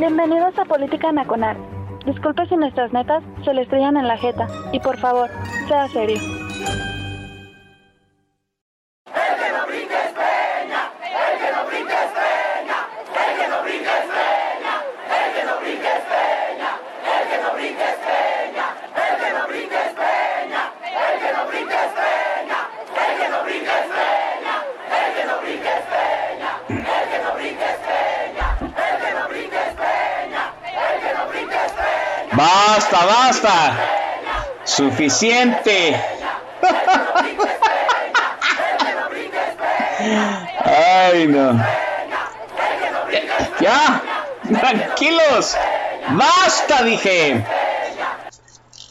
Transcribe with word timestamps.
Bienvenidos 0.00 0.58
a 0.58 0.64
Política 0.64 1.12
Nacional. 1.12 1.58
Disculpe 2.06 2.46
si 2.46 2.56
nuestras 2.56 2.90
netas 2.90 3.22
se 3.44 3.52
le 3.52 3.60
estrellan 3.60 3.98
en 3.98 4.08
la 4.08 4.16
jeta. 4.16 4.48
Y 4.72 4.80
por 4.80 4.96
favor, 4.96 5.28
sea 5.68 5.88
serio. 5.88 6.39
Basta. 33.42 33.78
Suficiente. 34.64 35.98
Ay, 40.64 41.26
no. 41.26 41.64
Ya, 43.60 44.02
tranquilos. 44.60 45.56
Basta, 46.10 46.82
dije. 46.82 47.42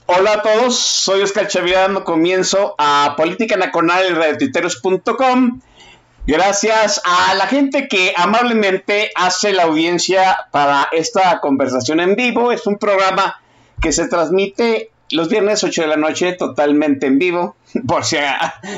Hola 0.07 0.33
a 0.33 0.41
todos, 0.41 0.79
soy 0.79 1.21
Oscar 1.21 1.47
Chavira 1.47 1.81
dando 1.81 2.03
comienzo 2.03 2.73
a 2.79 3.13
Política 3.15 3.55
Nacional 3.55 4.07
en 4.07 4.15
radiotuiteros.com. 4.15 5.61
Gracias 6.25 6.99
a 7.05 7.35
la 7.35 7.45
gente 7.45 7.87
que 7.87 8.13
amablemente 8.17 9.11
hace 9.13 9.53
la 9.53 9.63
audiencia 9.63 10.35
para 10.49 10.87
esta 10.91 11.39
conversación 11.39 11.99
en 11.99 12.15
vivo. 12.15 12.51
Es 12.51 12.65
un 12.65 12.79
programa 12.79 13.39
que 13.81 13.91
se 13.91 14.07
transmite 14.07 14.91
los 15.11 15.29
viernes 15.29 15.63
8 15.63 15.81
de 15.81 15.87
la 15.87 15.97
noche 15.97 16.33
totalmente 16.33 17.07
en 17.07 17.19
vivo, 17.19 17.55
por 17.87 18.05
si, 18.05 18.17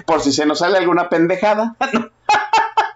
por 0.05 0.21
si 0.21 0.31
se 0.31 0.45
nos 0.45 0.59
sale 0.59 0.77
alguna 0.77 1.09
pendejada. 1.09 1.75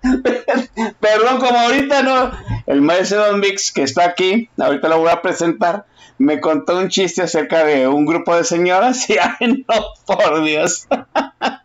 Perdón, 1.00 1.40
como 1.40 1.58
ahorita 1.58 2.04
no, 2.04 2.32
el 2.68 2.82
maestro 2.82 3.26
Don 3.26 3.40
Mix 3.40 3.72
que 3.72 3.84
está 3.84 4.06
aquí, 4.06 4.50
ahorita 4.58 4.88
lo 4.88 5.00
voy 5.00 5.10
a 5.10 5.22
presentar, 5.22 5.86
me 6.18 6.40
contó 6.40 6.78
un 6.78 6.90
chiste 6.90 7.24
acerca 7.24 7.66
de 7.66 7.88
un 7.88 8.06
grupo 8.06 8.36
de 8.36 8.44
señoras 8.44 9.10
y 9.10 9.18
ay 9.18 9.66
no, 9.68 9.86
por 10.06 10.44
Dios. 10.44 10.88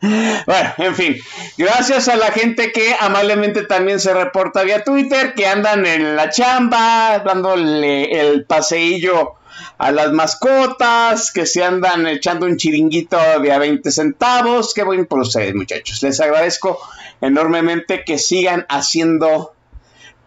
bueno, 0.02 0.74
en 0.78 0.94
fin, 0.94 1.16
gracias 1.56 2.08
a 2.08 2.16
la 2.16 2.32
gente 2.32 2.72
que 2.72 2.94
amablemente 2.98 3.62
también 3.64 4.00
se 4.00 4.12
reporta 4.12 4.62
vía 4.62 4.82
Twitter, 4.82 5.34
que 5.34 5.46
andan 5.46 5.86
en 5.86 6.16
la 6.16 6.30
chamba, 6.30 7.20
dándole 7.20 8.20
el 8.20 8.44
paseillo 8.44 9.34
a 9.78 9.92
las 9.92 10.12
mascotas, 10.12 11.32
que 11.32 11.46
se 11.46 11.64
andan 11.64 12.06
echando 12.06 12.46
un 12.46 12.56
chiringuito 12.56 13.18
de 13.40 13.52
a 13.52 13.58
20 13.58 13.90
centavos. 13.90 14.74
Qué 14.74 14.82
buen 14.82 15.06
por 15.06 15.24
muchachos. 15.54 16.02
Les 16.02 16.20
agradezco 16.20 16.78
enormemente 17.20 18.04
que 18.04 18.18
sigan 18.18 18.66
haciendo 18.68 19.52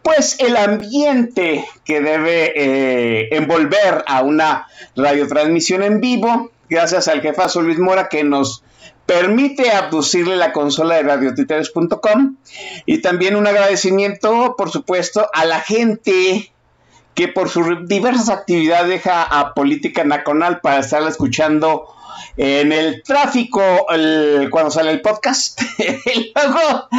pues 0.03 0.35
el 0.39 0.57
ambiente 0.57 1.65
que 1.85 2.01
debe 2.01 2.51
eh, 2.55 3.29
envolver 3.31 4.03
a 4.05 4.21
una 4.21 4.67
radiotransmisión 4.95 5.81
en 5.81 6.01
vivo, 6.01 6.51
gracias 6.69 7.07
al 7.07 7.21
jefazo 7.21 7.61
Luis 7.61 7.79
Mora 7.79 8.09
que 8.09 8.23
nos 8.23 8.63
permite 9.05 9.71
abducirle 9.71 10.35
la 10.35 10.51
consola 10.51 10.95
de 10.95 11.03
radiotiteres.com 11.03 12.35
y 12.85 13.01
también 13.01 13.35
un 13.35 13.47
agradecimiento, 13.47 14.55
por 14.57 14.71
supuesto, 14.71 15.27
a 15.33 15.45
la 15.45 15.59
gente 15.59 16.52
que 17.15 17.27
por 17.27 17.49
sus 17.49 17.87
diversas 17.87 18.29
actividades 18.29 18.89
deja 18.89 19.23
a 19.23 19.53
Política 19.53 20.03
Nacional 20.03 20.59
para 20.61 20.79
estarla 20.79 21.09
escuchando 21.09 21.87
en 22.37 22.71
el 22.71 23.03
tráfico 23.03 23.61
cuando 24.49 24.71
sale 24.71 24.91
el 24.91 25.01
podcast. 25.01 25.61
y 25.77 26.33
luego 26.33 26.89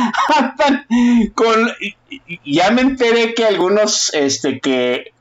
con. 1.35 1.73
Ya 2.45 2.71
me 2.71 2.83
enteré 2.83 3.35
que 3.35 3.45
algunos 3.45 4.13
este, 4.15 4.61
que 4.61 5.13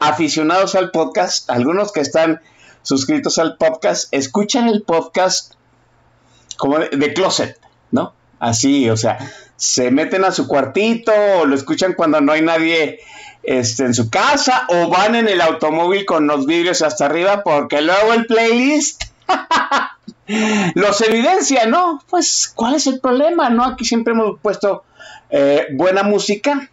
aficionados 0.00 0.74
al 0.74 0.90
podcast, 0.90 1.48
algunos 1.50 1.92
que 1.92 2.00
están 2.00 2.40
suscritos 2.82 3.38
al 3.38 3.56
podcast, 3.56 4.12
escuchan 4.12 4.68
el 4.68 4.82
podcast 4.82 5.54
como 6.56 6.78
de, 6.78 6.88
de 6.88 7.14
closet, 7.14 7.58
¿no? 7.92 8.14
Así, 8.40 8.88
o 8.90 8.96
sea, 8.96 9.18
se 9.56 9.90
meten 9.90 10.24
a 10.24 10.32
su 10.32 10.48
cuartito 10.48 11.12
o 11.38 11.44
lo 11.44 11.54
escuchan 11.54 11.92
cuando 11.92 12.20
no 12.20 12.32
hay 12.32 12.40
nadie 12.40 13.00
este, 13.42 13.84
en 13.84 13.94
su 13.94 14.10
casa 14.10 14.66
o 14.68 14.88
van 14.88 15.14
en 15.14 15.28
el 15.28 15.40
automóvil 15.40 16.04
con 16.04 16.26
los 16.26 16.46
vidrios 16.46 16.82
hasta 16.82 17.06
arriba 17.06 17.42
porque 17.42 17.80
luego 17.80 18.12
el 18.12 18.26
playlist 18.26 19.04
los 20.74 21.00
evidencia, 21.00 21.66
¿no? 21.66 22.02
Pues, 22.08 22.52
¿cuál 22.54 22.74
es 22.74 22.86
el 22.86 23.00
problema? 23.00 23.50
¿No? 23.50 23.64
Aquí 23.64 23.84
siempre 23.84 24.12
hemos 24.12 24.38
puesto 24.40 24.84
eh, 25.30 25.68
buena 25.72 26.02
música 26.02 26.70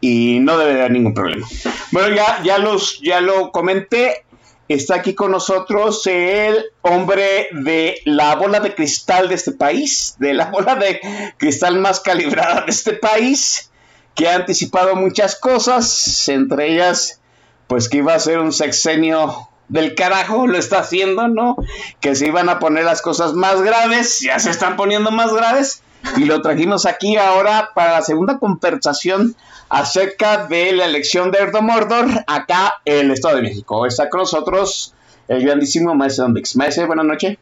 y 0.00 0.38
no 0.40 0.58
debe 0.58 0.72
haber 0.72 0.90
ningún 0.90 1.14
problema. 1.14 1.46
Bueno, 1.90 2.14
ya, 2.14 2.42
ya, 2.42 2.58
los, 2.58 3.00
ya 3.00 3.20
lo 3.20 3.50
comenté. 3.52 4.24
Está 4.66 4.96
aquí 4.96 5.14
con 5.14 5.30
nosotros 5.30 6.06
el 6.06 6.64
hombre 6.80 7.48
de 7.52 8.00
la 8.06 8.34
bola 8.34 8.60
de 8.60 8.74
cristal 8.74 9.28
de 9.28 9.34
este 9.34 9.52
país, 9.52 10.16
de 10.18 10.32
la 10.32 10.46
bola 10.50 10.74
de 10.76 11.00
cristal 11.36 11.78
más 11.78 12.00
calibrada 12.00 12.62
de 12.62 12.70
este 12.70 12.94
país 12.94 13.70
que 14.14 14.28
ha 14.28 14.36
anticipado 14.36 14.94
muchas 14.96 15.36
cosas, 15.36 16.28
entre 16.28 16.72
ellas, 16.72 17.20
pues 17.66 17.88
que 17.88 17.98
iba 17.98 18.14
a 18.14 18.20
ser 18.20 18.38
un 18.38 18.52
sexenio 18.52 19.48
del 19.68 19.94
carajo, 19.94 20.46
lo 20.46 20.58
está 20.58 20.80
haciendo, 20.80 21.28
¿no? 21.28 21.56
Que 22.00 22.14
se 22.14 22.26
iban 22.26 22.48
a 22.48 22.58
poner 22.58 22.84
las 22.84 23.02
cosas 23.02 23.34
más 23.34 23.62
graves, 23.62 24.20
ya 24.20 24.38
se 24.38 24.50
están 24.50 24.76
poniendo 24.76 25.10
más 25.10 25.32
graves, 25.32 25.82
y 26.16 26.26
lo 26.26 26.42
trajimos 26.42 26.86
aquí 26.86 27.16
ahora 27.16 27.70
para 27.74 27.92
la 27.92 28.02
segunda 28.02 28.38
conversación 28.38 29.34
acerca 29.68 30.46
de 30.46 30.72
la 30.72 30.84
elección 30.84 31.30
de 31.30 31.38
Erdo 31.38 31.62
Mordor, 31.62 32.06
acá 32.26 32.74
en 32.84 33.06
el 33.06 33.10
Estado 33.12 33.36
de 33.36 33.42
México. 33.42 33.86
Está 33.86 34.10
con 34.10 34.20
nosotros 34.20 34.94
el 35.28 35.42
grandísimo 35.42 35.94
Maestro 35.94 36.28
Mix. 36.28 36.54
Maestro, 36.56 36.86
buenas 36.86 37.06
noches. 37.06 37.38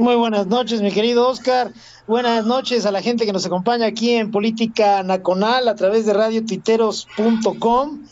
Muy 0.00 0.16
buenas 0.16 0.46
noches, 0.46 0.80
mi 0.80 0.90
querido 0.92 1.28
Oscar. 1.28 1.74
Buenas 2.06 2.46
noches 2.46 2.86
a 2.86 2.90
la 2.90 3.02
gente 3.02 3.26
que 3.26 3.34
nos 3.34 3.44
acompaña 3.44 3.84
aquí 3.84 4.12
en 4.12 4.30
Política 4.30 5.02
Nacional 5.02 5.68
a 5.68 5.74
través 5.74 6.06
de 6.06 6.14
radiotuiteros.com. 6.14 8.06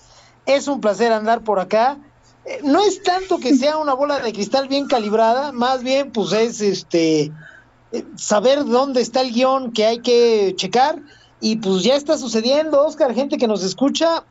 Es 0.44 0.69
un 0.69 0.82
placer 0.82 1.12
andar 1.12 1.41
por 1.44 1.59
acá. 1.60 1.97
Eh, 2.44 2.60
no 2.62 2.82
es 2.82 3.03
tanto 3.03 3.38
que 3.38 3.56
sea 3.56 3.78
una 3.78 3.94
bola 3.94 4.19
de 4.19 4.34
cristal 4.34 4.69
bien 4.69 4.87
calibrada, 4.87 5.51
más 5.51 5.83
bien 5.83 6.10
pues 6.13 6.33
es 6.33 6.60
este 6.60 7.33
eh, 7.92 8.04
saber 8.16 8.66
dónde 8.66 9.01
está 9.01 9.22
el 9.22 9.33
guion 9.33 9.72
que 9.72 9.86
hay 9.86 10.01
que 10.01 10.53
checar 10.57 11.01
y 11.41 11.57
pues 11.57 11.84
ya 11.84 11.95
está 11.95 12.18
sucediendo, 12.18 12.84
Oscar, 12.84 13.15
gente 13.15 13.39
que 13.39 13.48
nos 13.48 13.65
escucha, 13.65 14.24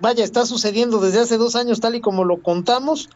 vaya, 0.00 0.24
está 0.24 0.46
sucediendo 0.46 0.98
desde 0.98 1.20
hace 1.20 1.36
dos 1.36 1.56
años 1.56 1.78
tal 1.78 1.94
y 1.94 2.00
como 2.00 2.24
lo 2.24 2.40
contamos 2.40 3.10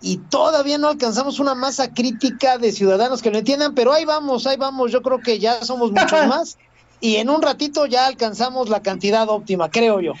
y 0.00 0.18
todavía 0.18 0.78
no 0.78 0.88
alcanzamos 0.88 1.40
una 1.40 1.54
masa 1.54 1.92
crítica 1.92 2.58
de 2.58 2.72
ciudadanos 2.72 3.22
que 3.22 3.30
lo 3.30 3.38
entiendan, 3.38 3.74
pero 3.74 3.92
ahí 3.92 4.04
vamos, 4.04 4.46
ahí 4.46 4.56
vamos, 4.56 4.92
yo 4.92 5.02
creo 5.02 5.20
que 5.20 5.38
ya 5.38 5.64
somos 5.64 5.90
muchos 5.90 6.26
más 6.28 6.58
y 7.00 7.16
en 7.16 7.30
un 7.30 7.42
ratito 7.42 7.86
ya 7.86 8.06
alcanzamos 8.06 8.68
la 8.68 8.82
cantidad 8.82 9.28
óptima, 9.28 9.70
creo 9.70 10.00
yo. 10.00 10.12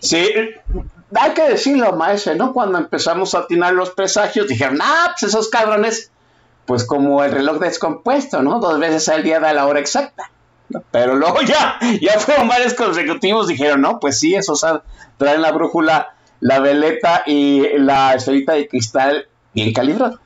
Sí, 0.00 0.28
hay 1.14 1.34
que 1.34 1.42
decirlo, 1.48 1.92
maestro, 1.92 2.34
¿no? 2.34 2.52
Cuando 2.52 2.78
empezamos 2.78 3.34
a 3.34 3.40
atinar 3.40 3.72
los 3.74 3.90
presagios, 3.90 4.48
dijeron, 4.48 4.78
ah, 4.82 5.14
pues 5.18 5.32
esos 5.32 5.48
cabrones, 5.48 6.10
pues 6.66 6.84
como 6.84 7.22
el 7.22 7.32
reloj 7.32 7.58
descompuesto, 7.58 8.42
¿no? 8.42 8.60
Dos 8.60 8.78
veces 8.78 9.08
al 9.08 9.22
día 9.22 9.40
da 9.40 9.52
la 9.52 9.66
hora 9.66 9.80
exacta. 9.80 10.30
Pero 10.90 11.16
luego 11.16 11.42
ya, 11.42 11.78
ya 12.00 12.18
fueron 12.18 12.48
varios 12.48 12.74
consecutivos, 12.74 13.46
dijeron, 13.46 13.82
no, 13.82 14.00
pues 14.00 14.18
sí, 14.18 14.34
esos 14.34 14.64
traen 15.18 15.42
la 15.42 15.52
brújula 15.52 16.11
la 16.42 16.58
veleta 16.58 17.22
y 17.24 17.62
la 17.78 18.14
esferita 18.14 18.52
de 18.54 18.66
cristal 18.68 19.28
bien 19.54 19.72
calibrada. 19.72 20.18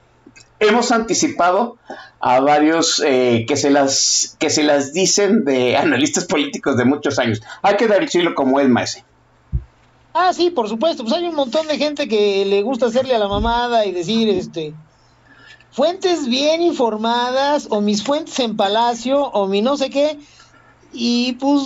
hemos 0.58 0.90
anticipado 0.90 1.76
a 2.20 2.40
varios 2.40 3.02
eh, 3.04 3.44
que, 3.46 3.56
se 3.58 3.68
las, 3.68 4.34
que 4.38 4.48
se 4.48 4.62
las 4.62 4.94
dicen 4.94 5.44
de 5.44 5.76
analistas 5.86 6.24
políticos 6.24 6.78
de 6.78 6.86
muchos 6.86 7.18
años. 7.18 7.42
Hay 7.62 7.76
que 7.76 7.86
decirlo 7.86 8.34
como 8.34 8.58
es, 8.58 8.68
Maese. 8.68 9.04
Ah, 10.14 10.32
sí, 10.32 10.48
por 10.48 10.70
supuesto. 10.70 11.04
Pues 11.04 11.14
hay 11.14 11.28
un 11.28 11.34
montón 11.34 11.66
de 11.66 11.76
gente 11.76 12.08
que 12.08 12.46
le 12.46 12.62
gusta 12.62 12.86
hacerle 12.86 13.14
a 13.14 13.18
la 13.18 13.28
mamada 13.28 13.84
y 13.84 13.92
decir, 13.92 14.30
este, 14.30 14.72
fuentes 15.70 16.26
bien 16.26 16.62
informadas, 16.62 17.66
o 17.68 17.82
mis 17.82 18.02
fuentes 18.02 18.38
en 18.38 18.56
Palacio, 18.56 19.20
o 19.22 19.46
mi 19.46 19.60
no 19.60 19.76
sé 19.76 19.90
qué. 19.90 20.18
Y 20.94 21.34
pues, 21.34 21.62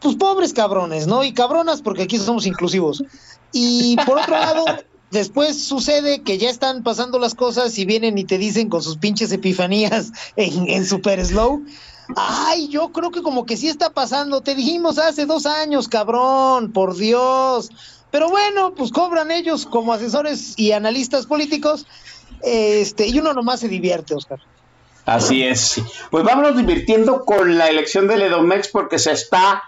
pues 0.00 0.16
pobres 0.16 0.54
cabrones, 0.54 1.06
¿no? 1.06 1.22
Y 1.22 1.34
cabronas, 1.34 1.82
porque 1.82 2.04
aquí 2.04 2.16
somos 2.16 2.46
inclusivos. 2.46 3.04
Y 3.52 3.96
por 4.06 4.18
otro 4.18 4.38
lado, 4.38 4.64
después 5.10 5.62
sucede 5.62 6.22
que 6.22 6.38
ya 6.38 6.50
están 6.50 6.82
pasando 6.82 7.18
las 7.18 7.34
cosas 7.34 7.76
y 7.78 7.84
vienen 7.84 8.18
y 8.18 8.24
te 8.24 8.38
dicen 8.38 8.68
con 8.68 8.82
sus 8.82 8.96
pinches 8.96 9.32
epifanías 9.32 10.12
en, 10.36 10.68
en 10.68 10.86
super 10.86 11.24
slow. 11.24 11.64
Ay, 12.16 12.68
yo 12.68 12.90
creo 12.90 13.10
que 13.10 13.22
como 13.22 13.46
que 13.46 13.56
sí 13.56 13.68
está 13.68 13.90
pasando. 13.90 14.40
Te 14.40 14.54
dijimos 14.54 14.98
hace 14.98 15.26
dos 15.26 15.46
años, 15.46 15.88
cabrón, 15.88 16.72
por 16.72 16.96
Dios. 16.96 17.70
Pero 18.10 18.28
bueno, 18.28 18.74
pues 18.74 18.90
cobran 18.90 19.30
ellos 19.30 19.66
como 19.66 19.92
asesores 19.92 20.54
y 20.56 20.72
analistas 20.72 21.26
políticos. 21.26 21.86
Este, 22.42 23.06
y 23.06 23.18
uno 23.18 23.32
nomás 23.32 23.60
se 23.60 23.68
divierte, 23.68 24.14
Oscar. 24.14 24.40
Así 25.06 25.42
es. 25.42 25.80
Pues 26.10 26.24
vámonos 26.24 26.56
divirtiendo 26.56 27.24
con 27.24 27.58
la 27.58 27.68
elección 27.68 28.06
del 28.06 28.22
Edomex 28.22 28.68
porque 28.68 28.98
se 28.98 29.12
está 29.12 29.64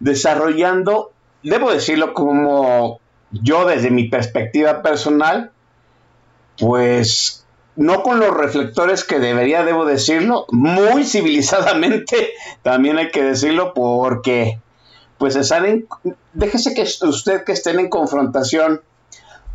desarrollando, 0.00 1.12
debo 1.42 1.72
decirlo 1.72 2.14
como 2.14 3.00
yo 3.30 3.66
desde 3.66 3.90
mi 3.90 4.08
perspectiva 4.08 4.82
personal, 4.82 5.50
pues 6.58 7.44
no 7.76 8.02
con 8.02 8.18
los 8.18 8.34
reflectores 8.34 9.04
que 9.04 9.18
debería, 9.18 9.64
debo 9.64 9.84
decirlo, 9.84 10.46
muy 10.50 11.04
civilizadamente, 11.04 12.30
también 12.62 12.98
hay 12.98 13.10
que 13.10 13.22
decirlo, 13.22 13.74
porque 13.74 14.58
pues 15.18 15.34
salen, 15.46 15.86
déjese 16.34 16.74
que 16.74 16.82
usted 16.82 17.44
que 17.44 17.52
estén 17.52 17.80
en 17.80 17.88
confrontación, 17.88 18.82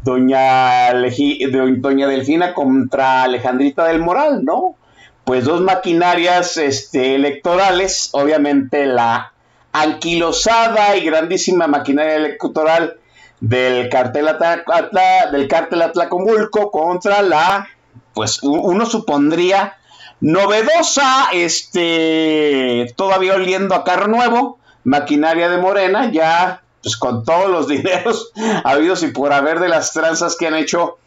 doña, 0.03 0.91
doña 0.93 2.07
Delfina 2.07 2.53
contra 2.53 3.23
Alejandrita 3.23 3.85
del 3.85 3.99
Moral, 3.99 4.43
¿no? 4.43 4.75
Pues 5.23 5.45
dos 5.45 5.61
maquinarias 5.61 6.57
este, 6.57 7.13
electorales, 7.13 8.09
obviamente 8.13 8.87
la 8.87 9.33
anquilosada 9.71 10.97
y 10.97 11.05
grandísima 11.05 11.67
maquinaria 11.67 12.15
electoral 12.15 12.97
del 13.41 13.89
cartel, 13.89 14.27
Atla, 14.29 15.31
del 15.31 15.47
cartel 15.47 15.81
Atlacomulco 15.81 16.71
contra 16.71 17.21
la 17.21 17.67
pues 18.13 18.41
uno 18.43 18.85
supondría 18.85 19.77
novedosa, 20.19 21.29
este, 21.33 22.93
todavía 22.95 23.35
oliendo 23.35 23.73
a 23.73 23.83
carro 23.83 24.07
nuevo, 24.07 24.59
maquinaria 24.83 25.49
de 25.49 25.57
Morena, 25.57 26.11
ya 26.11 26.61
pues 26.83 26.97
con 26.97 27.23
todos 27.25 27.49
los 27.49 27.67
dineros 27.69 28.31
habidos 28.63 29.03
y 29.03 29.07
por 29.07 29.33
haber 29.33 29.59
de 29.59 29.69
las 29.69 29.93
tranzas 29.93 30.35
que 30.35 30.47
han 30.47 30.55
hecho 30.55 30.97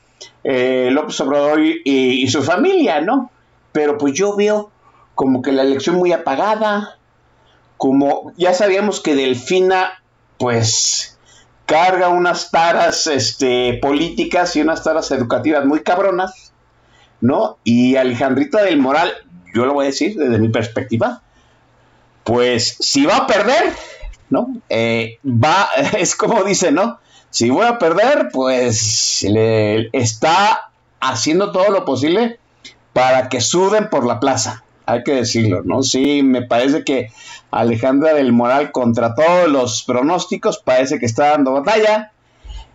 eh, 0.43 0.89
López 0.93 1.21
Obrador 1.21 1.61
y, 1.61 1.83
y, 1.85 2.27
su 2.29 2.43
familia, 2.43 3.01
¿no? 3.01 3.31
Pero 3.73 3.99
pues 3.99 4.15
yo 4.15 4.37
veo 4.37 4.71
como 5.15 5.43
que 5.43 5.53
la 5.53 5.63
elección 5.63 5.97
muy 5.97 6.13
apagada, 6.13 6.99
como 7.77 8.33
ya 8.37 8.55
sabíamos 8.55 9.01
que 9.01 9.15
Delfina, 9.15 10.03
pues 10.39 11.14
carga 11.67 12.09
unas 12.09 12.51
taras 12.51 13.07
este, 13.07 13.79
políticas 13.81 14.55
y 14.57 14.61
unas 14.61 14.83
taras 14.83 15.11
educativas 15.11 15.65
muy 15.65 15.81
cabronas, 15.81 16.53
¿no? 17.21 17.59
Y 17.65 17.97
Alejandrita 17.97 18.63
del 18.63 18.79
Moral, 18.79 19.13
yo 19.55 19.65
lo 19.67 19.75
voy 19.75 19.87
a 19.87 19.89
decir 19.89 20.17
desde 20.17 20.39
mi 20.39 20.49
perspectiva, 20.49 21.23
pues 22.25 22.77
si 22.81 23.07
va 23.07 23.19
a 23.19 23.27
perder, 23.27 23.73
¿no? 24.31 24.49
Eh, 24.69 25.19
va, 25.25 25.69
es 25.99 26.15
como 26.17 26.43
dice, 26.45 26.73
¿no? 26.73 26.99
Si 27.31 27.51
voy 27.51 27.67
a 27.67 27.79
perder, 27.79 28.29
pues 28.33 29.25
le 29.29 29.89
está 29.93 30.71
haciendo 31.01 31.53
todo 31.53 31.71
lo 31.71 31.85
posible 31.85 32.39
para 32.93 33.29
que 33.29 33.41
suben 33.41 33.91
por 33.91 34.07
la 34.07 34.21
plaza, 34.21 34.64
hay 34.87 35.03
que 35.03 35.15
decirlo, 35.15 35.63
¿no? 35.65 35.83
Sí, 35.83 36.23
me 36.23 36.43
parece 36.43 36.85
que 36.85 37.11
Alejandra 37.51 38.15
del 38.15 38.33
Moral, 38.33 38.73
contra 38.73 39.15
todos 39.15 39.49
los 39.49 39.83
pronósticos, 39.83 40.59
parece 40.59 40.99
que 40.99 41.07
está 41.07 41.31
dando 41.31 41.53
batalla. 41.53 42.11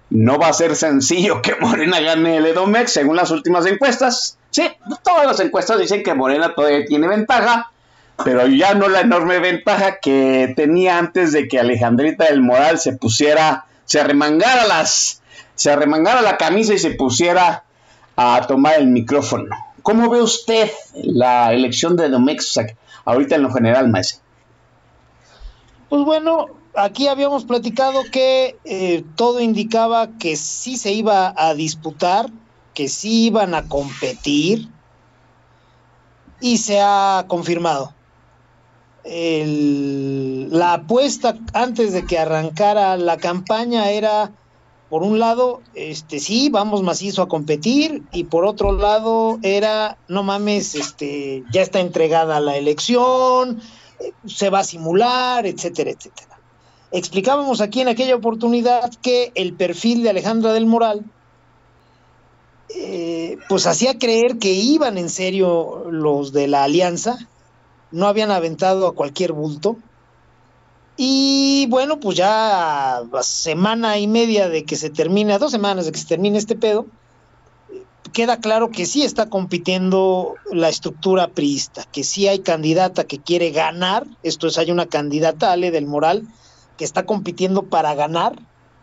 No 0.09 0.39
va 0.39 0.47
a 0.47 0.53
ser 0.53 0.75
sencillo 0.75 1.41
que 1.41 1.55
Morena 1.55 1.99
gane 1.99 2.37
el 2.37 2.45
Edomex, 2.45 2.91
según 2.91 3.15
las 3.15 3.29
últimas 3.29 3.65
encuestas. 3.65 4.37
Sí, 4.49 4.63
todas 5.03 5.27
las 5.27 5.39
encuestas 5.39 5.79
dicen 5.79 6.01
que 6.01 6.15
Morena 6.15 6.55
todavía 6.55 6.85
tiene 6.85 7.07
ventaja, 7.07 7.71
pero 8.25 8.47
ya 8.47 8.73
no 8.73 8.89
la 8.89 9.01
enorme 9.01 9.39
ventaja 9.39 9.99
que 9.99 10.53
tenía 10.55 10.97
antes 10.97 11.31
de 11.31 11.47
que 11.47 11.59
Alejandrita 11.59 12.25
del 12.25 12.41
Moral 12.41 12.79
se 12.79 12.93
pusiera, 12.93 13.65
se 13.85 13.99
arremangara 13.99 14.65
las, 14.65 15.21
se 15.53 15.71
arremangara 15.71 16.21
la 16.21 16.37
camisa 16.37 16.73
y 16.73 16.79
se 16.79 16.91
pusiera 16.91 17.63
a 18.15 18.41
tomar 18.47 18.79
el 18.79 18.87
micrófono. 18.87 19.55
¿Cómo 19.89 20.07
ve 20.07 20.21
usted 20.21 20.69
la 20.93 21.51
elección 21.51 21.95
de 21.95 22.09
Domex 22.09 22.59
ahorita 23.05 23.37
en 23.37 23.41
lo 23.41 23.51
general, 23.51 23.89
Maese? 23.89 24.19
Pues 25.89 26.05
bueno, 26.05 26.45
aquí 26.75 27.07
habíamos 27.07 27.43
platicado 27.43 28.03
que 28.11 28.55
eh, 28.65 29.03
todo 29.15 29.39
indicaba 29.39 30.09
que 30.19 30.35
sí 30.35 30.77
se 30.77 30.91
iba 30.91 31.33
a 31.35 31.55
disputar, 31.55 32.29
que 32.75 32.87
sí 32.87 33.25
iban 33.25 33.55
a 33.55 33.67
competir 33.67 34.69
y 36.39 36.59
se 36.59 36.79
ha 36.79 37.25
confirmado. 37.27 37.91
la 39.03 40.73
apuesta 40.73 41.35
antes 41.53 41.93
de 41.93 42.05
que 42.05 42.19
arrancara 42.19 42.95
la 42.95 43.17
campaña 43.17 43.89
era, 43.89 44.33
por 44.89 45.03
un 45.03 45.19
lado, 45.19 45.61
este 45.75 46.19
sí, 46.19 46.49
vamos 46.49 46.81
macizo 46.81 47.21
a 47.21 47.27
competir, 47.27 48.03
y 48.11 48.23
por 48.25 48.45
otro 48.45 48.71
lado 48.71 49.37
era, 49.43 49.97
no 50.07 50.23
mames, 50.23 50.75
este, 50.75 51.43
ya 51.51 51.61
está 51.61 51.79
entregada 51.79 52.39
la 52.39 52.57
elección, 52.57 53.61
se 54.25 54.49
va 54.49 54.59
a 54.59 54.63
simular, 54.63 55.45
etcétera, 55.45 55.91
etcétera. 55.91 56.39
Explicábamos 56.91 57.61
aquí 57.61 57.81
en 57.81 57.87
aquella 57.87 58.15
oportunidad 58.15 58.91
que 59.01 59.31
el 59.35 59.53
perfil 59.53 60.01
de 60.01 60.09
Alejandra 60.09 60.53
del 60.53 60.65
Moral 60.65 61.05
eh, 62.75 63.37
pues 63.47 63.65
hacía 63.65 63.97
creer 63.97 64.37
que 64.37 64.51
iban 64.51 64.97
en 64.97 65.09
serio 65.09 65.85
los 65.89 66.33
de 66.33 66.47
la 66.47 66.63
alianza, 66.63 67.17
no 67.91 68.07
habían 68.07 68.31
aventado 68.31 68.87
a 68.87 68.93
cualquier 68.93 69.33
bulto. 69.33 69.77
Y 71.01 71.65
bueno, 71.67 72.01
pues 72.01 72.17
ya 72.17 73.03
semana 73.21 73.97
y 73.99 74.05
media 74.05 74.49
de 74.49 74.65
que 74.65 74.75
se 74.75 74.89
termine, 74.89 75.39
dos 75.39 75.49
semanas 75.49 75.85
de 75.85 75.93
que 75.93 75.97
se 75.97 76.05
termine 76.05 76.37
este 76.37 76.57
pedo, 76.57 76.87
queda 78.11 78.41
claro 78.41 78.69
que 78.69 78.85
sí 78.85 79.03
está 79.03 79.29
compitiendo 79.29 80.35
la 80.51 80.67
estructura 80.67 81.29
priista, 81.29 81.85
que 81.89 82.03
sí 82.03 82.27
hay 82.27 82.39
candidata 82.39 83.05
que 83.05 83.17
quiere 83.17 83.51
ganar, 83.51 84.07
esto 84.23 84.47
es, 84.47 84.57
hay 84.57 84.71
una 84.71 84.87
candidata, 84.87 85.53
Ale 85.53 85.71
del 85.71 85.87
Moral, 85.87 86.27
que 86.75 86.83
está 86.83 87.05
compitiendo 87.05 87.63
para 87.63 87.95
ganar, 87.95 88.37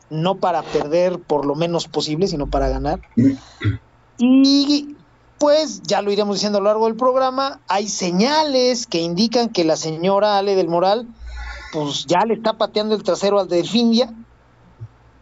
no 0.08 0.36
para 0.36 0.62
perder 0.62 1.18
por 1.18 1.44
lo 1.44 1.54
menos 1.54 1.86
posible, 1.86 2.28
sino 2.28 2.46
para 2.46 2.70
ganar. 2.70 2.98
Y 4.16 4.96
pues 5.36 5.82
ya 5.82 6.00
lo 6.00 6.10
iremos 6.10 6.36
diciendo 6.36 6.56
a 6.56 6.60
lo 6.62 6.68
largo 6.68 6.86
del 6.86 6.96
programa, 6.96 7.60
hay 7.68 7.88
señales 7.88 8.86
que 8.86 9.02
indican 9.02 9.50
que 9.50 9.64
la 9.64 9.76
señora 9.76 10.38
Ale 10.38 10.56
del 10.56 10.68
Moral, 10.68 11.06
pues 11.76 12.06
ya 12.06 12.20
le 12.26 12.32
está 12.32 12.56
pateando 12.56 12.94
el 12.94 13.02
trasero 13.02 13.38
al 13.38 13.48
de 13.48 13.62
Findia. 13.62 14.10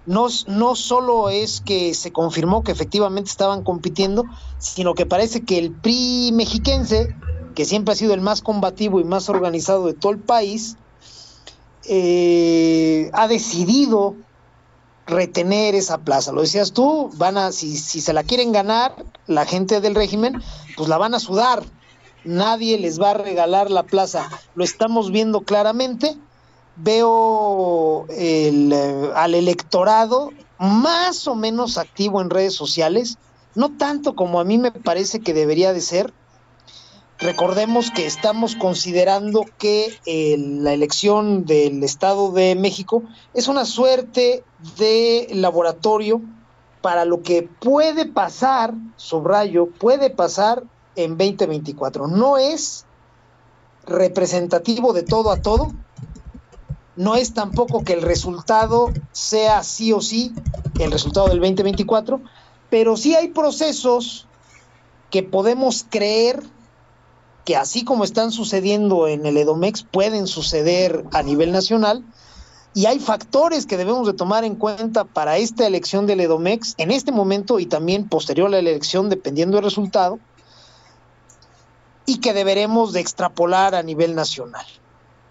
No, 0.06 0.28
no 0.46 0.76
solo 0.76 1.28
es 1.28 1.60
que 1.60 1.94
se 1.94 2.12
confirmó 2.12 2.62
que 2.62 2.70
efectivamente 2.70 3.28
estaban 3.28 3.64
compitiendo, 3.64 4.24
sino 4.58 4.94
que 4.94 5.04
parece 5.04 5.40
que 5.40 5.58
el 5.58 5.72
PRI 5.72 6.30
mexiquense, 6.32 7.12
que 7.56 7.64
siempre 7.64 7.92
ha 7.92 7.96
sido 7.96 8.14
el 8.14 8.20
más 8.20 8.40
combativo 8.40 9.00
y 9.00 9.04
más 9.04 9.28
organizado 9.28 9.86
de 9.86 9.94
todo 9.94 10.12
el 10.12 10.20
país, 10.20 10.76
eh, 11.88 13.10
ha 13.14 13.26
decidido 13.26 14.14
retener 15.06 15.74
esa 15.74 15.98
plaza. 15.98 16.30
Lo 16.30 16.42
decías 16.42 16.70
tú, 16.70 17.10
van 17.16 17.36
a, 17.36 17.50
si, 17.50 17.76
si 17.76 18.00
se 18.00 18.12
la 18.12 18.22
quieren 18.22 18.52
ganar, 18.52 19.04
la 19.26 19.44
gente 19.44 19.80
del 19.80 19.96
régimen, 19.96 20.40
pues 20.76 20.88
la 20.88 20.98
van 20.98 21.14
a 21.14 21.18
sudar. 21.18 21.64
Nadie 22.24 22.78
les 22.78 23.00
va 23.00 23.10
a 23.10 23.14
regalar 23.14 23.72
la 23.72 23.82
plaza. 23.82 24.30
Lo 24.54 24.62
estamos 24.62 25.10
viendo 25.10 25.40
claramente. 25.40 26.16
Veo 26.76 28.06
el, 28.08 28.72
eh, 28.72 29.10
al 29.14 29.34
electorado 29.34 30.30
más 30.58 31.26
o 31.28 31.34
menos 31.34 31.78
activo 31.78 32.20
en 32.20 32.30
redes 32.30 32.54
sociales, 32.54 33.18
no 33.54 33.76
tanto 33.76 34.14
como 34.14 34.40
a 34.40 34.44
mí 34.44 34.58
me 34.58 34.72
parece 34.72 35.20
que 35.20 35.34
debería 35.34 35.72
de 35.72 35.80
ser, 35.80 36.12
Recordemos 37.18 37.92
que 37.92 38.06
estamos 38.06 38.56
considerando 38.56 39.44
que 39.56 39.98
eh, 40.04 40.36
la 40.36 40.72
elección 40.72 41.44
del 41.44 41.82
Estado 41.84 42.32
de 42.32 42.56
México 42.56 43.04
es 43.34 43.46
una 43.46 43.64
suerte 43.64 44.42
de 44.76 45.28
laboratorio 45.30 46.20
para 46.82 47.04
lo 47.04 47.22
que 47.22 47.48
puede 47.60 48.04
pasar, 48.04 48.74
subrayo, 48.96 49.70
puede 49.70 50.10
pasar 50.10 50.64
en 50.96 51.16
2024. 51.16 52.08
No 52.08 52.36
es 52.36 52.84
representativo 53.86 54.92
de 54.92 55.04
todo 55.04 55.30
a 55.30 55.40
todo, 55.40 55.72
no 56.96 57.16
es 57.16 57.34
tampoco 57.34 57.82
que 57.82 57.94
el 57.94 58.02
resultado 58.02 58.92
sea 59.12 59.62
sí 59.62 59.92
o 59.92 60.00
sí 60.00 60.32
el 60.78 60.90
resultado 60.90 61.28
del 61.28 61.40
2024, 61.40 62.20
pero 62.70 62.96
sí 62.96 63.14
hay 63.14 63.28
procesos 63.28 64.26
que 65.10 65.22
podemos 65.22 65.86
creer 65.88 66.42
que 67.44 67.56
así 67.56 67.84
como 67.84 68.04
están 68.04 68.32
sucediendo 68.32 69.06
en 69.06 69.26
el 69.26 69.36
Edomex, 69.36 69.82
pueden 69.82 70.26
suceder 70.26 71.04
a 71.12 71.22
nivel 71.22 71.52
nacional, 71.52 72.02
y 72.72 72.86
hay 72.86 72.98
factores 72.98 73.66
que 73.66 73.76
debemos 73.76 74.06
de 74.06 74.14
tomar 74.14 74.44
en 74.44 74.56
cuenta 74.56 75.04
para 75.04 75.36
esta 75.36 75.66
elección 75.66 76.06
del 76.06 76.20
Edomex 76.20 76.74
en 76.78 76.90
este 76.90 77.12
momento 77.12 77.60
y 77.60 77.66
también 77.66 78.08
posterior 78.08 78.48
a 78.48 78.50
la 78.50 78.58
elección, 78.58 79.10
dependiendo 79.10 79.56
del 79.56 79.64
resultado, 79.64 80.18
y 82.06 82.18
que 82.18 82.32
deberemos 82.32 82.92
de 82.92 83.00
extrapolar 83.00 83.74
a 83.74 83.82
nivel 83.82 84.14
nacional. 84.14 84.66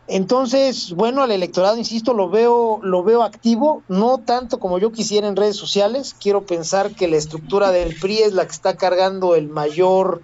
Entonces, 0.08 0.92
bueno, 0.92 1.24
al 1.24 1.32
electorado, 1.32 1.78
insisto, 1.78 2.14
lo 2.14 2.30
veo, 2.30 2.80
lo 2.84 3.04
veo 3.04 3.24
activo, 3.24 3.84
no 3.88 4.18
tanto 4.18 4.60
como 4.60 4.78
yo 4.78 4.92
quisiera 4.92 5.28
en 5.28 5.38
redes 5.38 5.56
sociales. 5.56 6.14
Quiero 6.20 6.46
pensar 6.46 6.92
que 6.92 7.08
la 7.08 7.16
estructura 7.16 7.72
del 7.72 7.96
PRI 7.96 8.20
es 8.20 8.34
la 8.34 8.46
que 8.46 8.52
está 8.52 8.76
cargando 8.76 9.36
el 9.36 9.48
mayor 9.48 10.22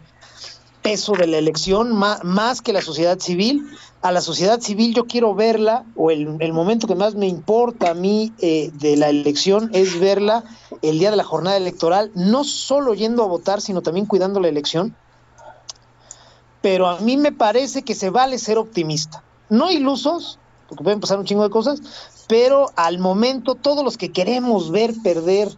peso 0.82 1.14
de 1.14 1.28
la 1.28 1.38
elección, 1.38 1.94
más, 1.94 2.62
que 2.62 2.74
la 2.74 2.82
sociedad 2.82 3.20
civil. 3.20 3.66
A 4.02 4.12
la 4.12 4.22
sociedad 4.22 4.60
civil 4.60 4.94
yo 4.94 5.06
quiero 5.06 5.34
verla, 5.34 5.86
o 5.96 6.12
el, 6.12 6.54
momento 6.54 6.88
que 6.88 6.96
más 6.96 7.16
me 7.16 7.28
importa 7.28 7.92
a 7.92 7.94
mí 7.94 8.34
eh, 8.40 8.72
de 8.74 8.98
la 8.98 9.10
elección 9.10 9.70
es 9.74 9.98
verla 10.00 10.44
el 10.82 11.00
día 11.00 11.12
de 11.12 11.18
la 11.18 11.24
jornada 11.24 11.58
electoral, 11.58 12.12
no 12.16 12.44
solo 12.44 12.94
yendo 12.94 13.24
a 13.24 13.28
votar, 13.28 13.62
sino 13.62 13.82
también 13.82 14.06
cuidando 14.06 14.42
la 14.42 14.50
elección. 14.50 14.94
Pero 16.62 16.88
a 16.88 17.00
mí 17.00 17.16
me 17.16 17.32
parece 17.32 17.84
que 17.84 17.96
se 17.96 18.10
vale 18.10 18.38
ser 18.38 18.58
optimista 18.58 19.24
no 19.50 19.72
ilusos, 19.72 20.40
porque 20.68 20.84
pueden 20.84 21.00
pasar 21.00 21.20
un 21.20 21.26
chingo 21.26 21.44
de 21.44 21.50
cosas, 21.50 21.82
pero 22.28 22.72
al 22.76 23.00
momento 23.00 23.56
todos 23.56 23.84
los 23.84 23.98
que 23.98 24.12
queremos 24.12 24.72
ver 24.72 24.94
perder 25.04 25.50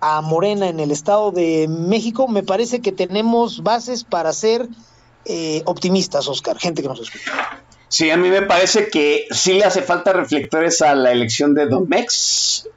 a 0.00 0.20
Morena 0.20 0.68
en 0.68 0.80
el 0.80 0.90
Estado 0.90 1.30
de 1.30 1.66
México, 1.68 2.28
me 2.28 2.42
parece 2.42 2.80
que 2.80 2.92
tenemos 2.92 3.62
bases 3.62 4.04
para 4.04 4.32
ser 4.32 4.68
eh, 5.24 5.62
optimistas, 5.64 6.28
Oscar, 6.28 6.58
gente 6.58 6.82
que 6.82 6.88
nos 6.88 7.00
escucha. 7.00 7.32
Sí, 7.88 8.10
a 8.10 8.16
mí 8.16 8.30
me 8.30 8.42
parece 8.42 8.88
que 8.88 9.26
sí 9.30 9.54
le 9.54 9.64
hace 9.64 9.82
falta 9.82 10.12
reflectores 10.12 10.82
a 10.82 10.94
la 10.94 11.12
elección 11.12 11.54
de 11.54 11.66
Domex. 11.66 12.68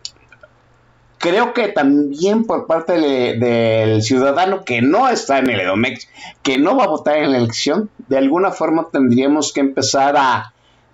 Creo 1.19 1.53
que 1.53 1.67
también 1.67 2.45
por 2.45 2.65
parte 2.65 2.93
del 2.93 4.01
ciudadano 4.01 4.63
que 4.63 4.81
no 4.81 5.09
está 5.09 5.39
en 5.39 5.49
el 5.49 5.59
Edomex, 5.59 6.07
que 6.43 6.57
no 6.57 6.77
va 6.77 6.85
a 6.85 6.87
votar 6.87 7.17
en 7.17 7.33
la 7.33 7.37
elección, 7.37 7.89
de 8.07 8.17
alguna 8.17 8.51
forma 8.51 8.87
tendríamos 8.89 9.51
que 9.51 9.59
empezar 9.59 10.15
a 10.17 10.53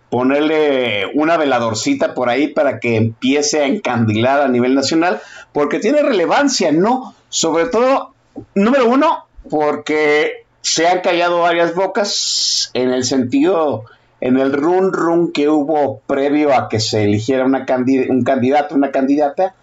ponerle 0.10 1.12
una 1.14 1.38
veladorcita 1.38 2.16
por 2.16 2.30
ahí 2.30 2.48
para 2.48 2.80
que 2.80 2.96
empiece 2.96 3.62
a 3.62 3.68
encandilar 3.68 4.42
a 4.42 4.48
nivel 4.48 4.74
nacional, 4.74 5.22
porque 5.54 5.80
tiene 5.80 6.02
relevancia, 6.02 6.72
¿no? 6.72 7.14
Sobre 7.30 7.66
todo, 7.66 8.16
número 8.56 8.88
uno, 8.90 9.26
porque 9.48 10.46
se 10.62 10.88
han 10.88 11.02
callado 11.02 11.42
varias 11.42 11.76
bocas 11.76 12.72
en 12.74 12.90
el 12.90 13.04
sentido, 13.04 13.84
en 14.22 14.38
el 14.40 14.54
run 14.54 14.92
run 14.92 15.32
que 15.32 15.50
hubo 15.50 16.00
previo 16.08 16.56
a 16.56 16.68
que 16.68 16.80
se 16.80 17.04
eligiera 17.04 17.46
una 17.46 17.66
un 18.10 18.24
candidato, 18.24 18.74
una 18.74 18.90
candidata, 18.90 19.54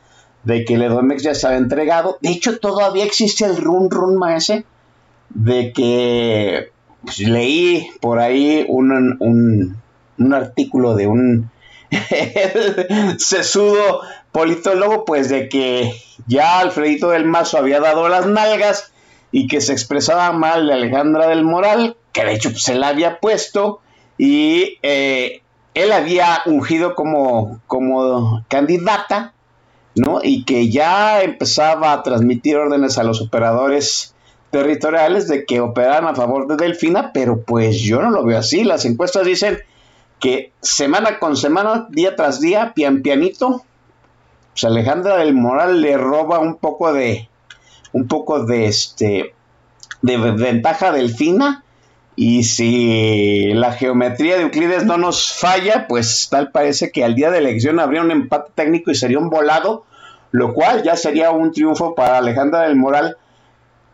de 0.45 0.65
que 0.65 0.75
el 0.75 0.83
Edomex 0.83 1.23
ya 1.23 1.35
se 1.35 1.47
había 1.47 1.59
entregado. 1.59 2.19
De 2.21 2.31
hecho, 2.31 2.59
todavía 2.59 3.05
existe 3.05 3.45
el 3.45 3.57
run 3.57 3.91
run 3.91 4.17
maese 4.17 4.65
de 5.31 5.73
que 5.73 6.71
pues, 7.03 7.19
leí 7.21 7.89
por 8.01 8.19
ahí 8.19 8.65
un, 8.69 9.17
un, 9.21 10.35
artículo 10.35 10.95
de 10.95 11.09
un 11.09 11.51
sesudo 13.19 14.01
politólogo, 14.31 15.05
pues 15.05 15.29
de 15.29 15.49
que 15.49 15.93
ya 16.27 16.61
Alfredito 16.61 17.11
del 17.11 17.25
Mazo 17.25 17.59
había 17.59 17.81
dado 17.81 18.09
las 18.09 18.27
nalgas 18.27 18.93
y 19.31 19.47
que 19.47 19.61
se 19.61 19.73
expresaba 19.73 20.33
mal 20.33 20.67
de 20.67 20.75
Alejandra 20.75 21.27
del 21.27 21.45
Moral, 21.45 21.97
que 22.13 22.25
de 22.25 22.35
hecho 22.35 22.51
pues, 22.51 22.63
se 22.63 22.75
la 22.75 22.89
había 22.89 23.19
puesto 23.19 23.81
y 24.17 24.79
eh, 24.83 25.43
él 25.75 25.93
había 25.93 26.43
ungido 26.47 26.95
como, 26.95 27.61
como 27.67 28.45
candidata 28.49 29.33
¿no? 29.95 30.21
Y 30.23 30.45
que 30.45 30.71
ya 30.71 31.23
empezaba 31.23 31.93
a 31.93 32.03
transmitir 32.03 32.57
órdenes 32.57 32.99
a 32.99 33.05
los 33.05 33.21
operadores 33.21 34.15
territoriales 34.51 35.29
de 35.29 35.47
que 35.47 35.61
operaran 35.61 36.07
a 36.07 36.15
favor 36.15 36.47
de 36.47 36.57
Delfina, 36.57 37.13
pero 37.13 37.43
pues 37.43 37.81
yo 37.81 38.03
no 38.03 38.11
lo 38.11 38.25
veo 38.25 38.39
así. 38.39 38.65
Las 38.65 38.85
encuestas 38.85 39.25
dicen 39.25 39.59
que 40.21 40.53
semana 40.61 41.19
con 41.19 41.37
semana, 41.37 41.87
día 41.91 42.17
tras 42.17 42.41
día, 42.41 42.73
pian 42.75 43.03
pianito, 43.03 43.65
pues 44.53 44.65
Alejandra 44.65 45.17
del 45.17 45.35
Moral 45.35 45.81
le 45.81 45.97
roba 45.97 46.39
un 46.39 46.57
poco 46.57 46.93
de 46.93 47.29
un 47.93 48.07
poco 48.09 48.45
de 48.45 48.67
este 48.67 49.35
de 50.03 50.17
ventaja 50.17 50.89
a 50.89 50.93
Delfina 50.93 51.65
y 52.14 52.45
si 52.45 53.52
la 53.54 53.73
geometría 53.73 54.37
de 54.37 54.42
Euclides 54.42 54.85
no 54.85 54.99
nos 54.99 55.33
falla, 55.33 55.87
pues 55.88 56.28
tal 56.31 56.50
parece 56.50 56.90
que 56.90 57.04
al 57.04 57.14
día 57.14 57.31
de 57.31 57.38
elección 57.38 57.81
habría 57.81 58.02
un 58.02 58.11
empate 58.11 58.50
técnico 58.54 58.90
y 58.90 58.95
sería 58.95 59.19
un 59.19 59.31
volado, 59.31 59.85
lo 60.31 60.52
cual 60.52 60.83
ya 60.83 60.97
sería 60.97 61.31
un 61.31 61.52
triunfo 61.52 61.95
para 61.95 62.19
Alejandra 62.19 62.62
del 62.62 62.76
Moral, 62.76 63.16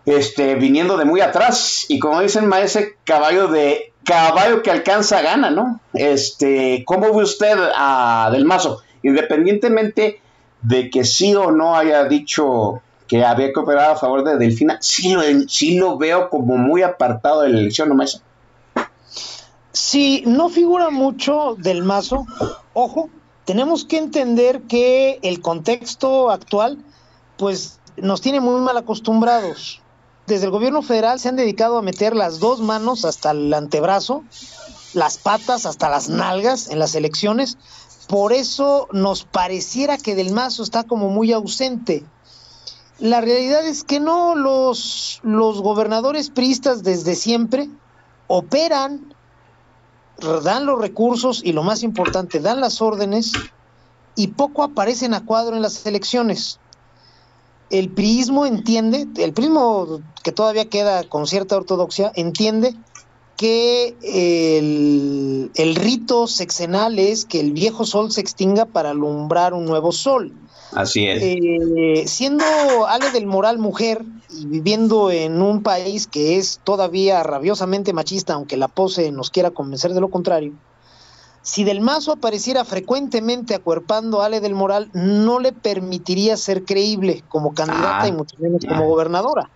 este, 0.04 0.56
viniendo 0.56 0.96
de 0.96 1.04
muy 1.04 1.20
atrás. 1.20 1.86
Y 1.88 1.98
como 2.00 2.20
dicen, 2.20 2.46
maese, 2.46 2.96
caballo 3.04 3.46
de 3.48 3.92
caballo 4.04 4.62
que 4.62 4.70
alcanza 4.70 5.20
gana, 5.22 5.50
¿no? 5.50 5.80
Este, 5.94 6.82
¿cómo 6.86 7.14
ve 7.14 7.22
usted 7.22 7.56
a 7.76 8.30
Del 8.32 8.46
Mazo? 8.46 8.82
Independientemente 9.02 10.20
de 10.62 10.90
que 10.90 11.04
sí 11.04 11.34
o 11.36 11.52
no 11.52 11.76
haya 11.76 12.04
dicho 12.04 12.82
que 13.08 13.24
había 13.24 13.52
que 13.52 13.60
operar 13.60 13.92
a 13.92 13.96
favor 13.96 14.22
de 14.22 14.36
Delfina, 14.36 14.78
sí 14.80 15.12
lo, 15.12 15.22
sí 15.48 15.78
lo 15.78 15.96
veo 15.96 16.28
como 16.28 16.56
muy 16.56 16.82
apartado 16.82 17.42
de 17.42 17.48
la 17.48 17.58
elección, 17.58 17.88
¿no, 17.88 18.04
Sí, 19.72 20.22
no 20.26 20.48
figura 20.48 20.90
mucho 20.90 21.56
del 21.58 21.82
mazo, 21.82 22.26
ojo, 22.74 23.08
tenemos 23.44 23.84
que 23.84 23.96
entender 23.96 24.62
que 24.62 25.18
el 25.22 25.40
contexto 25.40 26.30
actual, 26.30 26.78
pues, 27.38 27.78
nos 27.96 28.20
tiene 28.20 28.40
muy 28.40 28.60
mal 28.60 28.76
acostumbrados. 28.76 29.80
Desde 30.26 30.44
el 30.44 30.50
gobierno 30.50 30.82
federal 30.82 31.18
se 31.18 31.30
han 31.30 31.36
dedicado 31.36 31.78
a 31.78 31.82
meter 31.82 32.14
las 32.14 32.40
dos 32.40 32.60
manos 32.60 33.06
hasta 33.06 33.30
el 33.30 33.54
antebrazo, 33.54 34.24
las 34.92 35.16
patas 35.16 35.64
hasta 35.64 35.88
las 35.88 36.10
nalgas 36.10 36.68
en 36.68 36.78
las 36.78 36.94
elecciones. 36.94 37.56
Por 38.08 38.34
eso 38.34 38.88
nos 38.92 39.24
pareciera 39.24 39.96
que 39.96 40.14
Del 40.14 40.32
Mazo 40.32 40.62
está 40.62 40.84
como 40.84 41.08
muy 41.08 41.32
ausente. 41.32 42.04
La 42.98 43.20
realidad 43.20 43.66
es 43.66 43.84
que 43.84 44.00
no, 44.00 44.34
los, 44.34 45.20
los 45.22 45.62
gobernadores 45.62 46.30
priistas 46.30 46.82
desde 46.82 47.14
siempre 47.14 47.70
operan, 48.26 49.14
dan 50.42 50.66
los 50.66 50.80
recursos 50.80 51.40
y 51.44 51.52
lo 51.52 51.62
más 51.62 51.84
importante, 51.84 52.40
dan 52.40 52.60
las 52.60 52.82
órdenes 52.82 53.40
y 54.16 54.28
poco 54.28 54.64
aparecen 54.64 55.14
a 55.14 55.24
cuadro 55.24 55.54
en 55.54 55.62
las 55.62 55.86
elecciones. 55.86 56.60
El 57.70 57.94
priismo 57.94 58.46
entiende, 58.46 59.06
el 59.22 59.32
prismo 59.32 60.00
que 60.24 60.32
todavía 60.32 60.68
queda 60.68 61.04
con 61.04 61.28
cierta 61.28 61.56
ortodoxia, 61.56 62.10
entiende 62.16 62.74
que 63.38 63.94
el, 64.02 65.50
el 65.54 65.74
rito 65.76 66.26
sexenal 66.26 66.98
es 66.98 67.24
que 67.24 67.40
el 67.40 67.52
viejo 67.52 67.86
sol 67.86 68.12
se 68.12 68.20
extinga 68.20 68.66
para 68.66 68.90
alumbrar 68.90 69.54
un 69.54 69.64
nuevo 69.64 69.92
sol 69.92 70.34
Así 70.72 71.06
es. 71.06 71.22
Eh, 71.22 72.04
siendo 72.06 72.44
Ale 72.86 73.10
del 73.10 73.26
Moral 73.26 73.58
mujer 73.58 74.04
y 74.30 74.46
viviendo 74.46 75.10
en 75.10 75.40
un 75.40 75.62
país 75.62 76.06
que 76.06 76.36
es 76.36 76.60
todavía 76.62 77.22
rabiosamente 77.22 77.92
machista, 77.92 78.34
aunque 78.34 78.56
la 78.56 78.68
pose 78.68 79.10
nos 79.10 79.30
quiera 79.30 79.50
convencer 79.50 79.94
de 79.94 80.00
lo 80.00 80.10
contrario, 80.10 80.52
si 81.40 81.64
Del 81.64 81.80
Mazo 81.80 82.12
apareciera 82.12 82.64
frecuentemente 82.64 83.54
acuerpando 83.54 84.20
a 84.20 84.26
Ale 84.26 84.40
del 84.40 84.54
Moral, 84.54 84.90
no 84.92 85.40
le 85.40 85.52
permitiría 85.52 86.36
ser 86.36 86.64
creíble 86.64 87.24
como 87.28 87.54
candidata 87.54 88.06
y 88.06 88.10
ah, 88.10 88.14
mucho 88.14 88.36
menos 88.38 88.62
como 88.66 88.86
gobernadora. 88.86 89.48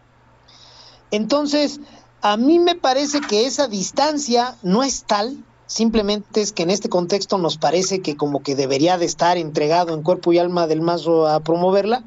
Entonces, 1.11 1.81
a 2.23 2.37
mí 2.37 2.59
me 2.59 2.75
parece 2.75 3.21
que 3.21 3.47
esa 3.47 3.69
distancia 3.69 4.57
no 4.63 4.83
es 4.83 5.05
tal 5.05 5.45
Simplemente 5.73 6.43
es 6.43 6.53
que 6.53 6.65
en 6.65 6.71
este 6.71 6.91
contexto 6.91 7.39
nos 7.39 7.57
parece 7.57 8.03
que 8.03 8.15
como 8.15 8.43
que 8.43 8.55
debería 8.55 8.99
de 8.99 9.07
estar 9.07 9.39
entregado 9.39 9.95
en 9.95 10.03
cuerpo 10.03 10.31
y 10.31 10.39
alma 10.39 10.67
del 10.67 10.83
mazo 10.83 11.27
a 11.27 11.41
promoverla, 11.41 12.05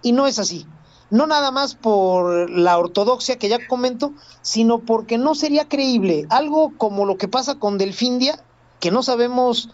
y 0.00 0.12
no 0.12 0.28
es 0.28 0.38
así. 0.38 0.64
No 1.10 1.26
nada 1.26 1.50
más 1.50 1.74
por 1.74 2.48
la 2.48 2.78
ortodoxia 2.78 3.36
que 3.36 3.48
ya 3.48 3.66
comento, 3.66 4.12
sino 4.42 4.78
porque 4.78 5.18
no 5.18 5.34
sería 5.34 5.68
creíble. 5.68 6.24
Algo 6.30 6.72
como 6.76 7.04
lo 7.04 7.18
que 7.18 7.26
pasa 7.26 7.56
con 7.56 7.78
Delfindia, 7.78 8.38
que 8.78 8.92
no 8.92 9.02
sabemos 9.02 9.70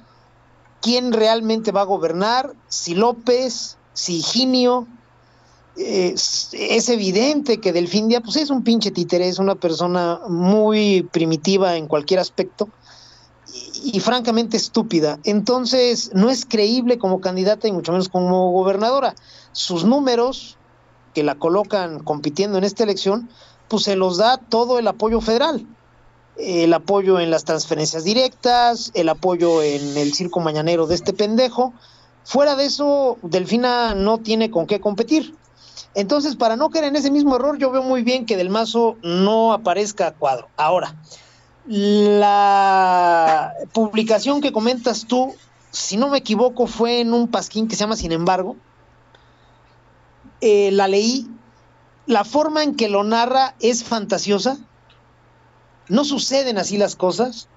quién 0.81 1.13
realmente 1.13 1.73
va 1.73 1.83
a 1.83 1.85
gobernar, 1.85 2.55
si 2.69 2.95
López, 2.95 3.77
si 3.93 4.21
Higinio, 4.21 4.87
es, 5.77 6.89
evidente 6.89 7.59
que 7.59 7.73
Delfindia 7.73 8.21
pues 8.21 8.37
es 8.37 8.51
un 8.51 8.63
pinche 8.63 8.91
títere, 8.91 9.29
es 9.29 9.39
una 9.39 9.55
persona 9.55 10.21
muy 10.29 11.03
primitiva 11.13 11.77
en 11.77 11.87
cualquier 11.87 12.21
aspecto 12.21 12.69
y, 13.85 14.01
francamente 14.01 14.57
estúpida. 14.57 15.19
Entonces 15.25 16.11
no 16.15 16.31
es 16.31 16.47
creíble 16.47 16.99
como 16.99 17.21
candidata 17.21 17.69
y 17.69 17.73
mucho 17.73 17.93
menos 17.93 18.09
como 18.09 18.51
gobernadora. 18.53 19.15
Sus 19.53 19.85
números 19.85 20.57
que 21.15 21.23
la 21.23 21.35
colocan 21.35 22.01
compitiendo 22.01 22.59
en 22.59 22.65
esta 22.65 22.85
elección, 22.85 23.29
pues 23.69 23.85
se 23.85 23.97
los 23.97 24.17
da 24.17 24.39
todo 24.39 24.79
el 24.79 24.89
apoyo 24.89 25.21
federal. 25.21 25.67
El 26.37 26.73
apoyo 26.75 27.19
en 27.19 27.31
las 27.31 27.45
transferencias 27.45 28.05
directas, 28.05 28.91
el 28.95 29.09
apoyo 29.09 29.63
en 29.63 29.97
el 29.97 30.13
circo 30.13 30.41
mañanero 30.41 30.87
de 30.87 30.95
este 30.95 31.15
pendejo. 31.15 31.73
Fuera 32.25 32.57
de 32.57 32.67
eso, 32.67 33.17
Delfina 33.23 33.95
no 33.95 34.19
tiene 34.19 34.51
con 34.51 34.67
qué 34.67 34.81
competir. 34.81 35.35
Entonces, 35.95 36.37
para 36.37 36.57
no 36.57 36.71
caer 36.71 36.85
en 36.85 36.97
ese 36.97 37.11
mismo 37.11 37.37
error, 37.37 37.59
yo 37.59 37.71
veo 37.71 37.83
muy 37.83 38.03
bien 38.03 38.27
que 38.27 38.37
Del 38.37 38.51
Mazo 38.51 38.97
no 39.03 39.53
aparezca 39.53 40.13
cuadro. 40.13 40.49
Ahora, 40.57 40.95
la 41.67 43.53
publicación 43.73 44.41
que 44.41 44.53
comentas 44.53 45.07
tú, 45.07 45.35
si 45.71 45.97
no 45.97 46.09
me 46.09 46.19
equivoco, 46.19 46.67
fue 46.67 47.01
en 47.01 47.13
un 47.13 47.29
pasquín 47.29 47.69
que 47.69 47.77
se 47.77 47.81
llama 47.81 47.97
Sin 47.97 48.13
embargo. 48.13 48.57
Eh, 50.41 50.71
la 50.73 50.89
leí. 50.89 51.29
La 52.07 52.25
forma 52.25 52.63
en 52.63 52.77
que 52.77 52.89
lo 52.89 53.03
narra 53.03 53.57
es 53.59 53.83
fantasiosa. 53.83 54.59
No 55.89 56.05
suceden 56.05 56.59
así 56.59 56.77
las 56.77 56.95
cosas. 56.95 57.49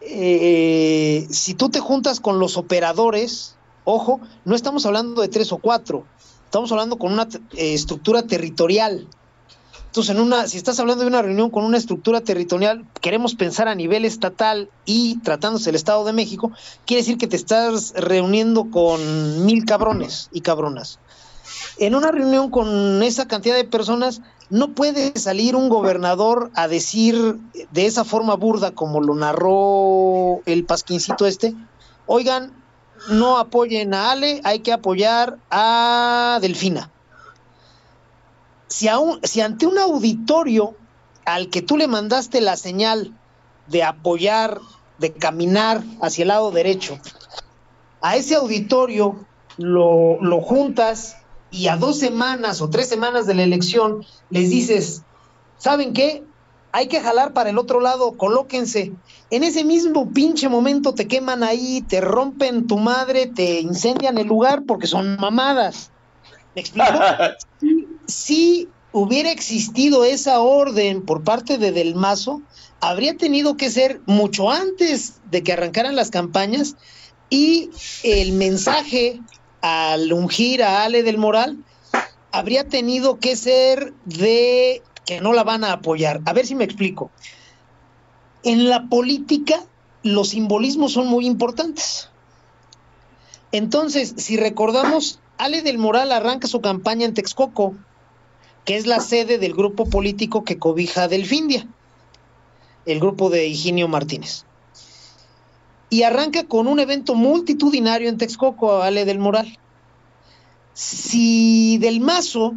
Eh, 0.00 1.26
si 1.30 1.54
tú 1.54 1.68
te 1.68 1.80
juntas 1.80 2.20
con 2.20 2.38
los 2.38 2.56
operadores, 2.56 3.56
ojo, 3.84 4.20
no 4.44 4.54
estamos 4.54 4.86
hablando 4.86 5.22
de 5.22 5.28
tres 5.28 5.50
o 5.50 5.58
cuatro 5.58 6.04
estamos 6.56 6.72
hablando 6.72 6.96
con 6.96 7.12
una 7.12 7.28
eh, 7.52 7.74
estructura 7.74 8.22
territorial. 8.22 9.06
Entonces, 9.88 10.14
en 10.14 10.22
una, 10.22 10.48
si 10.48 10.56
estás 10.56 10.80
hablando 10.80 11.02
de 11.02 11.08
una 11.08 11.20
reunión 11.20 11.50
con 11.50 11.64
una 11.64 11.76
estructura 11.76 12.22
territorial, 12.22 12.86
queremos 13.02 13.34
pensar 13.34 13.68
a 13.68 13.74
nivel 13.74 14.06
estatal 14.06 14.70
y 14.86 15.18
tratándose 15.20 15.66
del 15.66 15.74
Estado 15.74 16.06
de 16.06 16.14
México, 16.14 16.52
quiere 16.86 17.02
decir 17.02 17.18
que 17.18 17.26
te 17.26 17.36
estás 17.36 17.92
reuniendo 17.94 18.70
con 18.70 19.44
mil 19.44 19.66
cabrones 19.66 20.30
y 20.32 20.40
cabronas. 20.40 20.98
En 21.76 21.94
una 21.94 22.10
reunión 22.10 22.50
con 22.50 23.02
esa 23.02 23.28
cantidad 23.28 23.54
de 23.54 23.64
personas, 23.64 24.22
no 24.48 24.72
puede 24.72 25.12
salir 25.18 25.56
un 25.56 25.68
gobernador 25.68 26.50
a 26.54 26.68
decir 26.68 27.36
de 27.70 27.84
esa 27.84 28.04
forma 28.04 28.34
burda 28.34 28.70
como 28.70 29.02
lo 29.02 29.14
narró 29.14 30.40
el 30.46 30.64
pasquincito 30.64 31.26
este, 31.26 31.54
oigan, 32.06 32.52
no 33.08 33.38
apoyen 33.38 33.94
a 33.94 34.10
Ale, 34.10 34.40
hay 34.44 34.60
que 34.60 34.72
apoyar 34.72 35.38
a 35.50 36.38
Delfina. 36.40 36.90
Si, 38.68 38.88
aún, 38.88 39.20
si 39.22 39.40
ante 39.40 39.66
un 39.66 39.78
auditorio 39.78 40.74
al 41.24 41.50
que 41.50 41.62
tú 41.62 41.76
le 41.76 41.86
mandaste 41.86 42.40
la 42.40 42.56
señal 42.56 43.12
de 43.68 43.82
apoyar, 43.82 44.60
de 44.98 45.12
caminar 45.12 45.82
hacia 46.00 46.22
el 46.22 46.28
lado 46.28 46.50
derecho, 46.50 46.98
a 48.00 48.16
ese 48.16 48.34
auditorio 48.34 49.24
lo, 49.56 50.20
lo 50.20 50.40
juntas 50.40 51.16
y 51.50 51.68
a 51.68 51.76
dos 51.76 51.98
semanas 51.98 52.60
o 52.60 52.68
tres 52.70 52.88
semanas 52.88 53.26
de 53.26 53.34
la 53.34 53.42
elección 53.44 54.04
les 54.30 54.50
dices, 54.50 55.02
¿saben 55.58 55.92
qué? 55.92 56.25
Hay 56.76 56.88
que 56.88 57.00
jalar 57.00 57.32
para 57.32 57.48
el 57.48 57.56
otro 57.56 57.80
lado, 57.80 58.18
colóquense. 58.18 58.92
En 59.30 59.44
ese 59.44 59.64
mismo 59.64 60.12
pinche 60.12 60.50
momento 60.50 60.92
te 60.92 61.08
queman 61.08 61.42
ahí, 61.42 61.80
te 61.80 62.02
rompen 62.02 62.66
tu 62.66 62.76
madre, 62.76 63.28
te 63.28 63.60
incendian 63.60 64.18
el 64.18 64.26
lugar 64.26 64.64
porque 64.66 64.86
son 64.86 65.16
mamadas. 65.16 65.90
¿Me 66.54 66.60
explico? 66.60 66.92
si 68.06 68.68
hubiera 68.92 69.30
existido 69.30 70.04
esa 70.04 70.40
orden 70.40 71.00
por 71.00 71.24
parte 71.24 71.56
de 71.56 71.72
Del 71.72 71.94
Mazo, 71.94 72.42
habría 72.82 73.16
tenido 73.16 73.56
que 73.56 73.70
ser 73.70 74.02
mucho 74.04 74.50
antes 74.50 75.14
de 75.30 75.42
que 75.42 75.54
arrancaran 75.54 75.96
las 75.96 76.10
campañas 76.10 76.76
y 77.30 77.70
el 78.02 78.32
mensaje 78.32 79.18
al 79.62 80.12
ungir 80.12 80.62
a 80.62 80.84
Ale 80.84 81.02
del 81.02 81.16
Moral 81.16 81.56
habría 82.32 82.68
tenido 82.68 83.18
que 83.18 83.34
ser 83.34 83.94
de 84.04 84.82
que 85.06 85.20
no 85.20 85.32
la 85.32 85.44
van 85.44 85.64
a 85.64 85.72
apoyar. 85.72 86.20
A 86.26 86.32
ver 86.32 86.46
si 86.46 86.54
me 86.54 86.64
explico. 86.64 87.10
En 88.42 88.68
la 88.68 88.88
política 88.88 89.64
los 90.02 90.30
simbolismos 90.30 90.92
son 90.92 91.06
muy 91.06 91.26
importantes. 91.26 92.10
Entonces, 93.52 94.14
si 94.16 94.36
recordamos, 94.36 95.20
Ale 95.38 95.62
del 95.62 95.78
Moral 95.78 96.12
arranca 96.12 96.48
su 96.48 96.60
campaña 96.60 97.06
en 97.06 97.14
Texcoco, 97.14 97.74
que 98.64 98.76
es 98.76 98.86
la 98.86 99.00
sede 99.00 99.38
del 99.38 99.54
grupo 99.54 99.86
político 99.86 100.44
que 100.44 100.58
cobija 100.58 101.08
Delfindia, 101.08 101.66
el 102.84 103.00
grupo 103.00 103.30
de 103.30 103.46
Higinio 103.46 103.88
Martínez. 103.88 104.44
Y 105.88 106.02
arranca 106.02 106.44
con 106.44 106.66
un 106.66 106.80
evento 106.80 107.14
multitudinario 107.14 108.08
en 108.08 108.18
Texcoco, 108.18 108.82
Ale 108.82 109.04
del 109.04 109.20
Moral. 109.20 109.58
Si 110.74 111.78
Del 111.78 112.00
Mazo 112.00 112.54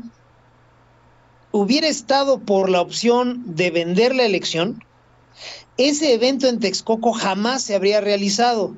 hubiera 1.52 1.88
estado 1.88 2.40
por 2.40 2.70
la 2.70 2.82
opción 2.82 3.44
de 3.46 3.72
vender 3.72 4.16
la 4.16 4.26
elección, 4.26 4.84
ese 5.78 6.14
evento 6.14 6.48
en 6.48 6.60
Texcoco 6.60 7.14
jamás 7.14 7.64
se 7.64 7.76
habría 7.76 8.02
realizado, 8.02 8.76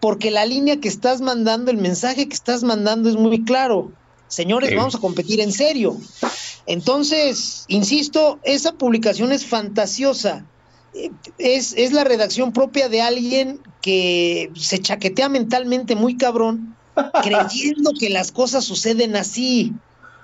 porque 0.00 0.30
la 0.30 0.44
línea 0.44 0.80
que 0.80 0.88
estás 0.88 1.20
mandando, 1.20 1.70
el 1.70 1.78
mensaje 1.78 2.28
que 2.28 2.34
estás 2.34 2.62
mandando 2.62 3.08
es 3.08 3.16
muy 3.16 3.44
claro. 3.44 3.90
Señores, 4.28 4.70
sí. 4.70 4.76
vamos 4.76 4.94
a 4.94 4.98
competir 4.98 5.40
en 5.40 5.52
serio. 5.52 5.96
Entonces, 6.66 7.64
insisto, 7.68 8.38
esa 8.44 8.72
publicación 8.72 9.32
es 9.32 9.46
fantasiosa. 9.46 10.44
Es, 11.38 11.74
es 11.76 11.92
la 11.92 12.04
redacción 12.04 12.52
propia 12.52 12.88
de 12.88 13.00
alguien 13.00 13.60
que 13.80 14.50
se 14.54 14.78
chaquetea 14.78 15.28
mentalmente 15.28 15.96
muy 15.96 16.16
cabrón, 16.16 16.76
creyendo 17.22 17.92
que 17.98 18.10
las 18.10 18.30
cosas 18.30 18.64
suceden 18.64 19.16
así. 19.16 19.72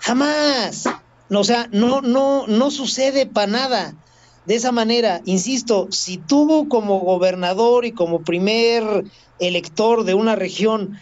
Jamás. 0.00 0.84
O 1.30 1.44
sea, 1.44 1.68
no, 1.72 2.00
no, 2.00 2.46
no 2.46 2.70
sucede 2.70 3.26
para 3.26 3.50
nada. 3.50 3.94
De 4.46 4.54
esa 4.54 4.72
manera, 4.72 5.20
insisto, 5.26 5.88
si 5.90 6.16
tú 6.16 6.68
como 6.70 7.00
gobernador 7.00 7.84
y 7.84 7.92
como 7.92 8.22
primer 8.22 9.04
elector 9.38 10.04
de 10.04 10.14
una 10.14 10.36
región 10.36 10.98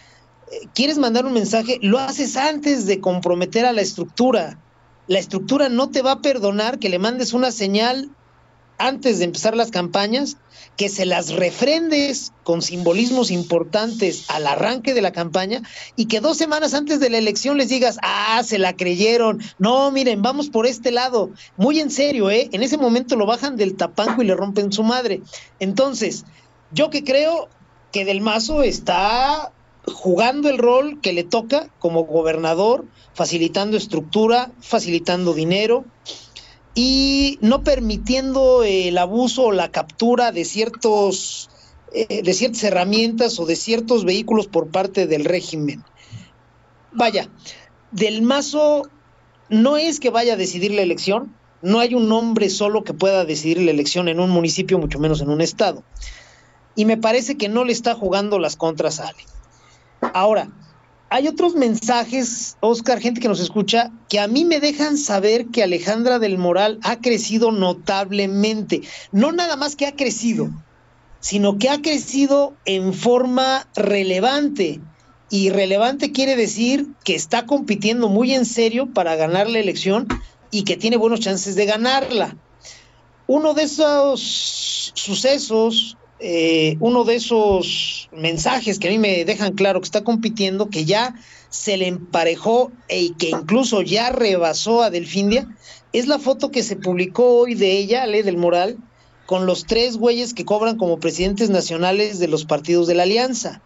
eh, 0.51 0.69
quieres 0.75 0.99
mandar 0.99 1.27
un 1.27 1.33
mensaje, 1.33 1.79
lo 1.81 1.99
haces 1.99 2.37
antes 2.37 2.87
de 2.87 3.01
comprometer 3.01 3.65
a 3.65 3.73
la 3.73 3.83
estructura. 3.83 4.59
La 5.07 5.21
estructura 5.21 5.69
no 5.69 5.91
te 5.91 6.03
va 6.03 6.13
a 6.13 6.21
perdonar 6.23 6.79
que 6.79 6.89
le 6.89 6.99
mandes 6.99 7.33
una 7.33 7.53
señal 7.53 8.11
antes 8.79 9.19
de 9.19 9.25
empezar 9.25 9.57
las 9.57 9.71
campañas, 9.71 10.37
que 10.77 10.89
se 10.89 11.07
las 11.07 11.33
refrendes 11.33 12.33
con 12.45 12.61
simbolismos 12.61 13.31
importantes 13.31 14.27
al 14.29 14.47
arranque 14.47 14.93
de 14.93 15.01
la 15.01 15.13
campaña 15.13 15.63
y 15.97 16.07
que 16.07 16.21
dos 16.21 16.37
semanas 16.37 16.75
antes 16.75 17.01
de 17.01 17.09
la 17.09 17.19
elección 17.19 17.57
les 17.57 17.71
digas, 17.71 17.99
ah, 18.03 18.43
se 18.45 18.59
la 18.59 18.77
creyeron, 18.77 19.41
no, 19.59 19.91
miren, 19.91 20.21
vamos 20.21 20.51
por 20.51 20.67
este 20.67 20.91
lado, 20.91 21.31
muy 21.57 21.81
en 21.81 21.91
serio, 21.91 22.31
¿eh? 22.31 22.51
En 22.53 22.63
ese 22.63 22.77
momento 22.77 23.17
lo 23.17 23.27
bajan 23.27 23.57
del 23.57 23.75
tapanco 23.75 24.23
y 24.23 24.27
le 24.27 24.35
rompen 24.35 24.71
su 24.71 24.83
madre. 24.83 25.23
Entonces, 25.61 26.25
yo 26.73 26.91
que 26.91 27.05
creo 27.05 27.49
que 27.93 28.05
Del 28.05 28.21
Mazo 28.21 28.63
está 28.63 29.53
jugando 29.87 30.51
el 30.51 30.59
rol 30.59 31.01
que 31.01 31.13
le 31.13 31.25
toca 31.25 31.71
como 31.79 32.05
gobernador, 32.05 32.85
facilitando 33.15 33.77
estructura, 33.77 34.51
facilitando 34.61 35.33
dinero, 35.33 35.85
y 36.77 37.39
no 37.41 37.65
permitiendo 37.65 38.63
el 38.63 38.99
abuso 38.99 39.47
o 39.47 39.53
la 39.53 39.71
captura 39.71 40.31
de 40.31 40.45
ciertos 40.45 41.49
eh, 41.93 42.23
de 42.23 42.35
ciertas 42.35 42.63
herramientas 42.65 43.41
o 43.41 43.47
de 43.47 43.57
ciertos 43.57 44.05
vehículos 44.05 44.47
por 44.47 44.69
parte 44.69 45.07
del 45.07 45.25
régimen. 45.25 45.83
Vaya, 46.93 47.31
del 47.93 48.21
Mazo 48.21 48.83
no 49.49 49.79
es 49.79 50.01
que 50.01 50.11
vaya 50.11 50.35
a 50.35 50.37
decidir 50.37 50.73
la 50.73 50.83
elección, 50.83 51.35
no 51.63 51.81
hay 51.81 51.95
un 51.95 52.13
hombre 52.13 52.51
solo 52.51 52.85
que 52.85 52.93
pueda 52.93 53.25
decidir 53.25 53.63
la 53.63 53.71
elección 53.71 54.09
en 54.09 54.21
un 54.21 54.29
municipio, 54.29 54.79
mucho 54.79 54.99
menos 54.99 55.23
en 55.23 55.31
un 55.31 55.41
estado. 55.41 55.83
Y 56.75 56.85
me 56.85 56.99
parece 56.99 57.39
que 57.39 57.49
no 57.49 57.65
le 57.65 57.73
está 57.73 57.95
jugando 57.95 58.39
las 58.39 58.57
contras 58.57 59.01
a 59.01 59.09
Ale. 59.09 59.25
Ahora, 60.13 60.51
hay 61.09 61.29
otros 61.29 61.55
mensajes, 61.55 62.57
Oscar, 62.61 63.01
gente 63.01 63.21
que 63.21 63.29
nos 63.29 63.41
escucha, 63.41 63.93
que 64.09 64.19
a 64.19 64.27
mí 64.27 64.45
me 64.45 64.61
dejan 64.61 64.99
saber 64.99 65.47
que 65.47 65.63
Alejandra 65.63 66.19
del 66.19 66.37
Moral 66.37 66.79
ha 66.83 67.01
crecido 67.01 67.53
notablemente. 67.53 68.83
No 69.13 69.31
nada 69.33 69.57
más 69.57 69.77
que 69.77 69.87
ha 69.87 69.95
crecido, 69.95 70.51
sino 71.21 71.59
que 71.59 71.71
ha 71.71 71.81
crecido 71.81 72.55
en 72.65 72.93
forma 72.93 73.69
relevante. 73.77 74.81
Y 75.31 75.51
relevante 75.51 76.13
quiere 76.13 76.37
decir 76.37 76.89
que 77.05 77.15
está 77.15 77.47
compitiendo 77.47 78.09
muy 78.09 78.33
en 78.35 78.45
serio 78.45 78.93
para 78.93 79.17
ganar 79.17 79.49
la 79.49 79.59
elección 79.59 80.09
y 80.51 80.63
que 80.63 80.77
tiene 80.77 80.97
buenos 80.97 81.21
chances 81.21 81.55
de 81.57 81.67
ganarla. 81.67 82.37
Uno 83.29 83.55
de 83.55 83.65
esos 83.65 84.93
sucesos 84.95 85.97
eh, 86.19 86.77
uno 86.81 87.05
de 87.05 87.17
esos 87.17 88.09
mensajes 88.13 88.79
que 88.79 88.89
a 88.89 88.91
mí 88.91 88.99
me 88.99 89.25
dejan 89.25 89.53
claro 89.53 89.81
que 89.81 89.85
está 89.87 90.03
compitiendo, 90.03 90.71
que 90.71 90.85
ya 90.85 91.15
se 91.51 91.77
le 91.77 91.87
emparejó 91.87 92.73
e 92.89 93.03
y 93.03 93.11
que 93.11 93.31
incluso 93.31 93.83
ya 93.83 94.11
rebasó 94.11 94.83
a 94.83 94.91
Delfindia, 94.91 95.49
es 95.93 96.07
la 96.07 96.19
foto 96.19 96.51
que 96.51 96.63
se 96.63 96.77
publicó 96.77 97.39
hoy 97.39 97.55
de 97.55 97.73
ella, 97.73 98.03
Ale 98.03 98.23
del 98.23 98.37
Moral, 98.37 98.79
con 99.27 99.47
los 99.47 99.67
tres 99.67 99.97
güeyes 99.97 100.35
que 100.35 100.45
cobran 100.45 100.77
como 100.77 101.01
presidentes 101.01 101.51
nacionales 101.51 102.19
de 102.19 102.29
los 102.29 102.45
partidos 102.45 102.87
de 102.87 102.95
la 102.95 103.03
Alianza. 103.03 103.61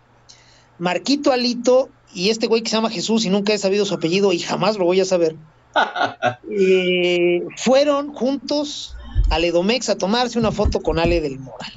Marquito 0.79 1.33
Alito 1.33 1.91
y 2.15 2.31
este 2.31 2.47
güey 2.47 2.63
que 2.63 2.71
se 2.71 2.77
llama 2.77 2.91
Jesús 2.91 3.25
y 3.25 3.31
nunca 3.31 3.53
he 3.53 3.59
sabido 3.59 3.85
su 3.85 3.95
apellido 3.95 4.33
y 4.33 4.39
jamás 4.39 4.79
lo 4.79 4.87
voy 4.87 5.01
a 5.01 5.05
saber, 5.05 5.37
eh, 6.51 7.43
fueron 7.57 8.13
juntos 8.13 8.97
al 9.29 9.45
Edomex 9.45 9.89
a 9.89 9.99
tomarse 9.99 10.39
una 10.39 10.51
foto 10.51 10.81
con 10.81 10.99
Ale 10.99 11.21
del 11.21 11.39
Moral. 11.39 11.73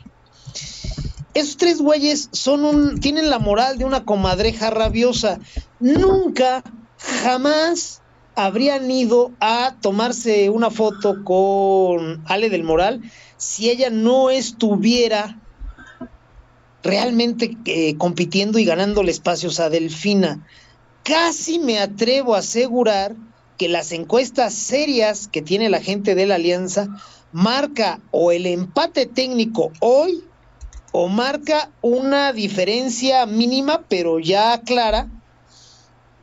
Esos 1.34 1.58
tres 1.58 1.82
güeyes 1.82 2.30
son 2.32 2.64
un, 2.64 3.00
tienen 3.00 3.30
la 3.30 3.40
moral 3.40 3.78
de 3.78 3.86
una 3.86 4.06
comadreja 4.06 4.70
rabiosa. 4.70 5.40
Nunca, 5.80 6.64
jamás 6.98 8.02
habrían 8.36 8.90
ido 8.90 9.32
a 9.40 9.76
tomarse 9.82 10.50
una 10.50 10.70
foto 10.70 11.24
con 11.24 12.24
Ale 12.26 12.50
del 12.50 12.64
Moral 12.64 13.02
si 13.38 13.70
ella 13.70 13.90
no 13.90 14.30
estuviera 14.30 15.40
realmente 16.84 17.58
eh, 17.66 17.96
compitiendo 17.98 18.60
y 18.60 18.66
ganándole 18.66 19.12
espacios 19.12 19.60
a 19.60 19.70
Delfina. 19.70 20.46
Casi 21.04 21.60
me 21.60 21.80
atrevo 21.80 22.36
a 22.36 22.40
asegurar 22.40 23.16
que 23.58 23.70
las 23.70 23.92
encuestas 23.92 24.54
serias 24.54 25.28
que 25.28 25.42
tiene 25.42 25.70
la 25.70 25.82
gente 25.82 26.16
de 26.16 26.26
la 26.26 26.36
alianza 26.36 26.88
marca 27.32 28.00
o 28.12 28.32
el 28.32 28.46
empate 28.46 29.06
técnico 29.06 29.72
hoy 29.80 30.24
o 30.94 31.10
marca 31.10 31.72
una 31.82 32.32
diferencia 32.32 33.26
mínima 33.26 33.82
pero 33.90 34.20
ya 34.20 34.62
clara, 34.62 35.10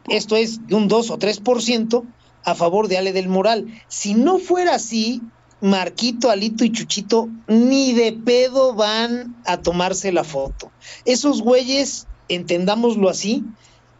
esto 0.08 0.36
es 0.36 0.66
de 0.66 0.74
un 0.76 0.88
2 0.88 1.10
o 1.10 1.18
3% 1.18 2.04
a 2.44 2.54
favor 2.54 2.88
de 2.88 2.96
Ale 2.96 3.12
del 3.12 3.28
Moral. 3.28 3.66
Si 3.88 4.14
no 4.14 4.38
fuera 4.38 4.76
así, 4.76 5.20
Marquito, 5.60 6.30
Alito 6.30 6.64
y 6.64 6.72
Chuchito 6.72 7.28
ni 7.48 7.92
de 7.92 8.12
pedo 8.12 8.74
van 8.74 9.36
a 9.44 9.58
tomarse 9.58 10.12
la 10.12 10.24
foto. 10.24 10.70
Esos 11.04 11.42
güeyes, 11.42 12.06
entendámoslo 12.28 13.10
así, 13.10 13.44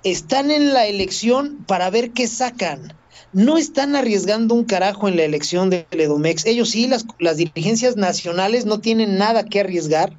están 0.05 0.51
en 0.51 0.73
la 0.73 0.87
elección 0.87 1.65
para 1.67 1.91
ver 1.91 2.13
qué 2.13 2.27
sacan. 2.29 2.95
No 3.33 3.59
están 3.59 3.95
arriesgando 3.95 4.55
un 4.55 4.65
carajo 4.65 5.09
en 5.09 5.17
la 5.17 5.25
elección 5.25 5.69
de 5.69 5.87
Edomex. 5.91 6.47
Ellos 6.47 6.71
sí, 6.71 6.87
las, 6.87 7.05
las 7.19 7.37
dirigencias 7.37 7.97
nacionales 7.97 8.67
no 8.67 8.81
tienen 8.81 9.19
nada 9.19 9.45
que 9.45 9.61
arriesgar. 9.61 10.17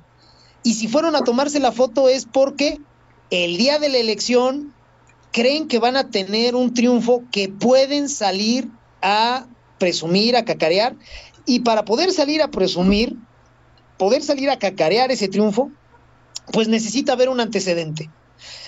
Y 0.64 0.76
si 0.76 0.88
fueron 0.88 1.16
a 1.16 1.24
tomarse 1.24 1.60
la 1.60 1.72
foto 1.72 2.08
es 2.08 2.26
porque 2.26 2.80
el 3.30 3.58
día 3.58 3.80
de 3.80 3.90
la 3.90 3.98
elección 3.98 4.74
creen 5.32 5.68
que 5.68 5.80
van 5.80 5.96
a 5.96 6.10
tener 6.10 6.56
un 6.56 6.74
triunfo 6.74 7.24
que 7.32 7.50
pueden 7.50 8.10
salir 8.10 8.68
a 9.02 9.46
presumir, 9.80 10.36
a 10.36 10.46
cacarear 10.46 10.96
y 11.46 11.62
para 11.62 11.86
poder 11.86 12.12
salir 12.12 12.42
a 12.42 12.52
presumir, 12.52 13.16
poder 13.98 14.22
salir 14.22 14.50
a 14.50 14.60
cacarear 14.60 15.12
ese 15.12 15.28
triunfo, 15.28 15.72
pues 16.52 16.68
necesita 16.68 17.14
haber 17.14 17.30
un 17.30 17.40
antecedente. 17.40 18.10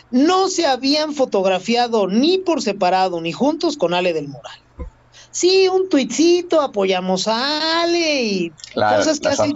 No 0.09 0.47
se 0.47 0.65
habían 0.65 1.13
fotografiado 1.13 2.07
ni 2.07 2.37
por 2.37 2.61
separado 2.61 3.21
ni 3.21 3.31
juntos 3.31 3.77
con 3.77 3.93
Ale 3.93 4.13
del 4.13 4.27
Moral. 4.27 4.59
Sí, 5.31 5.67
un 5.67 5.89
tuitcito, 5.89 6.61
apoyamos 6.61 7.27
a 7.27 7.81
Ale 7.81 8.23
y 8.23 8.53
cosas 8.75 9.19
que 9.19 9.27
hace 9.29 9.45
el 9.45 9.53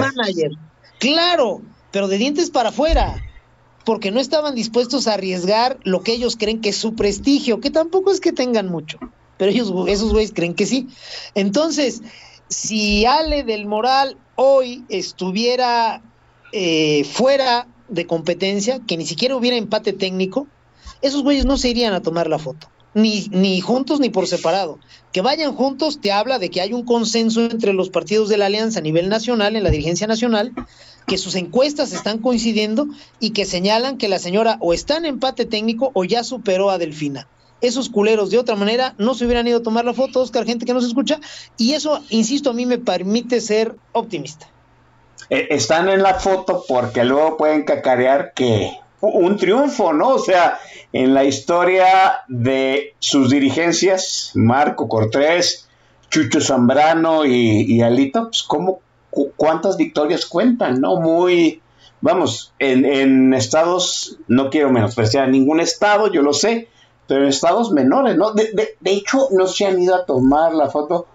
manager. 0.00 0.50
Claro, 0.98 1.62
pero 1.92 2.08
de 2.08 2.18
dientes 2.18 2.50
para 2.50 2.70
afuera, 2.70 3.22
porque 3.84 4.10
no 4.10 4.20
estaban 4.20 4.54
dispuestos 4.54 5.06
a 5.06 5.14
arriesgar 5.14 5.78
lo 5.84 6.02
que 6.02 6.12
ellos 6.12 6.36
creen 6.36 6.60
que 6.60 6.70
es 6.70 6.76
su 6.76 6.94
prestigio, 6.94 7.60
que 7.60 7.70
tampoco 7.70 8.10
es 8.10 8.20
que 8.20 8.32
tengan 8.32 8.68
mucho, 8.68 8.98
pero 9.36 9.50
ellos, 9.50 9.72
esos 9.88 10.12
güeyes 10.12 10.32
creen 10.32 10.54
que 10.54 10.66
sí. 10.66 10.88
Entonces, 11.34 12.02
si 12.48 13.04
Ale 13.06 13.44
del 13.44 13.66
Moral 13.66 14.16
hoy 14.36 14.84
estuviera 14.88 16.02
eh, 16.52 17.04
fuera 17.04 17.66
de 17.88 18.06
competencia, 18.06 18.80
que 18.86 18.96
ni 18.96 19.06
siquiera 19.06 19.36
hubiera 19.36 19.56
empate 19.56 19.92
técnico, 19.92 20.46
esos 21.02 21.22
güeyes 21.22 21.44
no 21.44 21.56
se 21.58 21.68
irían 21.68 21.94
a 21.94 22.02
tomar 22.02 22.28
la 22.28 22.38
foto. 22.38 22.68
Ni, 22.94 23.26
ni 23.30 23.60
juntos 23.62 24.00
ni 24.00 24.10
por 24.10 24.26
separado. 24.26 24.78
Que 25.12 25.22
vayan 25.22 25.54
juntos 25.54 26.00
te 26.00 26.12
habla 26.12 26.38
de 26.38 26.50
que 26.50 26.60
hay 26.60 26.74
un 26.74 26.84
consenso 26.84 27.40
entre 27.40 27.72
los 27.72 27.88
partidos 27.88 28.28
de 28.28 28.36
la 28.36 28.46
alianza 28.46 28.80
a 28.80 28.82
nivel 28.82 29.08
nacional, 29.08 29.56
en 29.56 29.64
la 29.64 29.70
dirigencia 29.70 30.06
nacional, 30.06 30.52
que 31.06 31.18
sus 31.18 31.34
encuestas 31.34 31.92
están 31.92 32.18
coincidiendo 32.18 32.86
y 33.20 33.30
que 33.30 33.44
señalan 33.44 33.98
que 33.98 34.08
la 34.08 34.18
señora 34.18 34.56
o 34.60 34.72
está 34.72 34.96
en 34.96 35.06
empate 35.06 35.44
técnico 35.44 35.90
o 35.94 36.04
ya 36.04 36.24
superó 36.24 36.70
a 36.70 36.78
Delfina 36.78 37.28
esos 37.62 37.88
culeros 37.88 38.30
de 38.30 38.38
otra 38.38 38.56
manera 38.56 38.94
no 38.98 39.14
se 39.14 39.24
hubieran 39.24 39.46
ido 39.46 39.58
a 39.58 39.62
tomar 39.62 39.84
la 39.84 39.94
foto, 39.94 40.20
Oscar, 40.20 40.44
gente 40.44 40.66
que 40.66 40.74
no 40.74 40.80
se 40.80 40.88
escucha, 40.88 41.20
y 41.56 41.72
eso, 41.72 42.02
insisto, 42.10 42.50
a 42.50 42.52
mí 42.52 42.66
me 42.66 42.78
permite 42.78 43.40
ser 43.40 43.76
optimista. 43.92 44.48
Eh, 45.30 45.46
están 45.50 45.88
en 45.88 46.02
la 46.02 46.14
foto 46.14 46.64
porque 46.68 47.04
luego 47.04 47.36
pueden 47.36 47.64
cacarear 47.64 48.32
que 48.34 48.72
un 49.00 49.36
triunfo, 49.36 49.92
¿no? 49.92 50.10
O 50.10 50.18
sea, 50.18 50.58
en 50.92 51.14
la 51.14 51.24
historia 51.24 52.20
de 52.28 52.94
sus 52.98 53.30
dirigencias, 53.30 54.32
Marco 54.34 54.88
Cortés, 54.88 55.68
Chucho 56.10 56.40
Zambrano 56.40 57.24
y, 57.24 57.80
Alito, 57.80 58.24
pues 58.24 58.42
¿cómo, 58.42 58.80
cuántas 59.36 59.76
victorias 59.76 60.26
cuentan, 60.26 60.80
¿no? 60.80 60.96
Muy, 60.96 61.60
vamos, 62.00 62.52
en, 62.58 63.34
estados, 63.34 64.16
no 64.28 64.50
quiero 64.50 64.70
menospreciar 64.70 65.28
ningún 65.28 65.60
estado, 65.60 66.10
yo 66.12 66.22
lo 66.22 66.32
sé, 66.32 66.68
pero 67.06 67.22
en 67.22 67.28
estados 67.28 67.70
menores, 67.72 68.16
¿no? 68.16 68.32
De, 68.32 68.76
hecho, 68.84 69.28
no 69.30 69.46
se 69.46 69.66
han 69.66 69.80
ido 69.80 69.94
a 69.94 70.06
tomar 70.06 70.54
la 70.54 70.70
foto 70.70 71.06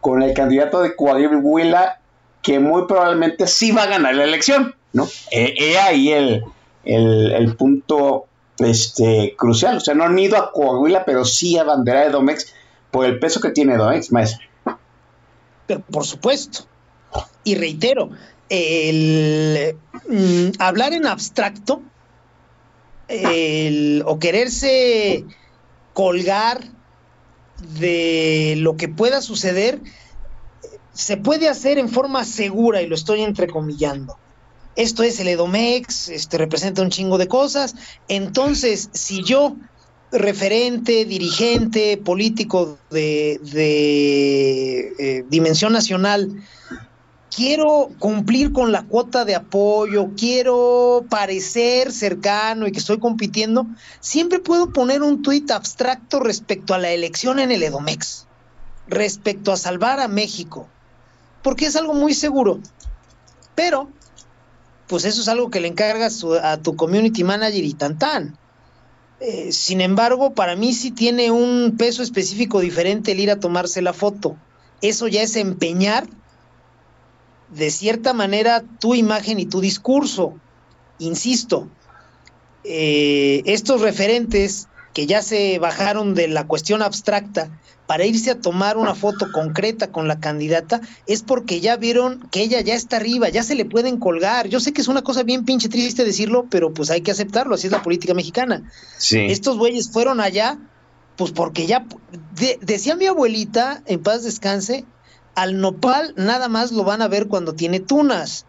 con 0.00 0.22
el 0.22 0.32
candidato 0.32 0.80
de 0.82 0.94
Coahuila, 0.94 2.00
que 2.42 2.58
muy 2.58 2.86
probablemente 2.86 3.46
sí 3.46 3.72
va 3.72 3.82
a 3.82 3.88
ganar 3.88 4.14
la 4.14 4.24
elección, 4.24 4.74
¿no? 4.92 5.06
He, 5.30 5.54
eh, 5.58 5.78
ahí 5.78 6.10
el, 6.10 6.44
el, 6.84 7.56
punto 7.56 8.26
este, 8.58 9.34
crucial. 9.36 9.76
O 9.76 9.80
sea, 9.80 9.94
no 9.94 10.04
han 10.04 10.18
ido 10.18 10.36
a 10.38 10.52
Coahuila, 10.52 11.04
pero 11.04 11.24
sí 11.24 11.58
a 11.58 11.64
bandera 11.64 12.02
de 12.02 12.10
Domex 12.10 12.54
por 12.90 13.04
el 13.04 13.18
peso 13.18 13.40
que 13.40 13.50
tiene 13.50 13.76
Domex, 13.76 14.10
maestro. 14.12 14.46
Pero 15.66 15.80
por 15.80 16.04
supuesto. 16.04 16.64
Y 17.44 17.54
reitero, 17.54 18.10
el 18.48 19.76
mm, 20.08 20.50
hablar 20.58 20.92
en 20.92 21.06
abstracto 21.06 21.82
el, 23.08 24.02
o 24.06 24.18
quererse 24.18 25.24
colgar 25.94 26.60
de 27.78 28.54
lo 28.58 28.76
que 28.76 28.88
pueda 28.88 29.20
suceder, 29.20 29.80
se 30.92 31.16
puede 31.16 31.48
hacer 31.48 31.78
en 31.78 31.88
forma 31.88 32.24
segura 32.24 32.82
y 32.82 32.86
lo 32.86 32.94
estoy 32.94 33.22
entrecomillando. 33.22 34.16
Esto 34.76 35.02
es 35.02 35.18
el 35.20 35.28
Edomex, 35.28 36.08
este 36.08 36.38
representa 36.38 36.82
un 36.82 36.90
chingo 36.90 37.18
de 37.18 37.28
cosas. 37.28 37.74
Entonces, 38.08 38.88
si 38.92 39.22
yo, 39.24 39.56
referente, 40.12 41.04
dirigente, 41.04 41.96
político 41.96 42.78
de, 42.90 43.40
eh, 44.98 45.24
dimensión 45.28 45.72
nacional, 45.72 46.30
quiero 47.34 47.90
cumplir 47.98 48.52
con 48.52 48.72
la 48.72 48.82
cuota 48.82 49.24
de 49.24 49.34
apoyo, 49.34 50.10
quiero 50.16 51.04
parecer 51.08 51.92
cercano 51.92 52.66
y 52.66 52.72
que 52.72 52.80
estoy 52.80 52.98
compitiendo, 52.98 53.66
siempre 54.00 54.40
puedo 54.40 54.72
poner 54.72 55.02
un 55.02 55.22
tuit 55.22 55.50
abstracto 55.50 56.20
respecto 56.20 56.74
a 56.74 56.78
la 56.78 56.90
elección 56.90 57.38
en 57.38 57.52
el 57.52 57.62
Edomex, 57.62 58.26
respecto 58.88 59.52
a 59.52 59.56
salvar 59.56 60.00
a 60.00 60.08
México, 60.08 60.68
porque 61.42 61.66
es 61.66 61.76
algo 61.76 61.94
muy 61.94 62.14
seguro. 62.14 62.60
Pero, 63.54 63.88
pues 64.88 65.04
eso 65.04 65.20
es 65.20 65.28
algo 65.28 65.50
que 65.50 65.60
le 65.60 65.68
encargas 65.68 66.24
a 66.42 66.56
tu 66.56 66.74
community 66.76 67.24
manager 67.24 67.64
y 67.64 67.74
tan 67.74 67.98
tan. 67.98 68.36
Eh, 69.20 69.52
sin 69.52 69.80
embargo, 69.82 70.34
para 70.34 70.56
mí 70.56 70.72
sí 70.72 70.90
tiene 70.90 71.30
un 71.30 71.76
peso 71.76 72.02
específico 72.02 72.60
diferente 72.60 73.12
el 73.12 73.20
ir 73.20 73.30
a 73.30 73.38
tomarse 73.38 73.82
la 73.82 73.92
foto. 73.92 74.36
Eso 74.80 75.08
ya 75.08 75.22
es 75.22 75.36
empeñar 75.36 76.08
de 77.54 77.70
cierta 77.70 78.12
manera 78.12 78.62
tu 78.80 78.94
imagen 78.94 79.40
y 79.40 79.46
tu 79.46 79.60
discurso. 79.60 80.34
Insisto, 80.98 81.68
eh, 82.64 83.42
estos 83.46 83.80
referentes 83.80 84.68
que 84.92 85.06
ya 85.06 85.22
se 85.22 85.58
bajaron 85.58 86.14
de 86.14 86.28
la 86.28 86.46
cuestión 86.46 86.82
abstracta 86.82 87.50
para 87.86 88.06
irse 88.06 88.30
a 88.30 88.40
tomar 88.40 88.76
una 88.76 88.94
foto 88.94 89.32
concreta 89.32 89.90
con 89.90 90.06
la 90.06 90.20
candidata 90.20 90.80
es 91.06 91.22
porque 91.22 91.60
ya 91.60 91.76
vieron 91.76 92.28
que 92.30 92.40
ella 92.40 92.60
ya 92.60 92.74
está 92.74 92.98
arriba, 92.98 93.28
ya 93.28 93.42
se 93.42 93.56
le 93.56 93.64
pueden 93.64 93.98
colgar. 93.98 94.48
Yo 94.48 94.60
sé 94.60 94.72
que 94.72 94.80
es 94.80 94.88
una 94.88 95.02
cosa 95.02 95.24
bien 95.24 95.44
pinche 95.44 95.68
triste 95.68 96.04
decirlo, 96.04 96.46
pero 96.50 96.72
pues 96.72 96.90
hay 96.90 97.00
que 97.00 97.10
aceptarlo, 97.10 97.56
así 97.56 97.66
es 97.66 97.72
la 97.72 97.82
política 97.82 98.14
mexicana. 98.14 98.70
Estos 99.10 99.58
güeyes 99.58 99.90
fueron 99.90 100.20
allá, 100.20 100.58
pues 101.16 101.32
porque 101.32 101.66
ya, 101.66 101.84
decía 102.60 102.94
mi 102.94 103.06
abuelita, 103.06 103.82
en 103.86 104.00
paz 104.02 104.22
descanse, 104.22 104.84
al 105.34 105.60
nopal 105.60 106.12
nada 106.16 106.48
más 106.48 106.72
lo 106.72 106.84
van 106.84 107.02
a 107.02 107.08
ver 107.08 107.28
cuando 107.28 107.54
tiene 107.54 107.80
tunas. 107.80 108.46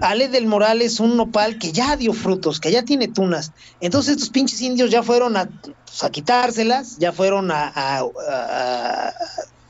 Ale 0.00 0.28
del 0.28 0.46
Moral 0.46 0.82
es 0.82 1.00
un 1.00 1.16
nopal 1.16 1.58
que 1.58 1.72
ya 1.72 1.96
dio 1.96 2.12
frutos, 2.12 2.60
que 2.60 2.70
ya 2.70 2.82
tiene 2.82 3.08
tunas. 3.08 3.52
Entonces 3.80 4.16
estos 4.16 4.30
pinches 4.30 4.60
indios 4.60 4.90
ya 4.90 5.02
fueron 5.02 5.36
a, 5.36 5.46
pues, 5.46 6.10
quitárselas, 6.10 6.98
ya 6.98 7.12
fueron 7.12 7.50
a, 7.50 8.04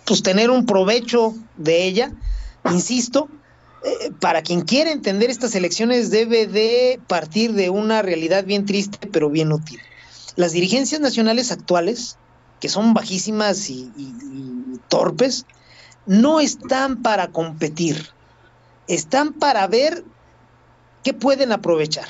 pues 0.05 0.23
tener 0.23 0.51
un 0.51 0.67
provecho 0.67 1.35
de 1.57 1.85
ella. 1.85 2.13
Insisto, 2.71 3.29
eh, 3.85 4.13
para 4.21 4.43
quien 4.43 4.63
quiera 4.63 4.91
entender 4.91 5.31
estas 5.31 5.55
elecciones 5.55 6.11
debe 6.11 6.47
de 6.47 7.01
partir 7.07 7.53
de 7.53 7.71
una 7.71 8.03
realidad 8.03 8.45
bien 8.45 8.67
triste 8.67 9.07
pero 9.07 9.31
bien 9.31 9.53
útil. 9.53 9.81
Las 10.35 10.53
dirigencias 10.53 11.01
nacionales 11.01 11.53
actuales, 11.53 12.17
que 12.61 12.69
son 12.69 12.95
bajísimas 12.95 13.69
y 13.69 13.91
torpes, 14.89 15.45
no 16.07 16.41
están 16.41 17.03
para 17.03 17.29
competir 17.29 18.13
están 18.89 19.33
para 19.33 19.67
ver 19.67 20.05
qué 21.03 21.13
pueden 21.15 21.53
aprovechar. 21.53 22.09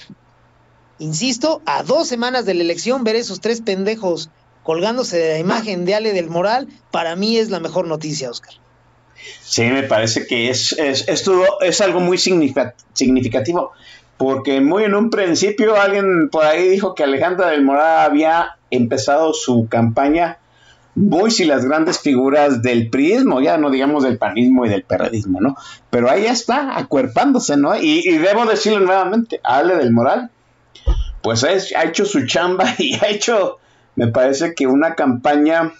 Insisto, 0.98 1.62
a 1.66 1.82
dos 1.82 2.08
semanas 2.08 2.44
de 2.44 2.54
la 2.54 2.62
elección, 2.62 3.04
ver 3.04 3.16
esos 3.16 3.40
tres 3.40 3.60
pendejos 3.60 4.30
colgándose 4.62 5.18
de 5.18 5.32
la 5.34 5.38
imagen 5.38 5.84
de 5.84 5.94
Ale 5.94 6.12
del 6.12 6.30
Moral, 6.30 6.68
para 6.90 7.16
mí 7.16 7.36
es 7.36 7.50
la 7.50 7.60
mejor 7.60 7.86
noticia, 7.86 8.30
Oscar. 8.30 8.54
Sí, 9.40 9.62
me 9.62 9.84
parece 9.84 10.26
que 10.26 10.50
es, 10.50 10.72
es, 10.72 11.04
es, 11.08 11.80
algo 11.80 12.00
muy 12.00 12.18
significativo, 12.18 13.72
porque 14.16 14.60
muy 14.60 14.84
en 14.84 14.94
un 14.94 15.10
principio 15.10 15.80
alguien 15.80 16.28
por 16.30 16.44
ahí 16.44 16.68
dijo 16.68 16.94
que 16.94 17.04
Alejandra 17.04 17.48
del 17.50 17.62
Moral 17.62 18.10
había 18.10 18.56
empezado 18.70 19.32
su 19.32 19.68
campaña 19.68 20.38
muy 20.94 21.30
si 21.30 21.44
las 21.44 21.64
grandes 21.64 21.98
figuras 21.98 22.62
del 22.62 22.90
priismo, 22.90 23.40
ya 23.40 23.56
no 23.56 23.70
digamos 23.70 24.04
del 24.04 24.18
panismo 24.18 24.66
y 24.66 24.68
del 24.68 24.84
perredismo, 24.84 25.40
¿no? 25.40 25.56
Pero 25.90 26.10
ahí 26.10 26.26
está, 26.26 26.76
acuerpándose, 26.76 27.56
¿no? 27.56 27.76
Y, 27.76 28.02
y 28.04 28.18
debo 28.18 28.44
decirlo 28.44 28.80
nuevamente, 28.80 29.40
Ale 29.42 29.76
del 29.76 29.92
Moral, 29.92 30.30
pues 31.22 31.44
ha 31.44 31.84
hecho 31.84 32.04
su 32.04 32.26
chamba 32.26 32.66
y 32.78 32.94
ha 32.96 33.08
hecho, 33.08 33.58
me 33.96 34.08
parece 34.08 34.54
que 34.54 34.66
una 34.66 34.94
campaña 34.94 35.72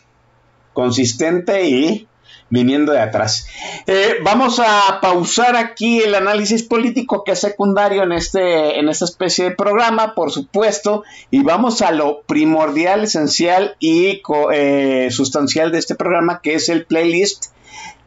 consistente 0.73 1.69
y 1.69 2.09
viniendo 2.53 2.93
de 2.93 3.01
atrás. 3.01 3.47
Eh, 3.87 4.17
vamos 4.23 4.61
a 4.61 5.01
pausar 5.01 5.57
aquí 5.57 6.01
el 6.01 6.15
análisis 6.15 6.63
político 6.63 7.25
que 7.25 7.33
es 7.33 7.41
secundario 7.41 8.03
en, 8.03 8.13
este, 8.13 8.79
en 8.79 8.91
esta 8.91 9.07
especie 9.07 9.47
de 9.47 9.51
programa, 9.53 10.15
por 10.15 10.31
supuesto, 10.31 11.03
y 11.31 11.43
vamos 11.43 11.81
a 11.81 11.93
lo 11.93 12.21
primordial, 12.23 13.05
esencial 13.05 13.75
y 13.81 14.21
eh, 14.53 15.09
sustancial 15.11 15.73
de 15.73 15.79
este 15.79 15.95
programa, 15.95 16.41
que 16.43 16.55
es 16.55 16.69
el 16.69 16.85
playlist. 16.85 17.47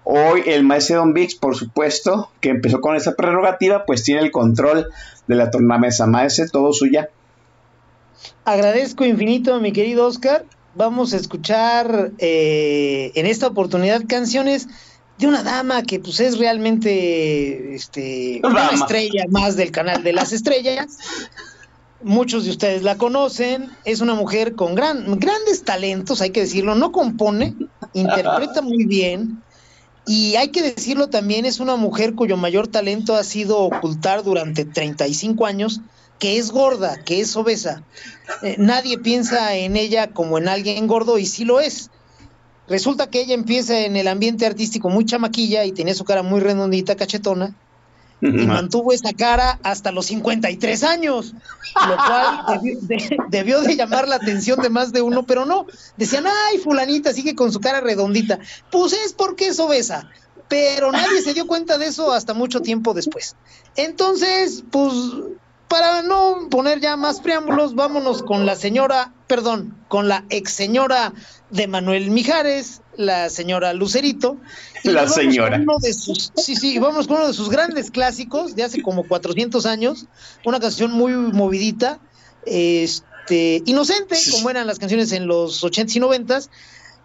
Hoy 0.03 0.43
el 0.45 0.63
maestro 0.63 0.97
Don 0.97 1.15
Vix, 1.15 1.33
por 1.33 1.55
supuesto, 1.55 2.29
que 2.39 2.49
empezó 2.49 2.81
con 2.81 2.95
esta 2.95 3.15
prerrogativa, 3.15 3.85
pues 3.87 4.03
tiene 4.03 4.21
el 4.21 4.29
control 4.29 4.91
de 5.25 5.35
la 5.35 5.49
tornamesa. 5.49 6.05
Maese, 6.05 6.47
todo 6.47 6.71
suya. 6.71 7.09
Agradezco 8.43 9.05
infinito, 9.05 9.59
mi 9.59 9.71
querido 9.71 10.05
Oscar, 10.05 10.45
vamos 10.75 11.13
a 11.13 11.17
escuchar 11.17 12.11
eh, 12.19 13.11
en 13.15 13.25
esta 13.25 13.47
oportunidad 13.47 14.03
canciones 14.07 14.67
de 15.17 15.27
una 15.27 15.43
dama 15.43 15.83
que 15.83 15.99
pues 15.99 16.19
es 16.19 16.37
realmente 16.37 17.73
este, 17.73 18.41
una 18.43 18.67
estrella 18.67 19.25
más 19.29 19.55
del 19.55 19.71
canal 19.71 20.03
de 20.03 20.13
las 20.13 20.33
estrellas. 20.33 20.97
Muchos 22.03 22.45
de 22.45 22.51
ustedes 22.51 22.83
la 22.83 22.97
conocen, 22.97 23.71
es 23.85 24.01
una 24.01 24.13
mujer 24.13 24.55
con 24.55 24.75
gran, 24.75 25.17
grandes 25.19 25.63
talentos, 25.63 26.21
hay 26.21 26.29
que 26.29 26.41
decirlo, 26.41 26.75
no 26.75 26.91
compone, 26.91 27.55
interpreta 27.93 28.61
muy 28.61 28.85
bien, 28.85 29.41
y 30.05 30.35
hay 30.35 30.49
que 30.49 30.61
decirlo 30.61 31.07
también, 31.09 31.45
es 31.45 31.59
una 31.59 31.77
mujer 31.77 32.13
cuyo 32.13 32.37
mayor 32.37 32.67
talento 32.67 33.15
ha 33.15 33.23
sido 33.23 33.59
ocultar 33.59 34.23
durante 34.23 34.65
35 34.65 35.47
años 35.47 35.81
que 36.19 36.37
es 36.37 36.51
gorda, 36.51 37.03
que 37.03 37.19
es 37.19 37.35
obesa. 37.35 37.83
Eh, 38.41 38.55
nadie 38.57 38.97
piensa 38.97 39.55
en 39.55 39.75
ella 39.75 40.07
como 40.07 40.37
en 40.37 40.47
alguien 40.47 40.87
gordo 40.87 41.17
y 41.17 41.25
sí 41.25 41.45
lo 41.45 41.59
es. 41.59 41.89
Resulta 42.67 43.09
que 43.09 43.21
ella 43.21 43.35
empieza 43.35 43.81
en 43.81 43.95
el 43.95 44.07
ambiente 44.07 44.45
artístico 44.45 44.89
muy 44.89 45.05
chamaquilla 45.05 45.65
y 45.65 45.71
tenía 45.71 45.93
su 45.93 46.03
cara 46.03 46.23
muy 46.23 46.39
redondita, 46.39 46.95
cachetona, 46.95 47.55
y 48.21 48.47
mantuvo 48.47 48.91
esa 48.91 49.13
cara 49.13 49.59
hasta 49.61 49.91
los 49.91 50.07
53 50.07 50.83
años, 50.83 51.33
lo 51.87 51.95
cual 51.95 52.59
debió 52.63 52.79
de, 52.81 53.17
debió 53.29 53.61
de, 53.61 53.75
llamar 53.75 54.07
la 54.07 54.15
atención 54.15 54.61
de 54.61 54.69
más 54.69 54.91
de 54.91 55.01
uno, 55.01 55.23
pero 55.27 55.45
no, 55.45 55.67
decían, 55.97 56.25
ay, 56.25 56.57
fulanita 56.57 57.13
sigue 57.13 57.35
con 57.35 57.51
su 57.51 57.59
cara 57.59 57.81
redondita. 57.81 58.39
Pues 58.71 58.93
es 58.93 59.13
porque 59.13 59.47
es 59.47 59.59
obesa, 59.59 60.09
pero 60.47 60.91
nadie 60.91 61.21
se 61.21 61.35
dio 61.35 61.45
cuenta 61.45 61.77
de 61.77 61.87
eso 61.87 62.11
hasta 62.11 62.33
mucho 62.33 62.61
tiempo 62.61 62.95
después. 62.95 63.35
Entonces, 63.75 64.63
pues 64.71 64.93
para 65.67 66.01
no 66.03 66.47
poner 66.49 66.79
ya 66.79 66.95
más 66.95 67.19
preámbulos, 67.19 67.75
vámonos 67.75 68.21
con 68.23 68.45
la 68.45 68.55
señora, 68.55 69.13
perdón, 69.27 69.75
con 69.87 70.07
la 70.07 70.23
ex 70.29 70.51
señora 70.51 71.13
de 71.49 71.67
Manuel 71.67 72.11
Mijares, 72.11 72.81
la 72.97 73.29
señora 73.29 73.73
Lucerito. 73.73 74.37
Y 74.83 74.89
la 74.89 75.07
señora. 75.07 75.57
Uno 75.57 75.77
de 75.81 75.93
sus, 75.93 76.31
sí, 76.35 76.55
sí, 76.55 76.77
vamos 76.79 77.07
con 77.07 77.17
uno 77.17 77.27
de 77.27 77.33
sus 77.33 77.49
grandes 77.49 77.89
clásicos 77.89 78.55
de 78.55 78.63
hace 78.63 78.81
como 78.81 79.07
400 79.07 79.65
años, 79.65 80.05
una 80.45 80.59
canción 80.59 80.91
muy 80.91 81.13
movidita, 81.13 81.99
este, 82.45 83.63
inocente, 83.65 84.17
como 84.31 84.49
eran 84.49 84.67
las 84.67 84.77
canciones 84.77 85.11
en 85.11 85.27
los 85.27 85.63
80s 85.63 85.95
y 85.95 85.99
90s 85.99 86.49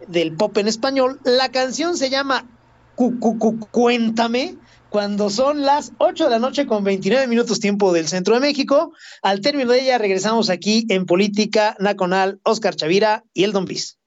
del 0.07 0.33
pop 0.33 0.57
en 0.59 0.69
español. 0.69 1.19
La 1.25 1.51
canción 1.51 1.97
se 1.97 2.11
llama 2.11 2.47
Cu, 2.95 3.19
cu, 3.19 3.39
cu, 3.39 3.59
Cuéntame 3.71 4.57
cuando 4.91 5.31
son 5.31 5.63
las 5.63 5.93
8 5.99 6.25
de 6.25 6.31
la 6.31 6.39
noche 6.41 6.67
con 6.67 6.83
29 6.83 7.29
minutos 7.29 7.61
tiempo 7.61 7.93
del 7.93 8.09
centro 8.09 8.35
de 8.35 8.41
México. 8.41 8.93
Al 9.23 9.41
término 9.41 9.71
de 9.71 9.83
ella 9.83 9.99
regresamos 9.99 10.51
aquí 10.51 10.85
en 10.89 11.07
Política 11.07 11.77
Nacional, 11.79 12.41
Oscar 12.43 12.75
Chavira 12.75 13.25
y 13.33 13.45
el 13.45 13.53
Don 13.53 13.65
Bis. 13.65 14.00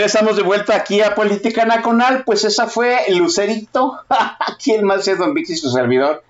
Estamos 0.00 0.36
de 0.36 0.42
vuelta 0.42 0.74
aquí 0.74 1.02
a 1.02 1.14
Política 1.14 1.66
Nacional. 1.66 2.22
Pues 2.24 2.44
esa 2.44 2.66
fue 2.66 2.98
Lucerito. 3.10 4.00
el 4.66 4.84
más 4.84 5.06
es 5.06 5.18
Don 5.18 5.34
Vix 5.34 5.50
y 5.50 5.56
su 5.56 5.70
servidor. 5.70 6.24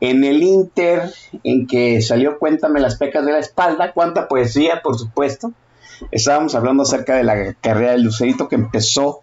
En 0.00 0.24
el 0.24 0.42
Inter, 0.42 1.12
en 1.44 1.68
que 1.68 2.02
salió 2.02 2.38
Cuéntame 2.38 2.80
las 2.80 2.96
pecas 2.96 3.24
de 3.24 3.30
la 3.30 3.38
espalda. 3.38 3.92
Cuánta 3.92 4.26
poesía, 4.26 4.82
por 4.82 4.98
supuesto. 4.98 5.52
Estábamos 6.10 6.56
hablando 6.56 6.82
acerca 6.82 7.14
de 7.14 7.22
la 7.22 7.54
carrera 7.54 7.92
del 7.92 8.02
Lucerito 8.02 8.48
que 8.48 8.56
empezó 8.56 9.22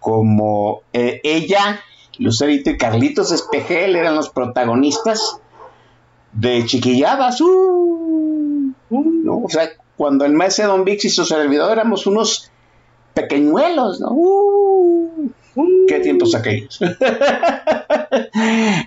como 0.00 0.82
eh, 0.92 1.20
ella, 1.22 1.80
Lucerito 2.18 2.70
y 2.70 2.76
Carlitos 2.76 3.30
Espejel 3.30 3.94
eran 3.94 4.16
los 4.16 4.30
protagonistas 4.30 5.38
de 6.32 6.66
Chiquilladas. 6.66 7.40
uh, 7.40 8.72
uh. 8.90 9.44
O 9.44 9.48
sea, 9.48 9.70
cuando 9.96 10.24
el 10.24 10.32
maestro 10.32 10.66
Don 10.66 10.84
Vix 10.84 11.04
y 11.04 11.10
su 11.10 11.24
servidor 11.24 11.70
éramos 11.70 12.06
unos 12.06 12.50
pequeñuelos, 13.14 14.00
¿no? 14.00 14.08
Uh, 14.12 15.30
qué 15.88 16.00
tiempos 16.00 16.34
aquellos. 16.34 16.78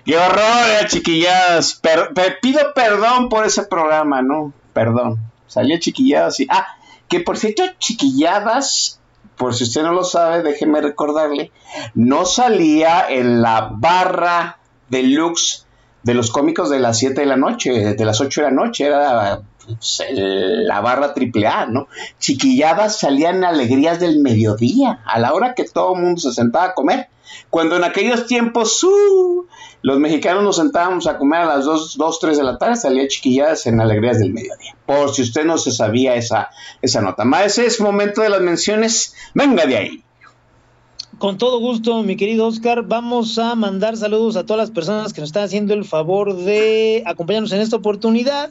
qué 0.04 0.16
horror, 0.18 0.82
eh, 0.82 0.86
chiquilladas. 0.88 1.74
Per- 1.74 2.12
per- 2.14 2.38
pido 2.40 2.60
perdón 2.74 3.28
por 3.28 3.46
ese 3.46 3.64
programa, 3.64 4.22
¿no? 4.22 4.52
Perdón. 4.72 5.18
Salía 5.46 5.78
chiquilladas 5.78 6.40
y. 6.40 6.46
Ah, 6.50 6.66
que 7.08 7.20
por 7.20 7.36
cierto, 7.38 7.62
chiquilladas, 7.78 9.00
por 9.36 9.54
si 9.54 9.64
usted 9.64 9.82
no 9.82 9.92
lo 9.92 10.04
sabe, 10.04 10.42
déjeme 10.42 10.80
recordarle, 10.80 11.52
no 11.94 12.24
salía 12.24 13.06
en 13.08 13.42
la 13.42 13.70
barra 13.72 14.58
deluxe 14.88 15.66
de 16.02 16.14
los 16.14 16.30
cómicos 16.30 16.70
de 16.70 16.80
las 16.80 16.98
7 16.98 17.20
de 17.20 17.26
la 17.26 17.36
noche, 17.36 17.94
de 17.94 18.04
las 18.04 18.20
8 18.20 18.40
de 18.42 18.46
la 18.48 18.52
noche, 18.52 18.86
era 18.86 19.40
pues, 19.66 20.02
la 20.10 20.80
barra 20.80 21.14
triple 21.14 21.46
A, 21.46 21.66
¿no? 21.66 21.88
Chiquilladas 22.18 22.98
salían 22.98 23.44
alegrías 23.44 24.00
del 24.00 24.20
mediodía, 24.20 25.00
a 25.04 25.18
la 25.18 25.34
hora 25.34 25.54
que 25.54 25.64
todo 25.64 25.94
el 25.94 26.02
mundo 26.02 26.20
se 26.20 26.32
sentaba 26.32 26.66
a 26.66 26.74
comer. 26.74 27.08
Cuando 27.50 27.76
en 27.76 27.84
aquellos 27.84 28.26
tiempos 28.26 28.82
¡uh! 28.84 29.46
los 29.82 29.98
mexicanos 29.98 30.42
nos 30.42 30.56
sentábamos 30.56 31.06
a 31.06 31.18
comer 31.18 31.40
a 31.40 31.46
las 31.46 31.64
2, 31.64 31.96
2, 31.96 32.20
3 32.20 32.36
de 32.36 32.44
la 32.44 32.58
tarde, 32.58 32.76
salía 32.76 33.08
chiquilladas 33.08 33.66
en 33.66 33.80
alegrías 33.80 34.18
del 34.18 34.32
mediodía. 34.32 34.76
Por 34.86 35.12
si 35.12 35.22
usted 35.22 35.44
no 35.44 35.58
se 35.58 35.72
sabía 35.72 36.14
esa, 36.14 36.50
esa 36.82 37.00
nota. 37.00 37.24
Más 37.24 37.46
ese 37.46 37.66
es 37.66 37.80
momento 37.80 38.22
de 38.22 38.30
las 38.30 38.40
menciones. 38.40 39.14
Venga 39.34 39.66
de 39.66 39.76
ahí. 39.76 40.04
Con 41.18 41.38
todo 41.38 41.60
gusto, 41.60 42.02
mi 42.02 42.16
querido 42.16 42.46
Oscar, 42.46 42.82
vamos 42.82 43.38
a 43.38 43.54
mandar 43.54 43.96
saludos 43.96 44.36
a 44.36 44.44
todas 44.44 44.58
las 44.58 44.70
personas 44.70 45.14
que 45.14 45.22
nos 45.22 45.30
están 45.30 45.44
haciendo 45.44 45.72
el 45.72 45.86
favor 45.86 46.36
de 46.36 47.02
acompañarnos 47.06 47.52
en 47.52 47.60
esta 47.60 47.76
oportunidad. 47.76 48.50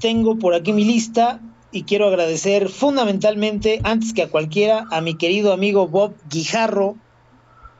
Tengo 0.00 0.38
por 0.38 0.54
aquí 0.54 0.72
mi 0.72 0.84
lista 0.84 1.40
y 1.72 1.84
quiero 1.84 2.08
agradecer 2.08 2.68
fundamentalmente, 2.68 3.80
antes 3.84 4.12
que 4.12 4.22
a 4.22 4.30
cualquiera, 4.30 4.86
a 4.90 5.00
mi 5.00 5.14
querido 5.14 5.52
amigo 5.52 5.86
Bob 5.86 6.14
Guijarro, 6.30 6.96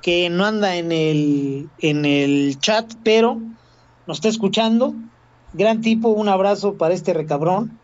que 0.03 0.31
no 0.31 0.45
anda 0.45 0.77
en 0.77 0.93
el, 0.93 1.69
en 1.79 2.05
el 2.05 2.59
chat, 2.61 2.93
pero 3.03 3.41
nos 4.07 4.19
está 4.19 4.29
escuchando. 4.29 4.95
Gran 5.53 5.81
tipo, 5.81 6.11
un 6.11 6.29
abrazo 6.29 6.75
para 6.75 6.95
este 6.95 7.13
recabrón. 7.13 7.79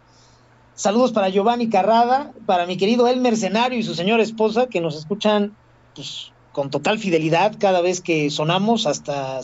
Saludos 0.75 1.13
para 1.13 1.31
Giovanni 1.31 1.69
Carrada, 1.69 2.33
para 2.45 2.67
mi 2.67 2.77
querido 2.77 3.09
El 3.09 3.21
Mercenario 3.21 3.79
y 3.79 3.83
su 3.83 3.95
señora 3.95 4.23
esposa, 4.23 4.67
que 4.67 4.81
nos 4.81 4.97
escuchan 4.97 5.57
pues, 5.95 6.33
con 6.53 6.71
total 6.71 6.99
fidelidad 6.99 7.57
cada 7.59 7.81
vez 7.81 8.01
que 8.03 8.31
sonamos, 8.31 8.87
hasta 8.87 9.41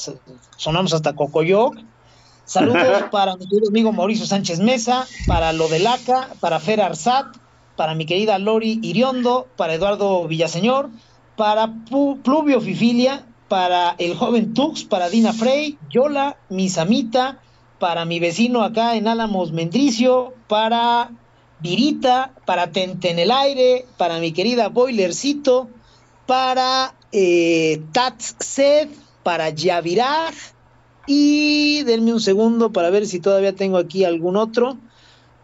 sonamos 0.56 0.92
hasta 0.92 1.14
Cocoyoc. 1.14 1.76
Saludos 2.44 3.04
para 3.10 3.36
mi 3.36 3.46
querido 3.46 3.68
amigo 3.68 3.92
Mauricio 3.92 4.26
Sánchez 4.26 4.58
Mesa, 4.60 5.06
para 5.26 5.52
lo 5.52 5.68
de 5.68 5.78
Laca, 5.78 6.28
para 6.40 6.60
Fer 6.60 6.80
Arzat, 6.80 7.26
para 7.76 7.94
mi 7.94 8.04
querida 8.06 8.38
Lori 8.38 8.78
Iriondo, 8.82 9.46
para 9.56 9.74
Eduardo 9.74 10.26
Villaseñor, 10.28 10.90
para 11.36 11.66
Pu- 11.68 12.20
Pluvio 12.22 12.60
Fifilia, 12.60 13.24
para 13.48 13.94
el 13.98 14.14
joven 14.16 14.54
Tux, 14.54 14.84
para 14.84 15.08
Dina 15.08 15.32
Frey, 15.32 15.78
Yola, 15.90 16.36
mi 16.48 16.68
Samita, 16.68 17.38
para 17.78 18.04
mi 18.04 18.18
vecino 18.20 18.62
acá 18.62 18.96
en 18.96 19.08
Álamos 19.08 19.52
Mendricio, 19.52 20.34
para 20.48 21.10
Virita, 21.60 22.32
para 22.44 22.70
Tente 22.72 23.10
en 23.10 23.18
el 23.18 23.30
aire, 23.30 23.86
para 23.96 24.18
mi 24.18 24.32
querida 24.32 24.68
Boilercito, 24.68 25.68
para 26.26 26.94
eh, 27.12 27.82
Sed, 28.38 28.88
para 29.22 29.50
Yaviraj, 29.50 30.34
y 31.06 31.82
denme 31.84 32.12
un 32.12 32.20
segundo 32.20 32.72
para 32.72 32.90
ver 32.90 33.06
si 33.06 33.20
todavía 33.20 33.54
tengo 33.54 33.78
aquí 33.78 34.04
algún 34.04 34.36
otro. 34.36 34.76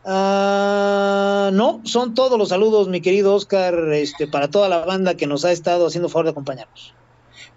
Ah, 0.05 1.51
no, 1.53 1.81
son 1.85 2.15
todos 2.15 2.39
los 2.39 2.49
saludos, 2.49 2.89
mi 2.89 3.01
querido 3.01 3.35
Oscar, 3.35 3.75
este, 3.93 4.27
para 4.27 4.49
toda 4.49 4.69
la 4.69 4.85
banda 4.85 5.17
que 5.17 5.27
nos 5.27 5.45
ha 5.45 5.53
estado 5.53 5.87
haciendo 5.87 6.09
favor 6.09 6.27
de 6.27 6.31
acompañarnos. 6.31 6.95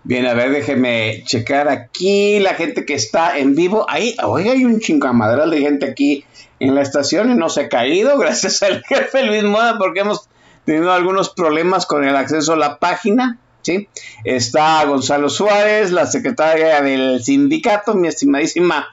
Bien, 0.03 0.25
a 0.25 0.33
ver, 0.33 0.51
déjeme 0.51 1.23
checar 1.25 1.69
aquí 1.69 2.39
la 2.39 2.55
gente 2.55 2.85
que 2.85 2.95
está 2.95 3.37
en 3.37 3.55
vivo. 3.55 3.85
Ahí, 3.87 4.15
hoy 4.23 4.49
hay 4.49 4.65
un 4.65 4.79
chingamadral 4.79 5.51
de 5.51 5.59
gente 5.59 5.85
aquí 5.85 6.25
en 6.59 6.73
la 6.73 6.81
estación 6.81 7.31
y 7.31 7.35
no 7.35 7.49
se 7.49 7.61
ha 7.61 7.69
caído, 7.69 8.17
gracias 8.19 8.63
al 8.63 8.83
jefe 8.83 9.23
Luis 9.23 9.43
Moda, 9.43 9.77
porque 9.77 9.99
hemos 9.99 10.27
tenido 10.65 10.91
algunos 10.91 11.29
problemas 11.29 11.85
con 11.85 12.03
el 12.03 12.15
acceso 12.15 12.53
a 12.53 12.57
la 12.57 12.79
página. 12.79 13.37
¿Sí? 13.61 13.87
Está 14.23 14.83
Gonzalo 14.85 15.29
Suárez, 15.29 15.91
la 15.91 16.05
secretaria 16.05 16.81
del 16.81 17.23
sindicato, 17.23 17.95
mi 17.95 18.07
estimadísima 18.07 18.87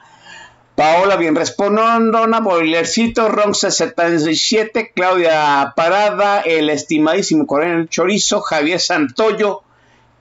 Paola 0.79 1.17
Bien 1.17 1.35
Respondona, 1.35 2.39
Boilercito, 2.39 3.27
Ronce 3.27 3.69
77, 3.69 4.93
Claudia 4.95 5.73
Parada, 5.75 6.39
el 6.39 6.69
estimadísimo 6.69 7.45
Coronel 7.45 7.89
Chorizo, 7.89 8.39
Javier 8.39 8.79
Santoyo, 8.79 9.63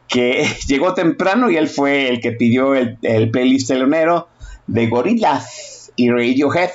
que 0.09 0.49
llegó 0.67 0.95
temprano 0.95 1.49
y 1.49 1.57
él 1.57 1.69
fue 1.69 2.09
el 2.09 2.21
que 2.21 2.33
pidió 2.33 2.75
el, 2.75 2.99
el 3.03 3.31
playlist 3.31 3.69
telonero 3.69 4.29
de 4.67 4.89
Gorillaz 4.89 5.93
y 5.95 6.11
Radiohead. 6.11 6.71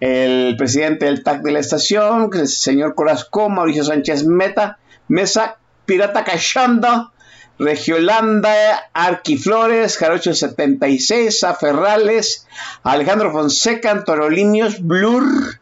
El 0.00 0.56
presidente 0.56 1.04
del 1.04 1.22
TAC 1.22 1.42
de 1.42 1.52
la 1.52 1.58
estación, 1.58 2.30
el 2.32 2.48
señor 2.48 2.94
Corazco, 2.94 3.50
Mauricio 3.50 3.84
Sánchez 3.84 4.24
Meta, 4.24 4.78
Mesa, 5.08 5.58
Pirata 5.84 6.24
Cachondo, 6.24 7.12
Regiolanda, 7.58 8.90
Arquiflores, 8.92 9.96
Jarocho 9.96 10.34
76, 10.34 11.42
Aferrales, 11.44 12.46
Alejandro 12.82 13.32
Fonseca, 13.32 13.90
Antorolinios, 13.90 14.82
Blur, 14.82 15.58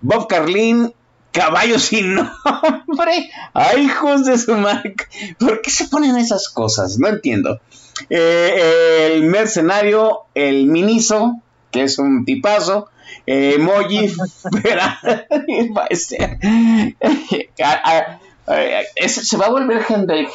Bob 0.00 0.28
Carlin, 0.28 0.92
caballo 1.32 1.78
sin 1.78 2.14
nombre. 2.86 3.30
Ay, 3.54 3.84
hijos 3.84 4.24
de 4.24 4.38
su 4.38 4.56
marca. 4.56 5.08
¿Por 5.38 5.62
qué 5.62 5.70
se 5.70 5.88
ponen 5.88 6.16
esas 6.16 6.48
cosas? 6.48 6.98
No 6.98 7.08
entiendo. 7.08 7.60
Eh, 8.10 9.12
el 9.12 9.22
mercenario, 9.24 10.24
el 10.34 10.66
Miniso, 10.66 11.40
que 11.70 11.84
es 11.84 11.98
un 11.98 12.24
tipazo. 12.24 12.90
Eh, 13.26 13.54
emoji, 13.56 14.08
se 18.46 19.36
va 19.36 19.46
a 19.46 19.50
volver 19.50 19.84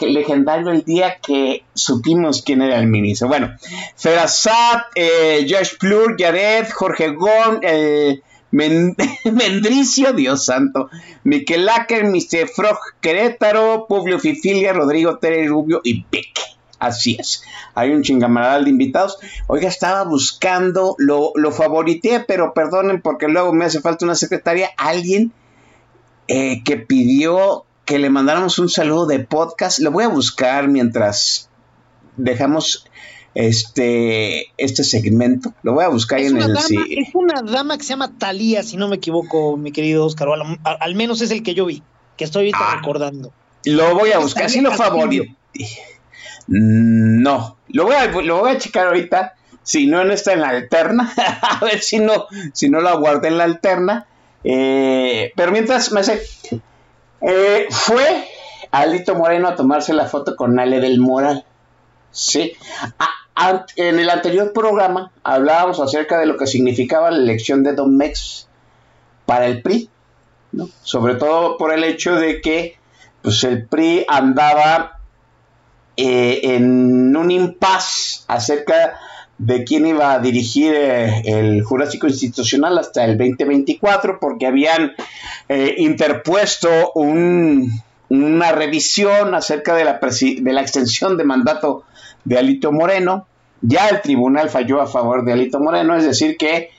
legendario 0.02 0.72
el 0.72 0.84
día 0.84 1.18
que 1.20 1.64
supimos 1.74 2.42
quién 2.42 2.62
era 2.62 2.80
el 2.80 2.88
Miniso. 2.88 3.28
Bueno, 3.28 3.56
Ferazat, 3.96 4.88
eh, 4.96 5.48
Josh 5.50 5.78
Plur, 5.80 6.16
Jared, 6.20 6.70
Jorge 6.72 7.10
Gon, 7.12 7.60
eh, 7.62 8.22
Mendricio, 8.52 10.12
Dios 10.12 10.46
santo, 10.46 10.90
Miquel 11.24 11.70
Acker, 11.70 12.04
Mr. 12.04 12.50
Frog 12.54 12.78
Querétaro, 13.00 13.86
Publio 13.88 14.20
Fifilia, 14.20 14.74
Rodrigo 14.74 15.18
Tere 15.18 15.48
Rubio 15.48 15.80
y 15.84 16.06
Beck. 16.12 16.38
Así 16.80 17.16
es. 17.18 17.44
Hay 17.76 17.92
un 17.92 18.02
chingamaral 18.02 18.66
de 18.66 18.72
invitados. 18.72 19.20
Oiga, 19.48 19.70
estaba 19.70 20.04
buscando, 20.04 20.96
lo, 20.98 21.32
lo 21.36 21.52
favorité, 21.52 22.26
pero 22.28 22.54
perdonen 22.56 23.02
porque 23.02 23.28
luego 23.28 23.54
me 23.54 23.66
hace 23.66 23.82
falta 23.82 24.04
una 24.04 24.16
secretaria. 24.16 24.72
Alguien 24.78 25.32
eh, 26.28 26.64
que 26.64 26.78
pidió 26.78 27.66
que 27.92 28.00
le 28.00 28.10
mandáramos 28.10 28.58
un 28.58 28.70
saludo 28.70 29.06
de 29.06 29.20
podcast. 29.20 29.80
Lo 29.80 29.92
voy 29.92 30.06
a 30.06 30.08
buscar 30.08 30.70
mientras 30.70 31.50
dejamos 32.16 32.86
este, 33.36 34.46
este 34.56 34.86
segmento. 34.86 35.54
Lo 35.62 35.74
voy 35.74 35.84
a 35.84 35.90
buscar 35.90 36.22
en 36.22 36.38
el 36.38 36.54
dama, 36.54 36.86
Es 36.90 37.14
una 37.14 37.42
dama 37.42 37.78
que 37.78 37.84
se 37.84 37.90
llama 37.90 38.18
Talía, 38.18 38.64
si 38.64 38.78
no 38.78 38.88
me 38.88 38.96
equivoco, 38.96 39.58
mi 39.58 39.74
querido 39.74 40.06
Oscar. 40.06 40.30
al, 40.64 40.96
menos 40.96 41.20
es 41.20 41.32
el 41.32 41.44
que 41.44 41.54
yo 41.54 41.66
vi, 41.66 41.84
que 42.16 42.24
estoy 42.24 42.44
ahorita 42.44 42.60
ah, 42.62 42.76
recordando. 42.78 43.34
Lo 43.66 43.94
voy 43.94 44.14
a 44.14 44.20
buscar, 44.20 44.50
si 44.50 44.62
lo 44.62 44.72
favorito. 44.72 45.26
No, 46.48 47.58
lo 47.68 47.84
voy, 47.84 47.96
a, 47.96 48.06
lo 48.06 48.40
voy 48.40 48.52
a 48.52 48.58
checar 48.58 48.88
ahorita. 48.88 49.34
Si 49.64 49.86
no, 49.86 50.06
no 50.06 50.14
está 50.14 50.32
en 50.32 50.40
la 50.40 50.48
alterna. 50.48 51.14
a 51.42 51.60
ver 51.66 51.82
si 51.82 52.00
no, 52.00 52.28
si 52.54 52.70
no 52.70 52.80
la 52.80 52.94
guardé 52.94 53.28
en 53.28 53.38
la 53.38 53.44
alterna. 53.44 54.08
Eh, 54.46 55.34
pero 55.36 55.52
mientras 55.52 55.92
me 55.92 56.06
sé, 56.06 56.22
eh, 57.22 57.68
fue 57.70 58.28
Alito 58.72 59.16
Moreno 59.16 59.48
a 59.48 59.56
tomarse 59.56 59.94
la 59.94 60.06
foto 60.06 60.36
con 60.36 60.60
Ale 60.60 60.80
del 60.80 61.00
Moral. 61.00 61.46
Sí. 62.12 62.54
en 63.78 64.00
el 64.00 64.10
anterior 64.10 64.52
programa 64.54 65.12
hablábamos 65.24 65.80
acerca 65.80 66.20
de 66.20 66.26
lo 66.26 66.38
que 66.38 66.46
significaba 66.48 67.10
la 67.10 67.18
elección 67.18 67.64
de 67.64 67.74
Don 67.74 67.96
Mex 67.96 68.48
para 69.26 69.46
el 69.46 69.62
PRI, 69.62 69.90
¿no? 70.52 70.70
sobre 70.84 71.16
todo 71.16 71.58
por 71.58 71.74
el 71.74 71.84
hecho 71.86 72.16
de 72.16 72.42
que 72.42 72.78
pues, 73.22 73.44
el 73.46 73.66
PRI 73.66 74.06
andaba 74.10 75.00
eh, 75.96 76.42
en 76.56 77.16
un 77.16 77.32
impas 77.32 78.26
acerca 78.28 79.00
de 79.42 79.64
quién 79.64 79.88
iba 79.88 80.14
a 80.14 80.20
dirigir 80.20 80.72
eh, 80.76 81.24
el 81.26 81.64
Jurásico 81.64 82.06
Institucional 82.06 82.78
hasta 82.78 83.04
el 83.06 83.18
2024, 83.18 84.20
porque 84.20 84.46
habían 84.46 84.92
eh, 85.50 85.74
interpuesto 85.80 86.70
una 86.94 88.52
revisión 88.52 89.34
acerca 89.34 89.74
de 89.74 89.84
la, 89.84 90.62
extensión 90.62 91.18
de 91.18 91.24
mandato 91.24 91.86
de 92.24 92.38
Alito 92.38 92.72
Moreno. 92.72 93.26
Ya 93.62 93.88
el 93.88 94.02
tribunal 94.02 94.52
falló 94.52 94.80
a 94.80 94.86
favor 94.86 95.26
de 95.26 95.34
Alito 95.34 95.60
Moreno, 95.60 95.96
es 95.96 96.06
decir, 96.06 96.38
que, 96.38 96.70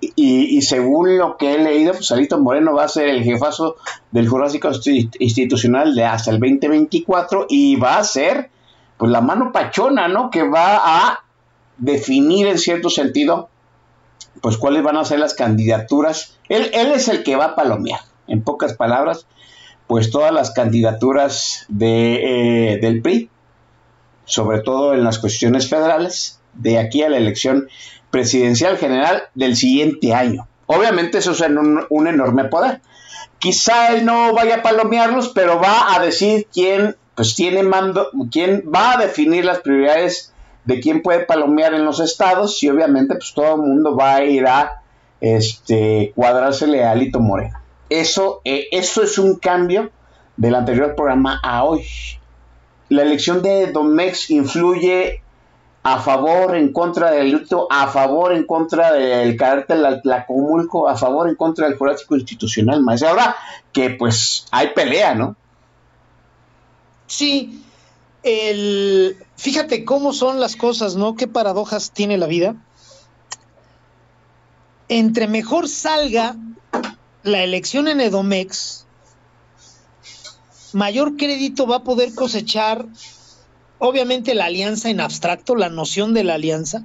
y, 0.00 0.62
según 0.62 1.18
lo 1.18 1.36
que 1.36 1.54
he 1.54 1.58
leído, 1.58 1.92
pues 1.92 2.10
Alito 2.12 2.40
Moreno 2.40 2.72
va 2.72 2.84
a 2.84 2.88
ser 2.88 3.08
el 3.08 3.22
jefazo 3.24 3.76
del 4.10 4.26
Jurásico 4.26 4.70
Institucional 5.18 5.94
de 5.94 6.04
hasta 6.06 6.30
el 6.30 6.40
2024 6.40 7.44
y 7.50 7.76
va 7.76 7.98
a 7.98 8.04
ser 8.04 8.48
pues 8.96 9.12
la 9.12 9.20
mano 9.20 9.52
pachona, 9.52 10.08
¿no? 10.08 10.30
Que 10.30 10.42
va 10.42 10.80
a 10.82 11.24
definir 11.80 12.46
en 12.46 12.58
cierto 12.58 12.88
sentido, 12.88 13.50
pues 14.40 14.56
cuáles 14.56 14.82
van 14.82 14.96
a 14.96 15.04
ser 15.04 15.18
las 15.18 15.34
candidaturas. 15.34 16.38
Él, 16.48 16.70
es 16.72 17.08
el 17.08 17.24
que 17.24 17.36
va 17.36 17.46
a 17.46 17.54
palomear, 17.56 18.00
en 18.28 18.42
pocas 18.42 18.74
palabras, 18.74 19.26
pues 19.88 20.10
todas 20.10 20.32
las 20.32 20.52
candidaturas 20.52 21.66
de, 21.68 22.74
eh, 22.74 22.78
del 22.78 23.02
PRI 23.02 23.28
sobre 24.30 24.60
todo 24.60 24.94
en 24.94 25.02
las 25.02 25.18
cuestiones 25.18 25.68
federales, 25.68 26.40
de 26.54 26.78
aquí 26.78 27.02
a 27.02 27.08
la 27.08 27.16
elección 27.16 27.68
presidencial 28.10 28.78
general 28.78 29.24
del 29.34 29.56
siguiente 29.56 30.14
año. 30.14 30.46
Obviamente 30.66 31.18
eso 31.18 31.32
es 31.32 31.40
un, 31.40 31.84
un 31.90 32.06
enorme 32.06 32.44
poder. 32.44 32.80
Quizá 33.40 33.92
él 33.92 34.04
no 34.04 34.32
vaya 34.32 34.56
a 34.56 34.62
palomearlos, 34.62 35.30
pero 35.30 35.60
va 35.60 35.94
a 35.94 36.00
decir 36.00 36.46
quién 36.52 36.96
pues 37.16 37.34
tiene 37.34 37.64
mando, 37.64 38.08
quién 38.30 38.64
va 38.72 38.92
a 38.92 38.98
definir 38.98 39.44
las 39.44 39.58
prioridades 39.60 40.32
de 40.64 40.80
quién 40.80 41.02
puede 41.02 41.24
palomear 41.24 41.74
en 41.74 41.84
los 41.84 42.00
estados 42.00 42.62
y 42.62 42.68
obviamente 42.68 43.14
pues 43.14 43.32
todo 43.34 43.56
el 43.56 43.62
mundo 43.62 43.96
va 43.96 44.16
a 44.16 44.24
ir 44.24 44.46
a 44.46 44.82
este, 45.20 46.12
cuadrársele 46.14 46.84
a 46.84 46.92
Alito 46.92 47.20
Moreno. 47.20 47.58
Eso, 47.88 48.40
eh, 48.44 48.66
eso 48.70 49.02
es 49.02 49.18
un 49.18 49.36
cambio 49.36 49.90
del 50.36 50.54
anterior 50.54 50.94
programa 50.94 51.40
a 51.42 51.64
hoy 51.64 51.84
la 52.90 53.02
elección 53.02 53.40
de 53.40 53.72
Don 53.72 53.94
Mex 53.94 54.30
influye 54.30 55.22
a 55.82 55.98
favor, 56.00 56.56
en 56.56 56.72
contra 56.72 57.10
del 57.10 57.30
luto, 57.30 57.66
a 57.70 57.86
favor, 57.86 58.32
en 58.34 58.44
contra 58.44 58.92
del 58.92 59.36
carácter 59.36 59.78
la 60.04 60.26
comulco, 60.26 60.88
a 60.88 60.96
favor, 60.96 61.28
en 61.28 61.36
contra 61.36 61.66
del 61.66 61.78
jurásico 61.78 62.16
institucional, 62.16 62.82
más 62.82 63.02
ahora 63.02 63.34
que 63.72 63.90
pues 63.90 64.46
hay 64.50 64.70
pelea, 64.74 65.14
¿no? 65.14 65.36
Sí, 67.06 67.64
el, 68.22 69.16
fíjate 69.36 69.84
cómo 69.84 70.12
son 70.12 70.40
las 70.40 70.56
cosas, 70.56 70.96
¿no? 70.96 71.16
Qué 71.16 71.26
paradojas 71.26 71.92
tiene 71.92 72.18
la 72.18 72.26
vida. 72.26 72.56
Entre 74.88 75.28
mejor 75.28 75.68
salga 75.68 76.36
la 77.22 77.42
elección 77.42 77.88
en 77.88 78.00
Edomex, 78.00 78.86
mayor 80.72 81.16
crédito 81.16 81.66
va 81.66 81.76
a 81.76 81.84
poder 81.84 82.14
cosechar, 82.14 82.86
obviamente, 83.78 84.34
la 84.34 84.46
alianza 84.46 84.90
en 84.90 85.00
abstracto, 85.00 85.54
la 85.54 85.68
noción 85.68 86.14
de 86.14 86.24
la 86.24 86.34
alianza, 86.34 86.84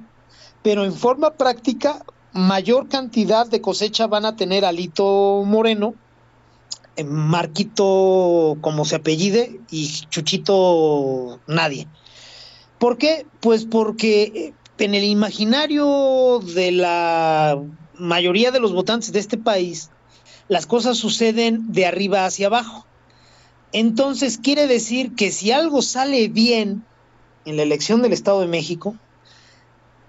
pero 0.62 0.84
en 0.84 0.92
forma 0.92 1.34
práctica, 1.34 2.04
mayor 2.32 2.88
cantidad 2.88 3.46
de 3.46 3.60
cosecha 3.60 4.06
van 4.06 4.24
a 4.24 4.36
tener 4.36 4.64
Alito 4.64 5.42
Moreno, 5.44 5.94
Marquito, 7.04 8.56
como 8.60 8.84
se 8.84 8.96
apellide, 8.96 9.60
y 9.70 9.88
Chuchito, 10.08 11.40
nadie. 11.46 11.86
¿Por 12.78 12.98
qué? 12.98 13.26
Pues 13.40 13.64
porque 13.64 14.54
en 14.78 14.94
el 14.94 15.04
imaginario 15.04 16.40
de 16.54 16.72
la 16.72 17.58
mayoría 17.98 18.50
de 18.50 18.60
los 18.60 18.72
votantes 18.72 19.12
de 19.12 19.20
este 19.20 19.38
país, 19.38 19.90
las 20.48 20.66
cosas 20.66 20.98
suceden 20.98 21.72
de 21.72 21.86
arriba 21.86 22.24
hacia 22.24 22.46
abajo. 22.46 22.86
Entonces 23.72 24.38
quiere 24.38 24.66
decir 24.66 25.14
que 25.14 25.30
si 25.32 25.50
algo 25.50 25.82
sale 25.82 26.28
bien 26.28 26.84
en 27.44 27.56
la 27.56 27.62
elección 27.62 28.02
del 28.02 28.12
Estado 28.12 28.40
de 28.40 28.46
México, 28.46 28.96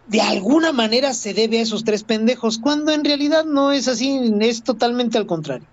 de 0.07 0.21
alguna 0.21 0.71
manera 0.71 1.13
se 1.13 1.33
debe 1.33 1.59
a 1.59 1.63
esos 1.63 1.83
tres 1.83 2.03
pendejos, 2.03 2.59
cuando 2.59 2.91
en 2.91 3.03
realidad 3.03 3.45
no 3.45 3.71
es 3.71 3.88
así, 3.88 4.19
es 4.39 4.63
totalmente 4.63 5.17
al 5.17 5.25
contrario. 5.25 5.67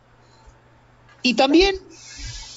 Y 1.24 1.34
también, 1.34 1.76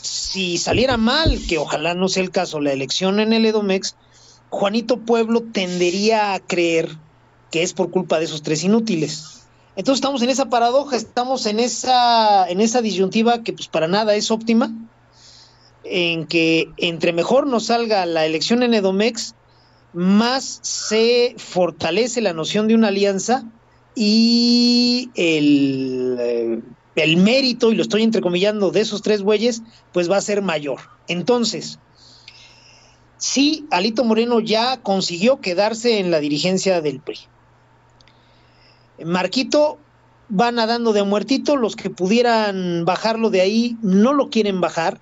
si 0.02 0.58
saliera 0.58 0.98
mal, 0.98 1.40
que 1.48 1.58
ojalá 1.58 1.94
no 1.94 2.10
sea 2.10 2.22
el 2.22 2.32
caso, 2.32 2.60
la 2.60 2.74
elección 2.74 3.22
en 3.22 3.32
el 3.32 3.46
Edomex, 3.46 3.96
Juanito 4.50 4.98
Pueblo 4.98 5.42
tendería 5.42 6.34
a 6.34 6.40
creer 6.42 6.90
que 7.50 7.64
es 7.64 7.72
por 7.72 7.92
culpa 7.92 8.20
de 8.20 8.26
esos 8.26 8.44
tres 8.44 8.66
inútiles. 8.66 9.46
Entonces 9.78 10.00
estamos 10.00 10.22
en 10.22 10.30
esa 10.30 10.50
paradoja, 10.50 10.98
estamos 10.98 11.46
en 11.46 11.62
esa, 11.62 12.46
en 12.50 12.60
esa 12.60 12.82
disyuntiva 12.82 13.42
que 13.42 13.54
pues 13.54 13.70
para 13.70 13.88
nada 13.88 14.16
es 14.16 14.32
óptima, 14.32 14.70
en 15.86 16.28
que 16.28 16.68
entre 16.76 17.14
mejor 17.14 17.48
nos 17.48 17.68
salga 17.68 18.06
la 18.06 18.26
elección 18.26 18.64
en 18.64 18.74
Edomex, 18.74 19.34
más 19.94 20.60
se 20.62 21.36
fortalece 21.38 22.20
la 22.20 22.34
noción 22.34 22.68
de 22.68 22.76
una 22.76 22.90
alianza 22.90 23.46
y 23.96 25.10
el, 25.16 26.18
eh, 26.20 26.62
el 27.04 27.18
mérito, 27.18 27.72
y 27.72 27.76
lo 27.76 27.84
estoy 27.84 28.04
entrecomillando, 28.04 28.72
de 28.72 28.82
esos 28.82 29.02
tres 29.02 29.22
bueyes, 29.22 29.62
pues 29.94 30.10
va 30.10 30.18
a 30.18 30.22
ser 30.22 30.42
mayor. 30.42 30.80
Entonces, 31.08 31.80
sí, 33.18 33.66
Alito 33.72 34.04
Moreno 34.04 34.40
ya 34.40 34.78
consiguió 34.78 35.40
quedarse 35.40 36.00
en 36.00 36.12
la 36.12 36.20
dirigencia 36.20 36.82
del 36.82 37.00
PRI. 37.00 37.20
Marquito 39.06 39.78
va 40.30 40.52
nadando 40.52 40.92
de 40.92 41.04
muertito, 41.04 41.56
los 41.56 41.76
que 41.76 41.90
pudieran 41.90 42.84
bajarlo 42.84 43.30
de 43.30 43.42
ahí 43.42 43.78
no 43.82 44.14
lo 44.14 44.30
quieren 44.30 44.60
bajar, 44.60 45.00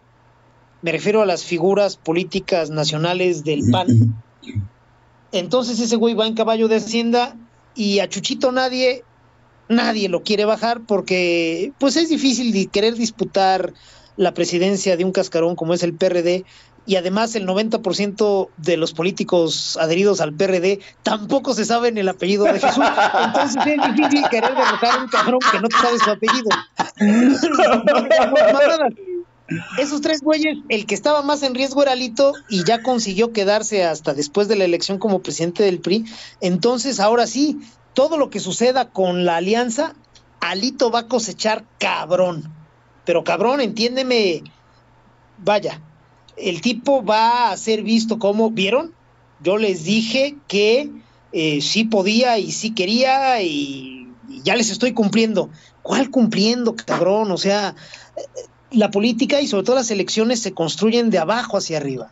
me 0.82 0.91
refiero 0.91 1.22
a 1.22 1.26
las 1.26 1.43
figuras 1.43 1.98
políticas 1.98 2.70
nacionales 2.70 3.43
del 3.43 3.62
PAN. 3.72 3.88
Entonces 5.32 5.80
ese 5.80 5.96
güey 5.96 6.14
va 6.14 6.28
en 6.28 6.36
caballo 6.36 6.68
de 6.68 6.76
hacienda 6.76 7.36
y 7.74 8.00
a 8.00 8.08
Chuchito 8.08 8.52
nadie 8.52 9.04
nadie 9.70 10.09
lo 10.09 10.24
quiere 10.24 10.45
bajar 10.45 10.82
porque 10.82 11.72
pues 11.80 11.95
es 11.97 12.09
difícil 12.09 12.70
querer 12.70 12.95
disputar 12.95 13.74
la 14.18 14.34
presidencia 14.34 14.97
de 14.97 15.03
un 15.03 15.11
cascarón 15.11 15.55
como 15.55 15.74
es 15.74 15.84
el 15.84 15.93
PRD 15.93 16.45
y 16.88 16.97
además 16.97 17.36
el 17.36 17.47
90% 17.47 18.49
de 18.57 18.78
los 18.78 18.93
políticos 18.93 19.78
adheridos 19.82 20.22
al 20.22 20.34
PRD 20.34 20.80
tampoco 21.03 21.53
se 21.53 21.66
saben 21.66 21.97
el 21.97 22.07
apellido 22.07 22.45
de 22.45 22.59
Jesús. 22.59 22.84
Entonces 23.26 23.61
es 23.66 23.95
difícil 23.95 24.24
querer 24.30 24.55
derrotar 24.55 24.99
a 24.99 25.03
un 25.03 25.09
cabrón 25.09 25.39
que 25.51 25.59
no 25.59 25.68
te 25.68 25.78
sabe 25.78 25.99
su 25.99 26.11
apellido. 26.11 26.49
Esos 29.78 30.01
tres 30.01 30.22
güeyes, 30.22 30.57
el 30.70 30.88
que 30.88 30.95
estaba 30.95 31.22
más 31.22 31.43
en 31.43 31.53
riesgo 31.53 31.84
era 31.84 31.91
Alito 31.91 32.34
y 32.49 32.63
ya 32.63 32.82
consiguió 32.82 33.32
quedarse 33.32 33.84
hasta 33.84 34.16
después 34.16 34.47
de 34.47 34.55
la 34.55 34.66
elección 34.66 34.97
como 34.97 35.22
presidente 35.22 35.61
del 35.63 35.80
PRI. 35.80 36.05
Entonces, 36.41 36.99
ahora 36.99 37.28
sí, 37.28 37.59
todo 37.96 38.18
lo 38.18 38.30
que 38.30 38.39
suceda 38.39 38.89
con 38.91 39.26
la 39.26 39.38
alianza, 39.38 39.96
Alito 40.41 40.91
va 40.91 41.00
a 41.00 41.08
cosechar 41.08 41.66
cabrón. 41.80 42.54
Pero 43.06 43.24
cabrón, 43.24 43.62
entiéndeme, 43.62 44.43
vaya, 45.39 45.82
el 46.38 46.62
tipo 46.62 47.04
va 47.04 47.50
a 47.50 47.58
ser 47.58 47.82
visto 47.82 48.20
como, 48.20 48.52
¿vieron? 48.52 48.93
Yo 49.41 49.58
les 49.58 49.86
dije 49.86 50.36
que 50.48 50.91
eh, 51.32 51.62
sí 51.62 51.86
podía 51.86 52.38
y 52.38 52.52
sí 52.52 52.76
quería 52.76 53.41
y, 53.41 54.12
y 54.30 54.41
ya 54.43 54.56
les 54.56 54.70
estoy 54.70 54.93
cumpliendo. 54.93 55.50
¿Cuál 55.82 56.12
cumpliendo, 56.12 56.76
cabrón? 56.76 57.32
O 57.32 57.38
sea, 57.38 57.76
la 58.72 58.91
política 58.91 59.39
y 59.39 59.48
sobre 59.48 59.64
todo 59.64 59.78
las 59.78 59.91
elecciones 59.91 60.41
se 60.41 60.54
construyen 60.54 61.10
de 61.10 61.20
abajo 61.20 61.58
hacia 61.58 61.78
arriba. 61.78 62.12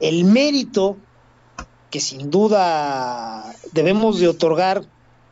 El 0.00 0.24
mérito 0.24 0.96
que 1.90 2.00
sin 2.00 2.30
duda 2.30 3.54
debemos 3.72 4.18
de 4.18 4.28
otorgar 4.28 4.84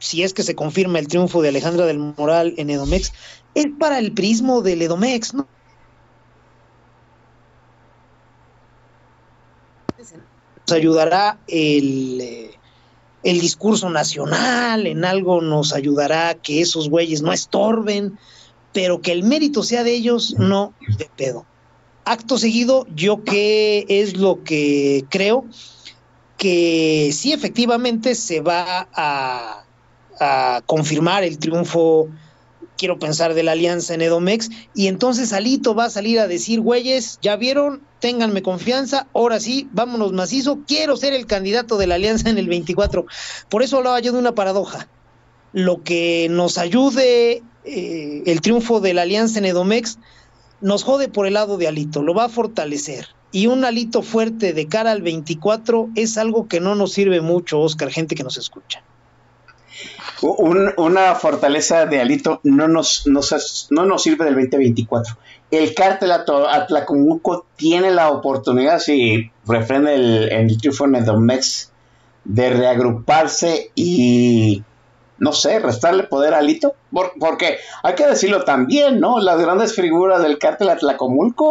si 0.05 0.22
es 0.22 0.34
que 0.34 0.42
se 0.42 0.55
confirma 0.55 0.98
el 0.98 1.09
triunfo 1.09 1.40
de 1.40 1.48
Alejandra 1.48 1.86
del 1.86 1.98
Moral 1.98 2.52
en 2.59 2.68
Edomex, 2.68 3.11
es 3.55 3.66
para 3.78 3.98
el 3.98 4.12
prismo 4.12 4.61
del 4.61 4.82
Edomex, 4.82 5.32
¿no? 5.32 5.48
Nos 9.98 10.72
ayudará 10.72 11.38
el, 11.46 12.20
eh, 12.20 12.50
el 13.22 13.40
discurso 13.40 13.88
nacional, 13.88 14.86
en 14.86 15.07
algo 15.07 15.40
nos 15.40 15.72
ayudará 15.72 16.34
que 16.34 16.61
esos 16.61 16.90
güeyes 16.90 17.22
no 17.22 17.32
estorben, 17.32 18.18
pero 18.74 19.00
que 19.00 19.12
el 19.12 19.22
mérito 19.22 19.62
sea 19.62 19.84
de 19.84 19.94
ellos, 19.94 20.34
no 20.38 20.74
de 20.98 21.09
pedo. 21.16 21.46
Acto 22.05 22.36
seguido, 22.36 22.86
yo 22.94 23.24
qué 23.24 23.86
es 23.88 24.18
lo 24.18 24.44
que 24.44 25.07
creo 25.09 25.46
que 26.36 27.11
sí 27.14 27.32
efectivamente 27.32 28.14
se 28.14 28.40
va 28.40 28.86
a, 28.92 29.64
a 30.21 30.62
confirmar 30.67 31.25
el 31.25 31.39
triunfo, 31.39 32.09
quiero 32.77 32.99
pensar, 32.99 33.35
de 33.35 33.43
la 33.43 33.53
alianza 33.53 33.95
en 33.95 34.03
Edomex, 34.03 34.51
y 34.75 34.89
entonces 34.89 35.33
Alito 35.33 35.75
va 35.75 35.87
a 35.87 35.91
salir 35.91 36.19
a 36.19 36.29
decir, 36.29 36.61
güeyes, 36.61 37.19
ya 37.23 37.37
vieron, 37.37 37.83
ténganme 38.01 38.43
confianza, 38.43 39.07
ahora 39.15 39.41
sí, 39.41 39.69
vámonos 39.73 40.12
macizo, 40.12 40.61
quiero 40.67 40.97
ser 40.97 41.15
el 41.15 41.27
candidato 41.27 41.79
de 41.79 41.87
la 41.87 41.97
alianza 41.97 42.29
en 42.29 42.39
el 42.39 42.49
24. 42.49 43.07
Por 43.49 43.62
eso 43.62 43.79
hablaba 43.79 44.01
yo 44.01 44.12
de 44.12 44.19
una 44.19 44.35
paradoja. 44.35 44.89
Lo 45.53 45.83
que 45.83 46.27
nos 46.31 46.59
ayude 46.59 47.43
eh, 47.65 48.23
el 48.27 48.41
triunfo 48.41 48.81
de 48.81 48.93
la 48.93 49.03
alianza 49.03 49.39
en 49.39 49.47
Edomex 49.47 49.99
nos 50.61 50.83
jode 50.83 51.09
por 51.09 51.27
el 51.27 51.35
lado 51.35 51.57
de 51.57 51.69
Alito, 51.69 52.03
lo 52.03 52.15
va 52.15 52.25
a 52.25 52.29
fortalecer. 52.29 53.09
Y 53.33 53.49
un 53.49 53.65
alito 53.65 54.03
fuerte 54.03 54.53
de 54.53 54.69
cara 54.69 54.93
al 54.93 55.03
24 55.03 55.91
es 55.97 56.19
algo 56.19 56.47
que 56.47 56.61
no 56.61 56.75
nos 56.75 56.93
sirve 56.93 57.21
mucho, 57.21 57.61
Oscar, 57.61 57.91
gente 57.91 58.15
que 58.15 58.23
nos 58.23 58.37
escucha. 58.37 58.83
Un- 60.23 60.73
una 60.77 61.15
fortaleza 61.17 61.87
de 61.87 62.01
Alito 62.01 62.41
no 62.45 62.69
nos, 62.69 63.07
no 63.07 63.85
nos 63.87 64.03
sirve 64.03 64.25
del 64.25 64.35
2024. 64.35 65.17
El 65.51 65.75
cártel 65.75 66.12
Atla- 66.12 66.55
Atlacomulco 66.55 67.47
tiene 67.57 67.91
la 67.91 68.11
oportunidad, 68.11 68.79
si 68.79 69.31
refrenda 69.47 69.93
el, 69.93 70.31
el 70.33 70.59
triunfo 70.59 70.85
en 70.87 70.95
Edomex, 70.97 71.71
de 72.25 72.51
reagruparse 72.51 73.71
y, 73.75 74.62
no 75.19 75.33
sé, 75.33 75.59
restarle 75.59 76.05
poder 76.05 76.33
a 76.35 76.39
Alito. 76.39 76.75
Por- 76.93 77.12
porque 77.19 77.59
hay 77.83 77.95
que 77.95 78.07
decirlo 78.07 78.45
también, 78.45 79.01
¿no? 79.01 79.21
Las 79.21 79.41
grandes 79.41 79.75
figuras 79.75 80.23
del 80.23 80.39
cártel 80.39 80.71
Atlacomulco, 80.71 81.51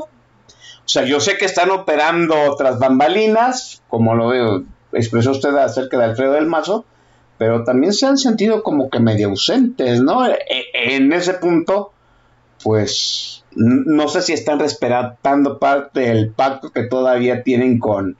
o 0.85 0.87
sea, 0.87 1.03
yo 1.05 1.19
sé 1.19 1.37
que 1.37 1.45
están 1.45 1.69
operando 1.69 2.35
tras 2.57 2.79
bambalinas, 2.79 3.83
como 3.87 4.15
lo 4.15 4.29
veo, 4.29 4.63
expresó 4.93 5.31
usted 5.31 5.55
acerca 5.55 5.97
de 5.97 6.05
Alfredo 6.05 6.33
del 6.33 6.45
Mazo, 6.47 6.85
pero 7.43 7.65
también 7.65 7.91
se 7.91 8.05
han 8.05 8.17
sentido 8.17 8.63
como 8.63 8.89
que 8.89 9.01
medio 9.01 9.27
ausentes, 9.27 10.01
¿no? 10.01 10.25
E- 10.25 10.37
En 10.95 11.11
ese 11.11 11.33
punto, 11.33 11.91
pues 12.63 13.43
no 13.53 14.07
sé 14.07 14.21
si 14.21 14.31
están 14.31 14.59
respetando 14.59 15.59
parte 15.59 15.99
del 15.99 16.29
pacto 16.29 16.69
que 16.71 16.83
todavía 16.83 17.43
tienen 17.43 17.79
con, 17.79 18.15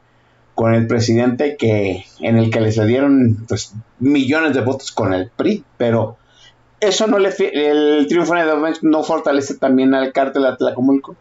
con 0.56 0.74
el 0.76 0.88
presidente 0.88 1.56
que 1.56 2.04
en 2.20 2.38
el 2.38 2.50
que 2.52 2.60
les 2.60 2.76
le 2.76 2.86
dieron 2.86 3.46
pues, 3.48 3.72
millones 4.00 4.54
de 4.56 4.60
votos 4.60 4.92
con 4.92 5.14
el 5.14 5.30
PRI, 5.30 5.64
pero 5.78 6.18
eso 6.82 7.08
no 7.08 7.18
le 7.18 7.30
el 7.54 8.06
triunfo 8.10 8.36
Edomex 8.36 8.84
no 8.84 9.04
fortalece 9.04 9.54
también 9.56 9.94
al 9.94 10.12
cártel 10.12 10.46
Atlacomulco. 10.48 11.16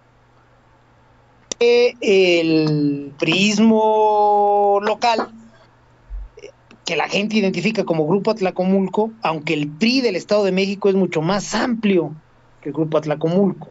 que 1.61 1.94
el 2.00 3.12
prismo 3.16 4.80
local 4.82 5.20
eh, 5.20 5.41
que 6.85 6.97
la 6.97 7.09
gente 7.09 7.37
identifica 7.37 7.85
como 7.85 8.07
Grupo 8.07 8.30
Atlacomulco, 8.30 9.12
aunque 9.22 9.55
el 9.55 9.68
PRI 9.68 10.01
del 10.01 10.16
Estado 10.16 10.45
de 10.45 10.53
México 10.53 10.89
es 10.89 10.95
mucho 10.95 11.22
más 11.22 11.55
amplio 11.55 12.14
que 12.61 12.70
el 12.70 12.74
Grupo 12.74 12.99
Atlacomulco, 12.99 13.70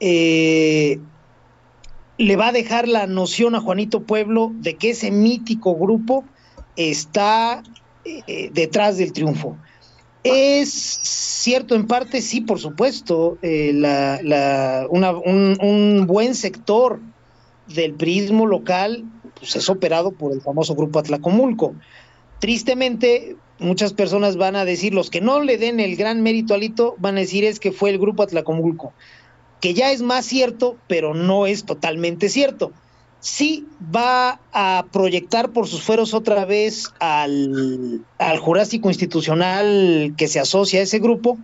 eh, 0.00 0.98
le 2.16 2.36
va 2.36 2.48
a 2.48 2.52
dejar 2.52 2.88
la 2.88 3.06
noción 3.06 3.54
a 3.54 3.60
Juanito 3.60 4.02
Pueblo 4.02 4.50
de 4.54 4.76
que 4.76 4.90
ese 4.90 5.10
mítico 5.10 5.74
grupo 5.74 6.24
está 6.76 7.62
eh, 8.04 8.50
detrás 8.52 8.96
del 8.96 9.12
triunfo. 9.12 9.56
Es 10.22 10.70
cierto 10.70 11.74
en 11.74 11.86
parte, 11.86 12.20
sí, 12.20 12.42
por 12.42 12.58
supuesto, 12.58 13.38
eh, 13.40 13.72
un 14.90 16.06
buen 16.06 16.34
sector 16.34 17.00
del 17.74 17.94
prismo 17.94 18.46
local 18.46 19.04
pues, 19.40 19.56
es 19.56 19.68
operado 19.68 20.12
por 20.12 20.32
el 20.32 20.40
famoso 20.40 20.74
grupo 20.74 20.98
Atlacomulco. 20.98 21.74
Tristemente, 22.38 23.36
muchas 23.58 23.92
personas 23.92 24.36
van 24.36 24.54
a 24.54 24.64
decir, 24.64 24.94
los 24.94 25.10
que 25.10 25.20
no 25.20 25.40
le 25.40 25.58
den 25.58 25.80
el 25.80 25.96
gran 25.96 26.22
mérito 26.22 26.54
a 26.54 26.56
Alito, 26.56 26.94
van 26.98 27.16
a 27.16 27.20
decir 27.20 27.44
es 27.44 27.58
que 27.58 27.72
fue 27.72 27.90
el 27.90 27.98
grupo 27.98 28.22
Atlacomulco, 28.22 28.92
que 29.60 29.74
ya 29.74 29.90
es 29.90 30.02
más 30.02 30.24
cierto, 30.26 30.76
pero 30.86 31.14
no 31.14 31.46
es 31.46 31.64
totalmente 31.64 32.28
cierto. 32.28 32.72
Sí 33.20 33.66
va 33.94 34.40
a 34.52 34.86
proyectar 34.92 35.50
por 35.50 35.66
sus 35.68 35.82
fueros 35.82 36.14
otra 36.14 36.46
vez 36.46 36.90
al, 37.00 38.02
al 38.16 38.38
Jurásico 38.38 38.88
Institucional 38.88 40.14
que 40.16 40.28
se 40.28 40.40
asocia 40.40 40.80
a 40.80 40.84
ese 40.84 41.00
grupo. 41.00 41.36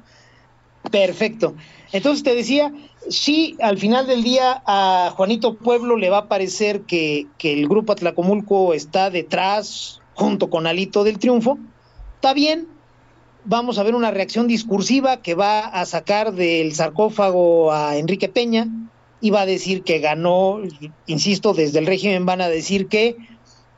Perfecto. 0.90 1.54
Entonces 1.92 2.24
te 2.24 2.34
decía, 2.34 2.72
sí, 3.08 3.56
al 3.60 3.78
final 3.78 4.06
del 4.06 4.22
día 4.22 4.62
a 4.66 5.12
Juanito 5.16 5.54
Pueblo 5.54 5.96
le 5.96 6.10
va 6.10 6.18
a 6.18 6.28
parecer 6.28 6.82
que, 6.82 7.26
el 7.42 7.68
grupo 7.68 7.92
Atlacomulco 7.92 8.74
está 8.74 9.10
detrás, 9.10 10.00
junto 10.14 10.50
con 10.50 10.66
Alito 10.66 11.04
del 11.04 11.18
Triunfo. 11.18 11.58
Está 12.16 12.34
bien, 12.34 12.68
vamos 13.44 13.78
a 13.78 13.82
ver 13.82 13.94
una 13.94 14.10
reacción 14.10 14.46
discursiva 14.46 15.18
que 15.18 15.34
va 15.34 15.60
a 15.60 15.86
sacar 15.86 16.32
del 16.32 16.74
sarcófago 16.74 17.72
a 17.72 17.96
Enrique 17.96 18.28
Peña 18.28 18.68
y 19.20 19.30
va 19.30 19.42
a 19.42 19.46
decir 19.46 19.82
que 19.82 19.98
ganó, 19.98 20.60
insisto, 21.06 21.54
desde 21.54 21.78
el 21.78 21.86
régimen 21.86 22.26
van 22.26 22.40
a 22.40 22.48
decir 22.48 22.88
que 22.88 23.16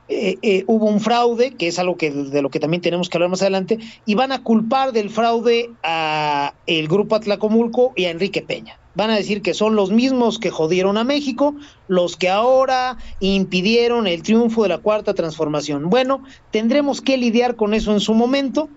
eh, 0.09 0.39
eh, 0.41 0.65
hubo 0.67 0.87
un 0.87 1.01
fraude, 1.01 1.51
que 1.51 1.69
es 1.69 1.79
algo 1.79 1.97
que 1.97 2.11
de 2.11 2.41
lo 2.41 2.49
que 2.49 2.61
también 2.61 2.81
tenemos 2.81 3.09
que 3.09 3.19
hablar 3.19 3.31
más 3.31 3.43
adelante, 3.43 3.79
y 4.07 4.15
van 4.15 4.33
a 4.33 4.43
culpar 4.43 4.93
del 4.93 5.11
fraude 5.11 5.71
a 5.83 6.55
el 6.67 6.89
grupo 6.89 7.15
Atlacomulco 7.15 7.93
y 7.95 8.07
a 8.07 8.11
Enrique 8.11 8.41
Peña. 8.41 8.79
Van 8.99 9.11
a 9.11 9.17
decir 9.17 9.43
que 9.43 9.55
son 9.55 9.77
los 9.77 9.93
mismos 9.93 10.41
que 10.41 10.51
jodieron 10.51 10.99
a 10.99 11.05
México, 11.05 11.55
los 11.87 12.17
que 12.17 12.31
ahora 12.31 12.97
impidieron 13.21 14.09
el 14.09 14.25
triunfo 14.25 14.65
de 14.65 14.71
la 14.71 14.79
cuarta 14.79 15.15
transformación. 15.15 15.89
Bueno, 15.89 16.25
tendremos 16.51 17.01
que 17.01 17.17
lidiar 17.17 17.55
con 17.55 17.75
eso 17.75 17.93
en 17.93 18.01
su 18.01 18.13
momento. 18.13 18.69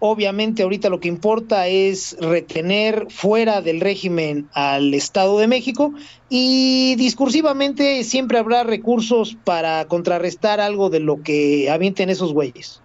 Obviamente 0.00 0.64
ahorita 0.64 0.88
lo 0.88 0.98
que 0.98 1.06
importa 1.06 1.68
es 1.68 2.16
retener 2.18 3.06
fuera 3.10 3.60
del 3.60 3.80
régimen 3.80 4.48
al 4.54 4.92
Estado 4.92 5.38
de 5.38 5.46
México 5.46 5.94
y 6.28 6.96
discursivamente 6.96 8.02
siempre 8.02 8.40
habrá 8.40 8.64
recursos 8.64 9.36
para 9.44 9.84
contrarrestar 9.84 10.60
algo 10.60 10.90
de 10.90 10.98
lo 10.98 11.22
que 11.22 11.70
avienten 11.70 12.10
esos 12.10 12.32
güeyes. 12.32 12.82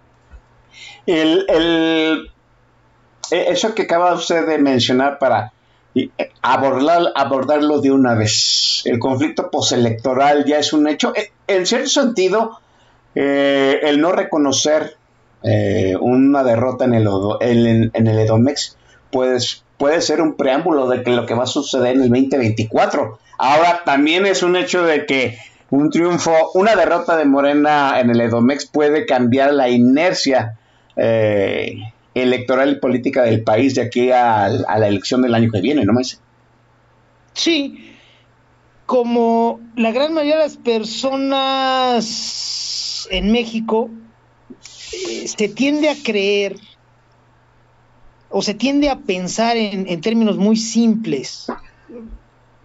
El, 1.04 1.46
eh, 1.48 2.26
eso 3.32 3.74
que 3.74 3.82
acaba 3.82 4.14
usted 4.14 4.46
de 4.46 4.58
mencionar 4.58 5.18
para 5.18 5.52
eh, 5.96 6.10
abordar, 6.52 7.12
abordarlo 7.14 7.80
de 7.80 7.90
una 7.90 8.14
vez. 8.14 8.82
El 8.84 8.98
conflicto 8.98 9.50
postelectoral 9.50 10.44
ya 10.44 10.58
es 10.58 10.72
un 10.72 10.86
hecho. 10.88 11.12
Eh, 11.16 11.32
En 11.48 11.66
cierto 11.66 11.88
sentido, 11.88 12.60
eh, 13.14 13.80
el 13.82 14.00
no 14.00 14.12
reconocer 14.12 14.96
eh, 15.42 15.96
una 16.00 16.44
derrota 16.44 16.84
en 16.84 16.94
el, 16.94 17.08
en, 17.92 18.06
el 18.06 18.18
Edomex 18.18 18.76
pues, 19.10 19.64
puede 19.76 20.00
ser 20.00 20.20
un 20.20 20.34
preámbulo 20.34 20.88
de 20.88 21.02
que 21.02 21.10
lo 21.10 21.26
que 21.26 21.34
va 21.34 21.44
a 21.44 21.48
suceder 21.48 21.96
en 21.96 22.02
el 22.02 22.10
2024. 22.10 23.18
Ahora, 23.38 23.82
también 23.84 24.24
es 24.26 24.42
un 24.42 24.56
hecho 24.56 24.84
de 24.84 25.04
que 25.04 25.38
un 25.70 25.90
triunfo, 25.90 26.32
una 26.54 26.76
derrota 26.76 27.16
de 27.16 27.24
Morena 27.24 27.98
en 27.98 28.10
el 28.10 28.20
Edomex 28.20 28.66
puede 28.66 29.04
cambiar 29.04 29.52
la 29.52 29.68
inercia 29.68 30.56
eh, 30.96 31.76
electoral 32.14 32.72
y 32.72 32.74
política 32.76 33.22
del 33.22 33.42
país 33.42 33.74
de 33.74 33.82
aquí 33.82 34.10
a, 34.10 34.48
la 34.48 34.88
elección 34.88 35.22
del 35.22 35.34
año 35.34 35.50
que 35.50 35.60
viene, 35.60 35.84
¿no 35.84 35.92
más? 35.92 36.20
Sí, 37.36 37.92
como 38.86 39.60
la 39.76 39.92
gran 39.92 40.14
mayoría 40.14 40.38
de 40.38 40.44
las 40.44 40.56
personas 40.56 41.96
en 43.10 43.30
México 43.30 43.90
eh, 44.92 45.28
se 45.28 45.48
tiende 45.48 45.90
a 45.90 45.96
creer 46.02 46.56
o 48.30 48.40
se 48.40 48.54
tiende 48.54 48.88
a 48.88 49.00
pensar 49.00 49.58
en, 49.58 49.86
en 49.86 50.00
términos 50.00 50.38
muy 50.38 50.56
simples. 50.56 51.44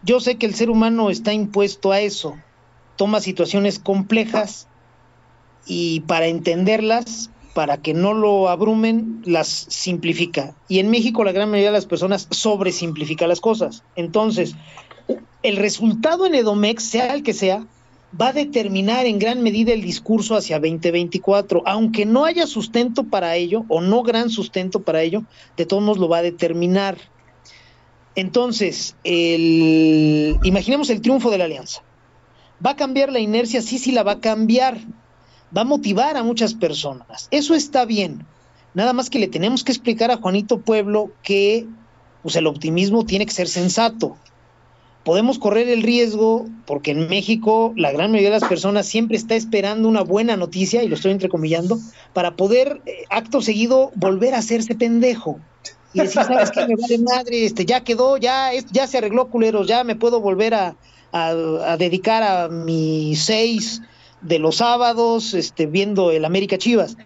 Yo 0.03 0.21
sé 0.21 0.37
que 0.37 0.45
el 0.45 0.55
ser 0.55 0.69
humano 0.69 1.09
está 1.09 1.33
impuesto 1.33 1.91
a 1.91 1.99
eso, 1.99 2.37
toma 2.95 3.19
situaciones 3.19 3.77
complejas 3.77 4.69
y 5.65 5.99
para 6.01 6.27
entenderlas 6.27 7.29
para 7.53 7.77
que 7.77 7.93
no 7.93 8.13
lo 8.13 8.49
abrumen, 8.49 9.21
las 9.25 9.47
simplifica. 9.47 10.55
Y 10.67 10.79
en 10.79 10.89
México 10.89 11.23
la 11.23 11.31
gran 11.31 11.49
mayoría 11.49 11.71
de 11.71 11.77
las 11.77 11.85
personas 11.85 12.27
sobresimplifica 12.31 13.27
las 13.27 13.41
cosas. 13.41 13.83
Entonces, 13.95 14.55
el 15.43 15.57
resultado 15.57 16.25
en 16.25 16.35
Edomex, 16.35 16.83
sea 16.83 17.13
el 17.13 17.23
que 17.23 17.33
sea, 17.33 17.65
va 18.19 18.29
a 18.29 18.33
determinar 18.33 19.05
en 19.05 19.19
gran 19.19 19.41
medida 19.41 19.73
el 19.73 19.81
discurso 19.81 20.35
hacia 20.35 20.59
2024. 20.59 21.63
Aunque 21.65 22.05
no 22.05 22.25
haya 22.25 22.47
sustento 22.47 23.05
para 23.05 23.35
ello, 23.35 23.65
o 23.67 23.81
no 23.81 24.03
gran 24.03 24.29
sustento 24.29 24.81
para 24.81 25.01
ello, 25.01 25.23
de 25.57 25.65
todos 25.65 25.83
modos 25.83 25.99
lo 25.99 26.09
va 26.09 26.19
a 26.19 26.23
determinar. 26.23 26.97
Entonces, 28.15 28.95
el, 29.03 30.39
imaginemos 30.43 30.89
el 30.89 31.01
triunfo 31.01 31.31
de 31.31 31.37
la 31.37 31.45
alianza. 31.45 31.83
¿Va 32.65 32.71
a 32.71 32.75
cambiar 32.75 33.11
la 33.11 33.19
inercia? 33.19 33.61
Sí, 33.61 33.79
sí 33.79 33.91
la 33.91 34.03
va 34.03 34.13
a 34.13 34.19
cambiar 34.19 34.77
va 35.55 35.61
a 35.61 35.65
motivar 35.65 36.17
a 36.17 36.23
muchas 36.23 36.53
personas. 36.53 37.27
Eso 37.31 37.53
está 37.53 37.85
bien. 37.85 38.25
Nada 38.73 38.93
más 38.93 39.09
que 39.09 39.19
le 39.19 39.27
tenemos 39.27 39.63
que 39.63 39.71
explicar 39.71 40.11
a 40.11 40.17
Juanito 40.17 40.59
Pueblo 40.59 41.11
que 41.23 41.67
pues, 42.23 42.35
el 42.35 42.47
optimismo 42.47 43.05
tiene 43.05 43.25
que 43.25 43.33
ser 43.33 43.47
sensato. 43.47 44.15
Podemos 45.03 45.39
correr 45.39 45.67
el 45.67 45.81
riesgo, 45.81 46.47
porque 46.65 46.91
en 46.91 47.09
México 47.09 47.73
la 47.75 47.91
gran 47.91 48.11
mayoría 48.11 48.29
de 48.29 48.39
las 48.39 48.47
personas 48.47 48.85
siempre 48.85 49.17
está 49.17 49.35
esperando 49.35 49.89
una 49.89 50.01
buena 50.01 50.37
noticia, 50.37 50.83
y 50.83 50.87
lo 50.87 50.95
estoy 50.95 51.11
entrecomillando, 51.11 51.79
para 52.13 52.35
poder, 52.35 52.81
eh, 52.85 53.03
acto 53.09 53.41
seguido, 53.41 53.91
volver 53.95 54.35
a 54.35 54.37
hacerse 54.37 54.75
pendejo. 54.75 55.39
Y 55.93 56.01
decir, 56.01 56.21
¿sabes 56.23 56.51
qué? 56.51 56.67
Me 56.67 56.75
vale 56.75 56.99
madre, 56.99 57.45
este, 57.45 57.65
ya 57.65 57.83
quedó, 57.83 58.17
ya, 58.17 58.51
se 58.87 58.97
arregló, 58.99 59.27
culeros, 59.29 59.67
ya 59.67 59.83
me 59.83 59.95
puedo 59.95 60.21
volver 60.21 60.53
a 60.53 60.75
dedicar 61.77 62.23
a 62.23 62.47
mis 62.47 63.25
seis 63.25 63.81
de 64.21 64.39
los 64.39 64.57
sábados, 64.57 65.33
este, 65.33 65.65
viendo 65.65 66.11
el 66.11 66.25
América 66.25 66.57
Chivas. 66.57 66.97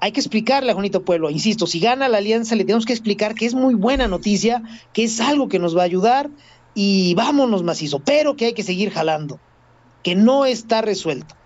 Hay 0.00 0.12
que 0.12 0.20
explicarle 0.20 0.70
a 0.70 0.74
Juanito 0.74 1.04
Pueblo, 1.04 1.30
insisto, 1.30 1.66
si 1.66 1.78
gana 1.78 2.08
la 2.08 2.18
alianza 2.18 2.56
le 2.56 2.64
tenemos 2.64 2.86
que 2.86 2.92
explicar 2.92 3.34
que 3.34 3.46
es 3.46 3.54
muy 3.54 3.74
buena 3.74 4.08
noticia, 4.08 4.62
que 4.92 5.04
es 5.04 5.20
algo 5.20 5.48
que 5.48 5.60
nos 5.60 5.76
va 5.76 5.82
a 5.82 5.84
ayudar 5.84 6.28
y 6.74 7.14
vámonos 7.14 7.62
macizo, 7.62 8.00
pero 8.00 8.34
que 8.34 8.46
hay 8.46 8.52
que 8.52 8.64
seguir 8.64 8.90
jalando, 8.90 9.38
que 10.02 10.14
no 10.14 10.44
está 10.44 10.82
resuelto. 10.82 11.36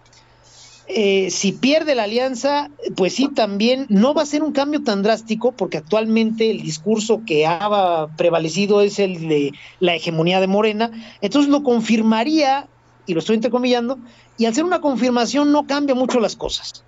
Eh, 0.89 1.31
si 1.31 1.51
pierde 1.51 1.97
la 1.97 2.05
alianza, 2.05 2.71
pues 2.95 3.15
sí, 3.15 3.29
también 3.29 3.87
no 3.89 4.15
va 4.15 4.23
a 4.23 4.27
ser 4.27 4.45
un 4.45 4.53
cambio 4.53 4.85
tan 4.85 5.03
drástico, 5.03 5.51
porque 5.51 5.79
actualmente 5.79 6.51
el 6.51 6.63
discurso 6.63 7.23
que 7.27 7.45
ha 7.45 8.07
prevalecido 8.17 8.81
es 8.81 9.01
el 9.01 9.29
de 9.29 9.53
la 9.81 9.97
hegemonía 9.97 10.41
de 10.41 10.47
Morena, 10.47 10.93
entonces 11.21 11.51
lo 11.51 11.65
confirmaría, 11.65 12.69
y 13.05 13.15
lo 13.15 13.21
estoy 13.21 13.35
entrecomillando, 13.35 13.99
y 14.39 14.47
al 14.47 14.55
ser 14.55 14.65
una 14.65 14.81
confirmación 14.81 15.53
no 15.53 15.67
cambia 15.67 15.95
mucho 15.95 16.21
las 16.21 16.37
cosas. 16.37 16.85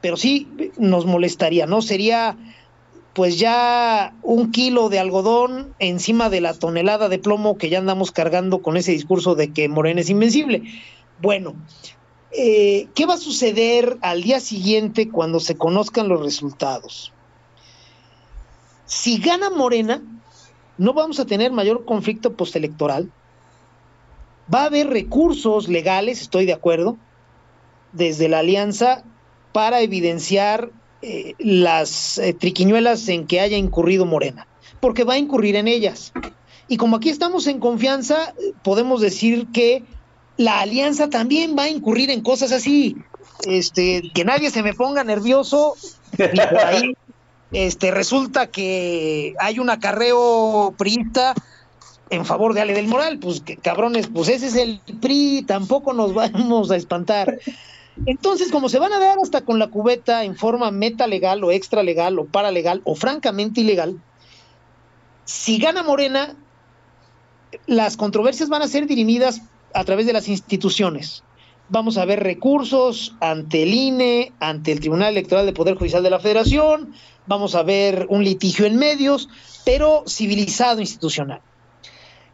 Pero 0.00 0.16
sí 0.16 0.48
nos 0.76 1.06
molestaría, 1.06 1.66
¿no? 1.66 1.82
Sería 1.82 2.36
pues 3.14 3.38
ya 3.38 4.14
un 4.22 4.52
kilo 4.52 4.88
de 4.88 5.00
algodón 5.00 5.74
encima 5.80 6.30
de 6.30 6.40
la 6.40 6.54
tonelada 6.54 7.08
de 7.08 7.18
plomo 7.18 7.58
que 7.58 7.68
ya 7.68 7.78
andamos 7.78 8.12
cargando 8.12 8.62
con 8.62 8.76
ese 8.76 8.92
discurso 8.92 9.34
de 9.34 9.52
que 9.52 9.68
Morena 9.68 10.02
es 10.02 10.10
invencible. 10.10 10.62
Bueno, 11.20 11.56
eh, 12.30 12.86
¿qué 12.94 13.06
va 13.06 13.14
a 13.14 13.18
suceder 13.18 13.98
al 14.02 14.22
día 14.22 14.38
siguiente 14.38 15.08
cuando 15.08 15.40
se 15.40 15.56
conozcan 15.56 16.08
los 16.08 16.20
resultados? 16.20 17.12
Si 18.84 19.18
gana 19.18 19.50
Morena, 19.50 20.00
no 20.76 20.92
vamos 20.94 21.18
a 21.18 21.26
tener 21.26 21.50
mayor 21.50 21.84
conflicto 21.84 22.34
postelectoral, 22.34 23.10
Va 24.52 24.62
a 24.62 24.66
haber 24.66 24.88
recursos 24.88 25.68
legales, 25.68 26.22
estoy 26.22 26.46
de 26.46 26.52
acuerdo, 26.52 26.96
desde 27.92 28.28
la 28.28 28.40
alianza 28.40 29.04
para 29.52 29.80
evidenciar 29.80 30.70
eh, 31.02 31.34
las 31.38 32.18
eh, 32.18 32.32
triquiñuelas 32.32 33.08
en 33.08 33.26
que 33.26 33.40
haya 33.40 33.56
incurrido 33.56 34.04
Morena, 34.06 34.46
porque 34.80 35.04
va 35.04 35.14
a 35.14 35.18
incurrir 35.18 35.56
en 35.56 35.68
ellas. 35.68 36.12
Y 36.68 36.76
como 36.76 36.96
aquí 36.96 37.08
estamos 37.08 37.46
en 37.46 37.60
confianza, 37.60 38.34
podemos 38.62 39.00
decir 39.00 39.46
que 39.52 39.84
la 40.36 40.60
alianza 40.60 41.08
también 41.08 41.56
va 41.58 41.64
a 41.64 41.68
incurrir 41.68 42.10
en 42.10 42.22
cosas 42.22 42.52
así. 42.52 42.96
Este, 43.46 44.10
que 44.14 44.24
nadie 44.24 44.50
se 44.50 44.62
me 44.62 44.74
ponga 44.74 45.04
nervioso 45.04 45.76
y 46.12 46.16
por 46.16 46.58
ahí 46.58 46.94
este, 47.52 47.90
resulta 47.90 48.48
que 48.48 49.34
hay 49.38 49.58
un 49.58 49.70
acarreo 49.70 50.74
priista 50.76 51.34
en 52.10 52.24
favor 52.24 52.54
de 52.54 52.60
Ale 52.60 52.74
del 52.74 52.88
Moral, 52.88 53.18
pues 53.18 53.40
que, 53.40 53.56
cabrones, 53.56 54.08
pues 54.08 54.28
ese 54.28 54.46
es 54.46 54.56
el 54.56 54.80
PRI, 55.00 55.44
tampoco 55.46 55.92
nos 55.92 56.14
vamos 56.14 56.70
a 56.70 56.76
espantar. 56.76 57.38
Entonces, 58.06 58.50
como 58.50 58.68
se 58.68 58.78
van 58.78 58.92
a 58.92 58.98
dar 58.98 59.18
hasta 59.18 59.40
con 59.40 59.58
la 59.58 59.68
cubeta 59.68 60.24
en 60.24 60.36
forma 60.36 60.70
meta 60.70 61.06
legal 61.06 61.42
o 61.42 61.50
extra 61.50 61.82
legal 61.82 62.18
o 62.18 62.26
paralegal 62.26 62.80
o 62.84 62.94
francamente 62.94 63.60
ilegal, 63.60 64.00
si 65.24 65.58
gana 65.58 65.82
Morena, 65.82 66.34
las 67.66 67.96
controversias 67.96 68.48
van 68.48 68.62
a 68.62 68.68
ser 68.68 68.86
dirimidas 68.86 69.42
a 69.74 69.84
través 69.84 70.06
de 70.06 70.12
las 70.12 70.28
instituciones. 70.28 71.22
Vamos 71.70 71.98
a 71.98 72.06
ver 72.06 72.22
recursos 72.22 73.14
ante 73.20 73.64
el 73.64 73.74
INE, 73.74 74.32
ante 74.40 74.72
el 74.72 74.80
Tribunal 74.80 75.10
Electoral 75.10 75.44
del 75.44 75.54
Poder 75.54 75.76
Judicial 75.76 76.02
de 76.02 76.10
la 76.10 76.18
Federación, 76.18 76.94
vamos 77.26 77.54
a 77.54 77.62
ver 77.62 78.06
un 78.08 78.24
litigio 78.24 78.64
en 78.64 78.76
medios, 78.76 79.28
pero 79.66 80.04
civilizado 80.08 80.80
institucional. 80.80 81.42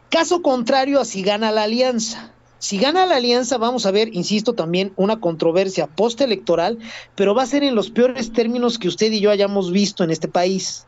Caso 0.09 0.41
contrario 0.41 0.99
a 0.99 1.05
si 1.05 1.23
gana 1.23 1.51
la 1.51 1.63
alianza. 1.63 2.31
Si 2.59 2.77
gana 2.77 3.05
la 3.05 3.17
alianza, 3.17 3.57
vamos 3.57 3.85
a 3.85 3.91
ver, 3.91 4.15
insisto, 4.15 4.53
también 4.53 4.93
una 4.95 5.19
controversia 5.19 5.87
postelectoral, 5.87 6.79
pero 7.13 7.35
va 7.35 7.43
a 7.43 7.47
ser 7.47 7.63
en 7.63 7.75
los 7.75 7.91
peores 7.91 8.31
términos 8.31 8.79
que 8.79 8.87
usted 8.87 9.11
y 9.11 9.19
yo 9.19 9.29
hayamos 9.29 9.71
visto 9.71 10.03
en 10.03 10.09
este 10.09 10.27
país. 10.27 10.85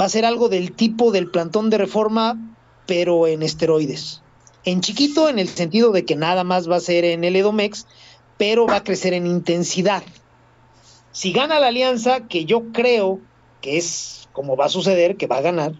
Va 0.00 0.06
a 0.06 0.08
ser 0.08 0.24
algo 0.24 0.48
del 0.48 0.72
tipo 0.72 1.12
del 1.12 1.30
plantón 1.30 1.70
de 1.70 1.78
reforma, 1.78 2.36
pero 2.86 3.26
en 3.26 3.42
esteroides. 3.42 4.22
En 4.64 4.80
chiquito, 4.80 5.28
en 5.28 5.38
el 5.38 5.48
sentido 5.48 5.92
de 5.92 6.04
que 6.04 6.16
nada 6.16 6.42
más 6.42 6.68
va 6.68 6.76
a 6.76 6.80
ser 6.80 7.04
en 7.04 7.22
el 7.22 7.36
Edomex, 7.36 7.86
pero 8.38 8.66
va 8.66 8.76
a 8.76 8.84
crecer 8.84 9.12
en 9.12 9.26
intensidad. 9.26 10.02
Si 11.12 11.32
gana 11.32 11.60
la 11.60 11.68
alianza, 11.68 12.26
que 12.26 12.46
yo 12.46 12.72
creo 12.72 13.20
que 13.60 13.76
es 13.76 14.28
como 14.32 14.56
va 14.56 14.66
a 14.66 14.70
suceder, 14.70 15.16
que 15.16 15.28
va 15.28 15.36
a 15.36 15.42
ganar, 15.42 15.74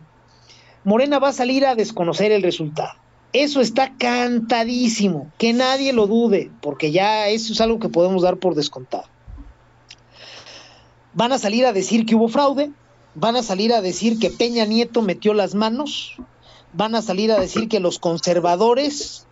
Morena 0.84 1.18
va 1.18 1.28
a 1.28 1.32
salir 1.32 1.64
a 1.66 1.74
desconocer 1.74 2.30
el 2.30 2.42
resultado. 2.42 2.92
Eso 3.32 3.60
está 3.60 3.96
cantadísimo, 3.96 5.32
que 5.38 5.52
nadie 5.52 5.92
lo 5.92 6.06
dude, 6.06 6.50
porque 6.60 6.92
ya 6.92 7.28
eso 7.28 7.52
es 7.52 7.60
algo 7.60 7.80
que 7.80 7.88
podemos 7.88 8.22
dar 8.22 8.36
por 8.36 8.54
descontado. 8.54 9.04
Van 11.14 11.32
a 11.32 11.38
salir 11.38 11.66
a 11.66 11.72
decir 11.72 12.06
que 12.06 12.14
hubo 12.14 12.28
fraude, 12.28 12.70
van 13.14 13.34
a 13.34 13.42
salir 13.42 13.72
a 13.72 13.80
decir 13.80 14.18
que 14.18 14.30
Peña 14.30 14.66
Nieto 14.66 15.02
metió 15.02 15.34
las 15.34 15.54
manos, 15.54 16.16
van 16.74 16.94
a 16.94 17.02
salir 17.02 17.32
a 17.32 17.40
decir 17.40 17.68
que 17.68 17.80
los 17.80 17.98
conservadores 17.98 19.26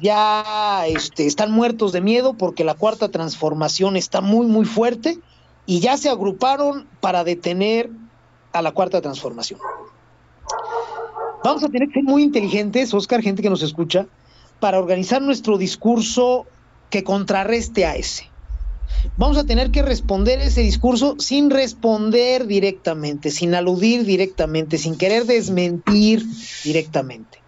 ya 0.00 0.84
este, 0.88 1.26
están 1.26 1.52
muertos 1.52 1.92
de 1.92 2.00
miedo 2.00 2.34
porque 2.34 2.64
la 2.64 2.74
cuarta 2.74 3.08
transformación 3.08 3.96
está 3.96 4.20
muy, 4.20 4.46
muy 4.46 4.64
fuerte 4.64 5.18
y 5.64 5.80
ya 5.80 5.96
se 5.96 6.10
agruparon 6.10 6.88
para 7.00 7.24
detener 7.24 7.88
a 8.52 8.62
la 8.62 8.72
cuarta 8.72 9.00
transformación. 9.00 9.60
Vamos 11.44 11.64
a 11.64 11.68
tener 11.68 11.88
que 11.88 11.94
ser 11.94 12.04
muy 12.04 12.22
inteligentes, 12.22 12.94
Oscar, 12.94 13.20
gente 13.20 13.42
que 13.42 13.50
nos 13.50 13.62
escucha, 13.62 14.06
para 14.60 14.78
organizar 14.78 15.20
nuestro 15.20 15.58
discurso 15.58 16.46
que 16.88 17.02
contrarreste 17.02 17.84
a 17.84 17.96
ese. 17.96 18.30
Vamos 19.16 19.36
a 19.36 19.44
tener 19.44 19.70
que 19.70 19.82
responder 19.82 20.40
ese 20.40 20.60
discurso 20.60 21.16
sin 21.18 21.50
responder 21.50 22.46
directamente, 22.46 23.30
sin 23.30 23.54
aludir 23.54 24.04
directamente, 24.04 24.78
sin 24.78 24.96
querer 24.96 25.26
desmentir 25.26 26.24
directamente. 26.62 27.38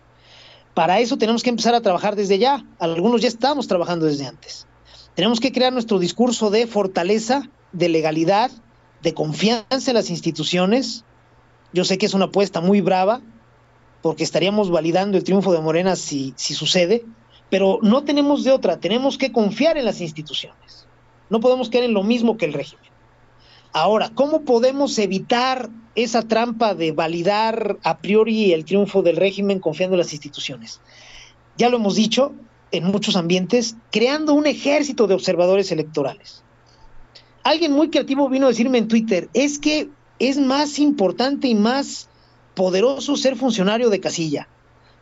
Para 0.74 0.98
eso 0.98 1.16
tenemos 1.16 1.44
que 1.44 1.50
empezar 1.50 1.74
a 1.74 1.80
trabajar 1.80 2.16
desde 2.16 2.38
ya. 2.38 2.64
Algunos 2.80 3.20
ya 3.20 3.28
estamos 3.28 3.68
trabajando 3.68 4.06
desde 4.06 4.26
antes. 4.26 4.66
Tenemos 5.14 5.38
que 5.38 5.52
crear 5.52 5.72
nuestro 5.72 6.00
discurso 6.00 6.50
de 6.50 6.66
fortaleza 6.66 7.48
de 7.70 7.88
legalidad, 7.88 8.50
de 9.02 9.14
confianza 9.14 9.90
en 9.90 9.94
las 9.94 10.10
instituciones. 10.10 11.04
Yo 11.72 11.84
sé 11.84 11.98
que 11.98 12.06
es 12.06 12.14
una 12.14 12.24
apuesta 12.24 12.60
muy 12.60 12.80
brava, 12.80 13.20
porque 14.04 14.22
estaríamos 14.22 14.70
validando 14.70 15.16
el 15.16 15.24
triunfo 15.24 15.54
de 15.54 15.62
Morena 15.62 15.96
si, 15.96 16.34
si 16.36 16.52
sucede, 16.52 17.06
pero 17.48 17.78
no 17.80 18.04
tenemos 18.04 18.44
de 18.44 18.52
otra, 18.52 18.78
tenemos 18.78 19.16
que 19.16 19.32
confiar 19.32 19.78
en 19.78 19.86
las 19.86 20.02
instituciones. 20.02 20.86
No 21.30 21.40
podemos 21.40 21.70
caer 21.70 21.84
en 21.84 21.94
lo 21.94 22.02
mismo 22.02 22.36
que 22.36 22.44
el 22.44 22.52
régimen. 22.52 22.84
Ahora, 23.72 24.10
¿cómo 24.14 24.42
podemos 24.42 24.98
evitar 24.98 25.70
esa 25.94 26.20
trampa 26.20 26.74
de 26.74 26.92
validar 26.92 27.78
a 27.82 27.96
priori 27.96 28.52
el 28.52 28.66
triunfo 28.66 29.00
del 29.00 29.16
régimen 29.16 29.58
confiando 29.58 29.94
en 29.94 30.00
las 30.00 30.12
instituciones? 30.12 30.82
Ya 31.56 31.70
lo 31.70 31.78
hemos 31.78 31.96
dicho 31.96 32.34
en 32.72 32.84
muchos 32.84 33.16
ambientes, 33.16 33.74
creando 33.90 34.34
un 34.34 34.46
ejército 34.46 35.06
de 35.06 35.14
observadores 35.14 35.72
electorales. 35.72 36.44
Alguien 37.42 37.72
muy 37.72 37.88
creativo 37.88 38.28
vino 38.28 38.44
a 38.44 38.50
decirme 38.50 38.76
en 38.76 38.88
Twitter, 38.88 39.30
es 39.32 39.58
que 39.58 39.88
es 40.18 40.36
más 40.36 40.78
importante 40.78 41.48
y 41.48 41.54
más 41.54 42.10
poderoso 42.54 43.16
ser 43.16 43.36
funcionario 43.36 43.90
de 43.90 44.00
casilla. 44.00 44.48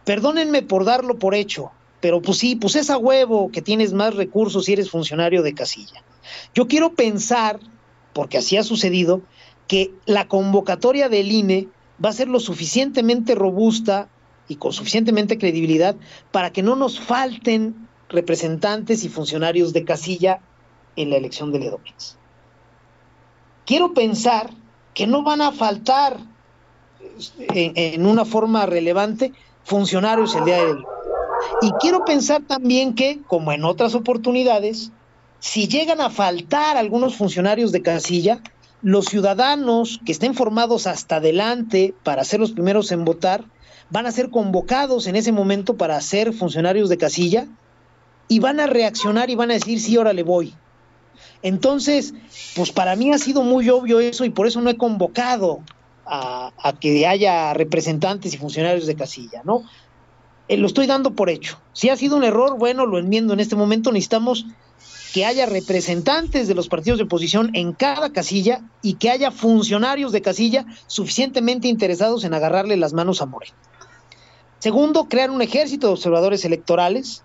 Perdónenme 0.04 0.62
por 0.62 0.84
darlo 0.84 1.18
por 1.18 1.34
hecho, 1.34 1.70
pero 2.00 2.20
pues 2.20 2.38
sí, 2.38 2.56
pues 2.56 2.76
es 2.76 2.90
a 2.90 2.98
huevo 2.98 3.50
que 3.52 3.62
tienes 3.62 3.92
más 3.92 4.14
recursos 4.14 4.64
si 4.64 4.72
eres 4.72 4.90
funcionario 4.90 5.42
de 5.42 5.54
casilla. 5.54 6.02
Yo 6.54 6.66
quiero 6.66 6.94
pensar, 6.94 7.60
porque 8.12 8.38
así 8.38 8.56
ha 8.56 8.64
sucedido, 8.64 9.22
que 9.68 9.92
la 10.06 10.28
convocatoria 10.28 11.08
del 11.08 11.30
INE 11.30 11.68
va 12.04 12.08
a 12.08 12.14
ser 12.14 12.28
lo 12.28 12.40
suficientemente 12.40 13.34
robusta 13.34 14.08
y 14.48 14.56
con 14.56 14.72
suficientemente 14.72 15.38
credibilidad 15.38 15.94
para 16.30 16.52
que 16.52 16.62
no 16.62 16.74
nos 16.74 16.98
falten 16.98 17.88
representantes 18.08 19.04
y 19.04 19.08
funcionarios 19.08 19.72
de 19.72 19.84
casilla 19.84 20.40
en 20.96 21.10
la 21.10 21.16
elección 21.16 21.52
de 21.52 21.60
Ledomix. 21.60 22.18
Quiero 23.64 23.94
pensar 23.94 24.50
que 24.94 25.06
no 25.06 25.22
van 25.22 25.40
a 25.40 25.52
faltar 25.52 26.18
en, 27.36 28.06
una 28.06 28.24
forma 28.24 28.66
relevante 28.66 29.32
funcionarios 29.64 30.34
el 30.34 30.44
día 30.44 30.56
de 30.56 30.72
hoy. 30.72 30.84
Y 31.62 31.72
quiero 31.80 32.04
pensar 32.04 32.42
también 32.42 32.94
que, 32.94 33.20
como 33.26 33.52
en 33.52 33.64
otras 33.64 33.94
oportunidades, 33.94 34.90
si 35.40 35.68
llegan 35.68 36.00
a 36.00 36.10
faltar 36.10 36.76
algunos 36.76 37.16
funcionarios 37.16 37.72
de 37.72 37.82
casilla, 37.82 38.40
los 38.82 39.06
ciudadanos 39.06 40.00
que 40.04 40.12
estén 40.12 40.34
formados 40.34 40.86
hasta 40.86 41.16
adelante 41.16 41.94
para 42.02 42.24
ser 42.24 42.40
los 42.40 42.52
primeros 42.52 42.92
en 42.92 43.04
votar, 43.04 43.44
van 43.90 44.06
a 44.06 44.12
ser 44.12 44.30
convocados 44.30 45.06
en 45.06 45.16
ese 45.16 45.32
momento 45.32 45.76
para 45.76 46.00
ser 46.00 46.32
funcionarios 46.32 46.88
de 46.88 46.98
casilla 46.98 47.46
y 48.28 48.40
van 48.40 48.60
a 48.60 48.66
reaccionar 48.66 49.30
y 49.30 49.34
van 49.34 49.50
a 49.50 49.54
decir, 49.54 49.80
sí, 49.80 49.96
ahora 49.96 50.12
le 50.12 50.22
voy. 50.22 50.54
Entonces, 51.42 52.14
pues 52.56 52.72
para 52.72 52.96
mí 52.96 53.12
ha 53.12 53.18
sido 53.18 53.42
muy 53.42 53.68
obvio 53.68 54.00
eso 54.00 54.24
y 54.24 54.30
por 54.30 54.46
eso 54.46 54.60
no 54.60 54.70
he 54.70 54.76
convocado 54.76 55.60
a, 56.06 56.74
que 56.80 57.06
haya 57.06 57.54
representantes 57.54 58.34
y 58.34 58.38
funcionarios 58.38 58.86
de 58.86 58.96
casilla, 58.96 59.42
¿no? 59.44 59.62
Eh, 60.48 60.56
lo 60.56 60.66
estoy 60.66 60.86
dando 60.86 61.12
por 61.12 61.30
hecho. 61.30 61.58
Si 61.72 61.88
ha 61.88 61.96
sido 61.96 62.16
un 62.16 62.24
error, 62.24 62.58
bueno, 62.58 62.86
lo 62.86 62.98
enmiendo 62.98 63.32
en 63.32 63.40
este 63.40 63.56
momento. 63.56 63.92
Necesitamos 63.92 64.44
que 65.12 65.24
haya 65.24 65.46
representantes 65.46 66.48
de 66.48 66.54
los 66.54 66.68
partidos 66.68 66.98
de 66.98 67.04
oposición 67.04 67.50
en 67.54 67.72
cada 67.72 68.12
casilla 68.12 68.62
y 68.80 68.94
que 68.94 69.10
haya 69.10 69.30
funcionarios 69.30 70.10
de 70.10 70.22
casilla 70.22 70.66
suficientemente 70.86 71.68
interesados 71.68 72.24
en 72.24 72.34
agarrarle 72.34 72.76
las 72.76 72.92
manos 72.92 73.20
a 73.20 73.26
Moreno. 73.26 73.54
Segundo, 74.58 75.08
crear 75.08 75.30
un 75.30 75.42
ejército 75.42 75.88
de 75.88 75.94
observadores 75.94 76.44
electorales. 76.44 77.22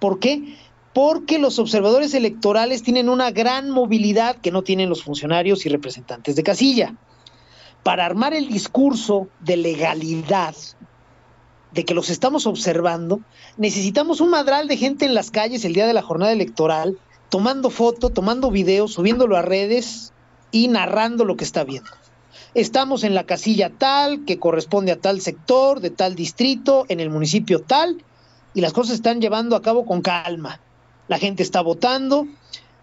¿Por 0.00 0.18
qué? 0.18 0.56
Porque 0.92 1.38
los 1.38 1.58
observadores 1.58 2.14
electorales 2.14 2.82
tienen 2.82 3.08
una 3.08 3.30
gran 3.30 3.70
movilidad 3.70 4.36
que 4.36 4.50
no 4.50 4.62
tienen 4.62 4.88
los 4.88 5.02
funcionarios 5.02 5.64
y 5.64 5.68
representantes 5.68 6.36
de 6.36 6.42
casilla. 6.42 6.94
Para 7.82 8.04
armar 8.04 8.34
el 8.34 8.48
discurso 8.48 9.28
de 9.40 9.56
legalidad, 9.56 10.54
de 11.72 11.84
que 11.84 11.94
los 11.94 12.10
estamos 12.10 12.46
observando, 12.46 13.20
necesitamos 13.56 14.20
un 14.20 14.30
madral 14.30 14.68
de 14.68 14.76
gente 14.76 15.06
en 15.06 15.14
las 15.14 15.30
calles 15.30 15.64
el 15.64 15.72
día 15.72 15.86
de 15.86 15.94
la 15.94 16.02
jornada 16.02 16.32
electoral, 16.32 16.98
tomando 17.28 17.70
foto, 17.70 18.10
tomando 18.10 18.50
video, 18.50 18.88
subiéndolo 18.88 19.36
a 19.36 19.42
redes 19.42 20.12
y 20.50 20.68
narrando 20.68 21.24
lo 21.24 21.36
que 21.36 21.44
está 21.44 21.64
viendo. 21.64 21.90
Estamos 22.54 23.04
en 23.04 23.14
la 23.14 23.24
casilla 23.24 23.70
tal, 23.70 24.24
que 24.24 24.40
corresponde 24.40 24.90
a 24.90 25.00
tal 25.00 25.20
sector, 25.20 25.80
de 25.80 25.90
tal 25.90 26.16
distrito, 26.16 26.84
en 26.88 26.98
el 26.98 27.08
municipio 27.08 27.62
tal, 27.62 28.04
y 28.52 28.60
las 28.60 28.72
cosas 28.72 28.96
están 28.96 29.20
llevando 29.20 29.54
a 29.54 29.62
cabo 29.62 29.86
con 29.86 30.02
calma. 30.02 30.60
La 31.06 31.18
gente 31.18 31.44
está 31.44 31.60
votando, 31.60 32.26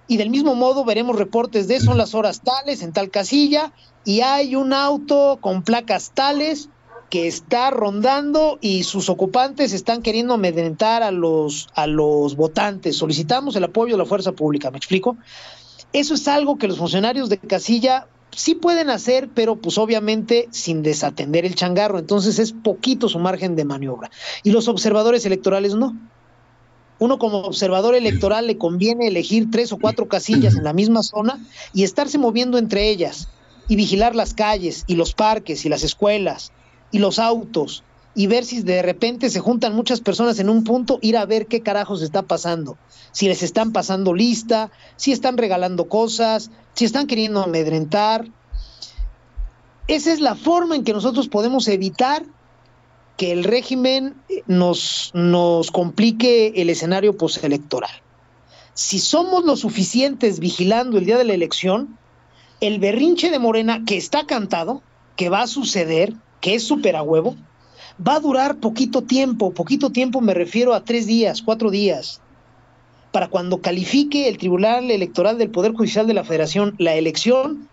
y 0.07 0.15
del 0.15 0.29
mismo 0.29 0.55
modo 0.55 0.85
veremos 0.85 1.17
reportes 1.17 1.67
de 1.67 1.81
son 1.81 1.97
las 1.97 2.15
horas 2.15 2.41
tales 2.41 2.81
en 2.81 2.93
tal 2.93 3.09
casilla, 3.09 3.73
y 4.07 4.21
hay 4.21 4.55
un 4.55 4.71
auto 4.71 5.37
con 5.41 5.63
placas 5.63 6.11
tales 6.13 6.69
que 7.09 7.27
está 7.27 7.71
rondando 7.71 8.57
y 8.61 8.83
sus 8.83 9.09
ocupantes 9.09 9.73
están 9.73 10.01
queriendo 10.01 10.35
amedrentar 10.35 11.03
a 11.03 11.11
los, 11.11 11.67
a 11.75 11.87
los 11.87 12.37
votantes. 12.37 12.95
Solicitamos 12.95 13.57
el 13.57 13.65
apoyo 13.65 13.95
de 13.95 13.97
la 13.97 14.05
fuerza 14.05 14.31
pública, 14.31 14.71
¿me 14.71 14.77
explico? 14.77 15.17
Eso 15.91 16.13
es 16.13 16.25
algo 16.29 16.57
que 16.57 16.69
los 16.69 16.77
funcionarios 16.77 17.27
de 17.27 17.37
casilla 17.37 18.07
sí 18.31 18.55
pueden 18.55 18.89
hacer, 18.89 19.27
pero 19.33 19.57
pues 19.57 19.77
obviamente 19.77 20.47
sin 20.51 20.83
desatender 20.83 21.45
el 21.45 21.55
changarro. 21.55 21.99
Entonces 21.99 22.39
es 22.39 22.53
poquito 22.53 23.09
su 23.09 23.19
margen 23.19 23.57
de 23.57 23.65
maniobra. 23.65 24.09
Y 24.41 24.51
los 24.51 24.69
observadores 24.69 25.25
electorales 25.25 25.75
no. 25.75 25.97
Uno 26.99 27.19
como 27.19 27.39
observador 27.39 27.93
electoral 27.93 28.47
le 28.47 28.57
conviene 28.57 29.09
elegir 29.09 29.51
tres 29.51 29.73
o 29.73 29.77
cuatro 29.77 30.07
casillas 30.07 30.55
en 30.55 30.63
la 30.63 30.71
misma 30.71 31.03
zona 31.03 31.45
y 31.73 31.83
estarse 31.83 32.17
moviendo 32.17 32.57
entre 32.57 32.89
ellas 32.89 33.27
y 33.67 33.75
vigilar 33.75 34.15
las 34.15 34.33
calles 34.33 34.83
y 34.87 34.95
los 34.95 35.13
parques 35.13 35.65
y 35.65 35.69
las 35.69 35.83
escuelas 35.83 36.51
y 36.91 36.99
los 36.99 37.19
autos 37.19 37.83
y 38.17 38.25
ver 38.25 38.45
si 38.45 38.63
de 38.63 38.81
repente 38.81 39.29
se 39.29 39.39
juntan 39.39 39.75
muchas 39.75 40.01
personas 40.01 40.39
en 40.39 40.49
un 40.49 40.63
punto, 40.63 40.97
ir 41.03 41.17
a 41.17 41.27
ver 41.27 41.45
qué 41.45 41.61
carajos 41.61 42.01
está 42.01 42.23
pasando. 42.23 42.75
Si 43.11 43.27
les 43.27 43.43
están 43.43 43.71
pasando 43.71 44.15
lista, 44.15 44.71
si 44.95 45.11
están 45.11 45.37
regalando 45.37 45.87
cosas, 45.87 46.49
si 46.73 46.85
están 46.85 47.05
queriendo 47.05 47.43
amedrentar. 47.43 48.27
Esa 49.87 50.11
es 50.11 50.19
la 50.19 50.33
forma 50.33 50.75
en 50.75 50.83
que 50.83 50.93
nosotros 50.93 51.27
podemos 51.27 51.67
evitar 51.67 52.25
que 53.17 53.31
el 53.31 53.43
régimen 53.43 54.15
nos, 54.47 55.11
nos 55.13 55.69
complique 55.69 56.53
el 56.55 56.71
escenario 56.71 57.17
postelectoral. 57.17 58.01
Si 58.73 58.97
somos 58.97 59.45
lo 59.45 59.55
suficientes 59.55 60.39
vigilando 60.39 60.97
el 60.97 61.05
día 61.05 61.19
de 61.19 61.23
la 61.23 61.35
elección, 61.35 61.99
el 62.61 62.79
berrinche 62.79 63.29
de 63.29 63.39
Morena, 63.39 63.83
que 63.85 63.97
está 63.97 64.25
cantado, 64.25 64.81
que 65.15 65.29
va 65.29 65.41
a 65.41 65.47
suceder, 65.47 66.13
que 66.41 66.55
es 66.55 66.63
súper 66.63 66.95
a 66.95 67.03
huevo, 67.03 67.35
va 68.05 68.15
a 68.15 68.19
durar 68.19 68.57
poquito 68.57 69.03
tiempo, 69.03 69.53
poquito 69.53 69.91
tiempo 69.91 70.21
me 70.21 70.33
refiero 70.33 70.73
a 70.73 70.83
tres 70.83 71.07
días, 71.07 71.41
cuatro 71.41 71.71
días, 71.71 72.21
para 73.11 73.27
cuando 73.27 73.61
califique 73.61 74.27
el 74.27 74.37
Tribunal 74.37 74.91
Electoral 74.91 75.37
del 75.37 75.49
Poder 75.49 75.73
Judicial 75.73 76.07
de 76.07 76.13
la 76.13 76.23
Federación 76.23 76.75
la 76.77 76.95
elección, 76.95 77.69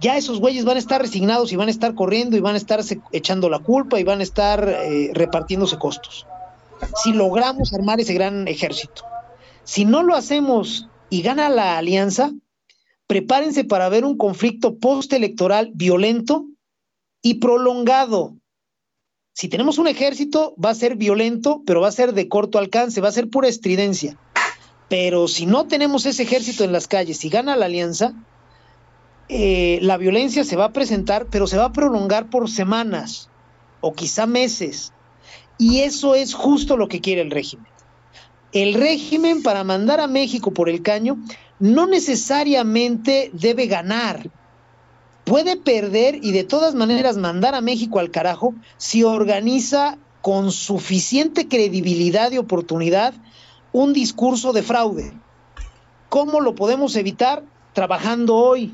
ya 0.00 0.16
esos 0.16 0.40
güeyes 0.40 0.64
van 0.64 0.76
a 0.76 0.80
estar 0.80 1.00
resignados 1.00 1.52
y 1.52 1.56
van 1.56 1.68
a 1.68 1.70
estar 1.70 1.94
corriendo 1.94 2.36
y 2.36 2.40
van 2.40 2.54
a 2.54 2.58
estar 2.58 2.80
echando 3.12 3.48
la 3.48 3.60
culpa 3.60 4.00
y 4.00 4.04
van 4.04 4.20
a 4.20 4.24
estar 4.24 4.68
eh, 4.68 5.10
repartiéndose 5.14 5.78
costos. 5.78 6.26
Si 7.02 7.12
logramos 7.12 7.72
armar 7.72 8.00
ese 8.00 8.12
gran 8.12 8.48
ejército. 8.48 9.04
Si 9.62 9.84
no 9.84 10.02
lo 10.02 10.14
hacemos 10.14 10.88
y 11.08 11.22
gana 11.22 11.48
la 11.48 11.78
alianza, 11.78 12.32
prepárense 13.06 13.64
para 13.64 13.88
ver 13.88 14.04
un 14.04 14.16
conflicto 14.16 14.78
postelectoral 14.78 15.70
violento 15.74 16.46
y 17.22 17.34
prolongado. 17.34 18.36
Si 19.32 19.48
tenemos 19.48 19.78
un 19.78 19.88
ejército, 19.88 20.54
va 20.62 20.70
a 20.70 20.74
ser 20.74 20.96
violento, 20.96 21.62
pero 21.66 21.80
va 21.80 21.88
a 21.88 21.92
ser 21.92 22.14
de 22.14 22.28
corto 22.28 22.58
alcance, 22.58 23.00
va 23.00 23.08
a 23.08 23.12
ser 23.12 23.30
pura 23.30 23.48
estridencia. 23.48 24.16
Pero 24.88 25.26
si 25.26 25.46
no 25.46 25.66
tenemos 25.66 26.06
ese 26.06 26.22
ejército 26.22 26.62
en 26.62 26.72
las 26.72 26.86
calles 26.86 27.24
y 27.24 27.30
gana 27.30 27.56
la 27.56 27.66
alianza, 27.66 28.14
eh, 29.28 29.78
la 29.82 29.96
violencia 29.96 30.44
se 30.44 30.56
va 30.56 30.66
a 30.66 30.72
presentar, 30.72 31.26
pero 31.30 31.46
se 31.46 31.56
va 31.56 31.66
a 31.66 31.72
prolongar 31.72 32.30
por 32.30 32.48
semanas 32.50 33.30
o 33.80 33.92
quizá 33.92 34.26
meses. 34.26 34.92
Y 35.58 35.80
eso 35.80 36.14
es 36.14 36.34
justo 36.34 36.76
lo 36.76 36.88
que 36.88 37.00
quiere 37.00 37.22
el 37.22 37.30
régimen. 37.30 37.66
El 38.52 38.74
régimen 38.74 39.42
para 39.42 39.64
mandar 39.64 39.98
a 39.98 40.06
México 40.06 40.52
por 40.52 40.68
el 40.68 40.82
caño 40.82 41.18
no 41.58 41.86
necesariamente 41.86 43.30
debe 43.32 43.66
ganar, 43.66 44.30
puede 45.24 45.56
perder 45.56 46.18
y 46.22 46.32
de 46.32 46.44
todas 46.44 46.74
maneras 46.74 47.16
mandar 47.16 47.54
a 47.54 47.60
México 47.60 47.98
al 47.98 48.10
carajo 48.10 48.54
si 48.76 49.02
organiza 49.02 49.98
con 50.20 50.52
suficiente 50.52 51.48
credibilidad 51.48 52.32
y 52.32 52.38
oportunidad 52.38 53.14
un 53.72 53.92
discurso 53.92 54.52
de 54.52 54.62
fraude. 54.62 55.12
¿Cómo 56.08 56.40
lo 56.40 56.54
podemos 56.54 56.96
evitar? 56.96 57.42
Trabajando 57.72 58.36
hoy. 58.36 58.72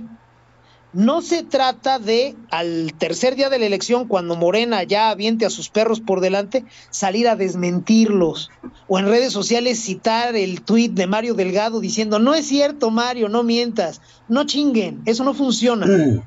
No 0.93 1.23
se 1.23 1.45
trata 1.45 2.01
de 2.01 2.35
al 2.51 2.93
tercer 2.99 3.37
día 3.37 3.49
de 3.49 3.61
la 3.61 3.67
elección, 3.67 4.09
cuando 4.09 4.35
Morena 4.35 4.83
ya 4.83 5.11
aviente 5.11 5.47
a 5.47 5.51
sus 5.51 5.69
perros 5.69 6.01
por 6.01 6.21
delante, 6.21 6.65
salir 6.91 7.29
a 7.29 7.37
desmentirlos. 7.37 8.51
O 8.89 8.99
en 8.99 9.07
redes 9.07 9.33
sociales 9.33 9.81
citar 9.81 10.35
el 10.35 10.63
tuit 10.63 10.93
de 10.93 11.07
Mario 11.07 11.35
Delgado 11.35 11.79
diciendo, 11.79 12.19
no 12.19 12.35
es 12.35 12.47
cierto, 12.47 12.91
Mario, 12.91 13.29
no 13.29 13.45
mientas, 13.45 14.01
no 14.29 14.45
chinguen, 14.45 15.01
eso 15.05 15.23
no 15.23 15.33
funciona. 15.33 15.87
Lo 15.87 16.23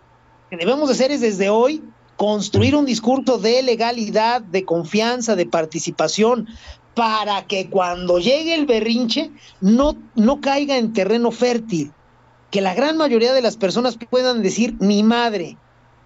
que 0.50 0.58
debemos 0.58 0.88
de 0.88 0.94
hacer 0.94 1.12
es 1.12 1.20
desde 1.20 1.50
hoy 1.50 1.84
construir 2.16 2.76
un 2.78 2.86
discurso 2.86 3.38
de 3.38 3.64
legalidad, 3.64 4.42
de 4.42 4.64
confianza, 4.64 5.36
de 5.36 5.46
participación, 5.46 6.48
para 6.96 7.48
que 7.48 7.70
cuando 7.70 8.20
llegue 8.20 8.54
el 8.56 8.66
berrinche 8.66 9.32
no, 9.60 9.98
no 10.16 10.40
caiga 10.40 10.78
en 10.78 10.94
terreno 10.94 11.32
fértil 11.32 11.92
que 12.54 12.62
la 12.62 12.76
gran 12.76 12.98
mayoría 12.98 13.34
de 13.34 13.42
las 13.42 13.58
personas 13.58 13.98
puedan 14.12 14.44
decir, 14.44 14.76
mi 14.80 15.02
madre, 15.02 15.58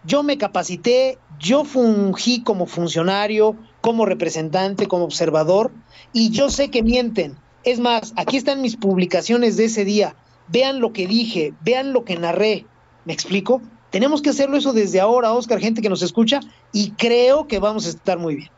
yo 0.05 0.23
me 0.23 0.37
capacité, 0.37 1.17
yo 1.37 1.65
fungí 1.65 2.41
como 2.41 2.67
funcionario, 2.67 3.57
como 3.81 4.05
representante, 4.05 4.87
como 4.87 5.03
observador, 5.03 5.73
y 6.13 6.29
yo 6.29 6.49
sé 6.49 6.71
que 6.71 6.83
mienten. 6.83 7.35
Es 7.65 7.81
más, 7.81 8.13
aquí 8.15 8.37
están 8.37 8.61
mis 8.61 8.77
publicaciones 8.77 9.57
de 9.57 9.65
ese 9.65 9.83
día. 9.83 10.15
Vean 10.47 10.79
lo 10.79 10.93
que 10.93 11.05
dije, 11.05 11.53
vean 11.65 11.91
lo 11.91 12.05
que 12.05 12.15
narré. 12.15 12.65
¿Me 13.03 13.11
explico? 13.11 13.61
Tenemos 13.89 14.21
que 14.21 14.29
hacerlo 14.29 14.55
eso 14.55 14.71
desde 14.71 15.01
ahora, 15.01 15.33
Oscar, 15.33 15.59
gente 15.59 15.81
que 15.81 15.89
nos 15.89 16.01
escucha, 16.01 16.39
y 16.71 16.91
creo 16.91 17.45
que 17.49 17.59
vamos 17.59 17.87
a 17.87 17.89
estar 17.89 18.17
muy 18.17 18.35
bien. 18.35 18.49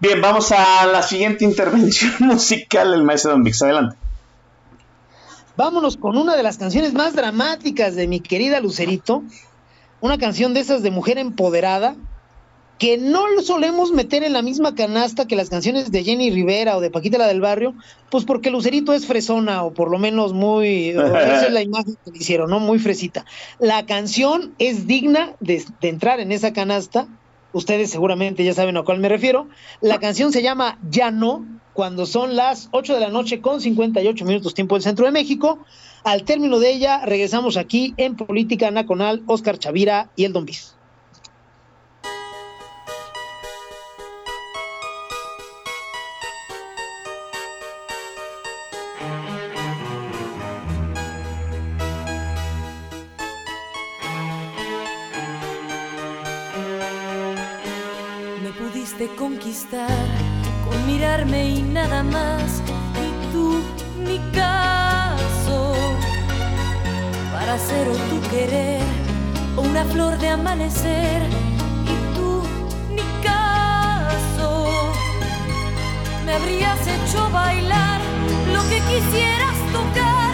Bien, 0.00 0.22
vamos 0.22 0.50
a 0.52 0.86
la 0.86 1.02
siguiente 1.02 1.44
intervención 1.50 2.14
musical 2.20 2.92
del 2.92 3.02
maestro 3.02 3.32
Don 3.32 3.44
Vix. 3.44 3.60
Adelante. 3.60 4.01
Vámonos 5.56 5.96
con 5.96 6.16
una 6.16 6.36
de 6.36 6.42
las 6.42 6.56
canciones 6.56 6.94
más 6.94 7.14
dramáticas 7.14 7.94
de 7.94 8.08
mi 8.08 8.20
querida 8.20 8.60
Lucerito, 8.60 9.22
una 10.00 10.18
canción 10.18 10.54
de 10.54 10.60
esas 10.60 10.82
de 10.82 10.90
mujer 10.90 11.18
empoderada, 11.18 11.94
que 12.78 12.98
no 12.98 13.28
lo 13.28 13.42
solemos 13.42 13.92
meter 13.92 14.24
en 14.24 14.32
la 14.32 14.42
misma 14.42 14.74
canasta 14.74 15.28
que 15.28 15.36
las 15.36 15.50
canciones 15.50 15.92
de 15.92 16.02
Jenny 16.02 16.30
Rivera 16.30 16.76
o 16.76 16.80
de 16.80 16.90
Paquita 16.90 17.18
la 17.18 17.28
del 17.28 17.40
Barrio, 17.40 17.74
pues 18.10 18.24
porque 18.24 18.50
Lucerito 18.50 18.92
es 18.92 19.06
fresona, 19.06 19.62
o 19.62 19.72
por 19.72 19.90
lo 19.90 19.98
menos 19.98 20.32
muy, 20.32 20.88
esa 20.90 21.46
es 21.46 21.52
la 21.52 21.62
imagen 21.62 21.96
que 22.04 22.10
le 22.10 22.18
hicieron, 22.18 22.50
¿no? 22.50 22.58
Muy 22.58 22.78
fresita. 22.78 23.24
La 23.60 23.86
canción 23.86 24.54
es 24.58 24.86
digna 24.86 25.34
de, 25.38 25.64
de 25.80 25.88
entrar 25.88 26.18
en 26.18 26.32
esa 26.32 26.52
canasta, 26.52 27.06
ustedes 27.52 27.90
seguramente 27.90 28.42
ya 28.42 28.54
saben 28.54 28.76
a 28.78 28.82
cuál 28.82 28.98
me 28.98 29.08
refiero. 29.08 29.48
La 29.80 30.00
canción 30.00 30.32
se 30.32 30.42
llama 30.42 30.78
Ya 30.90 31.10
no, 31.10 31.44
cuando 31.72 32.06
son 32.06 32.36
las 32.36 32.68
8 32.72 32.94
de 32.94 33.00
la 33.00 33.08
noche 33.08 33.40
con 33.40 33.60
58 33.60 34.24
minutos 34.24 34.54
tiempo 34.54 34.74
del 34.74 34.82
centro 34.82 35.06
de 35.06 35.12
México. 35.12 35.58
Al 36.04 36.24
término 36.24 36.58
de 36.58 36.70
ella, 36.72 37.04
regresamos 37.04 37.56
aquí 37.56 37.94
en 37.96 38.16
Política 38.16 38.70
Nacional, 38.70 39.22
Oscar 39.26 39.58
Chavira 39.58 40.10
y 40.16 40.24
el 40.24 40.32
Don 40.32 40.44
Bis. 40.44 40.74
Más, 62.04 62.62
y 63.06 63.32
tú 63.32 63.60
ni 63.98 64.18
caso 64.32 65.74
para 67.32 67.58
ser 67.58 67.88
o 67.88 67.92
tu 67.92 68.20
querer 68.30 68.82
o 69.56 69.60
una 69.62 69.84
flor 69.84 70.18
de 70.18 70.28
amanecer, 70.28 71.22
y 71.84 72.16
tú 72.16 72.42
ni 72.90 73.02
caso. 73.22 74.66
Me 76.24 76.32
habrías 76.34 76.80
hecho 76.86 77.30
bailar 77.30 78.00
lo 78.52 78.62
que 78.70 78.80
quisieras 78.90 79.56
tocar. 79.72 80.32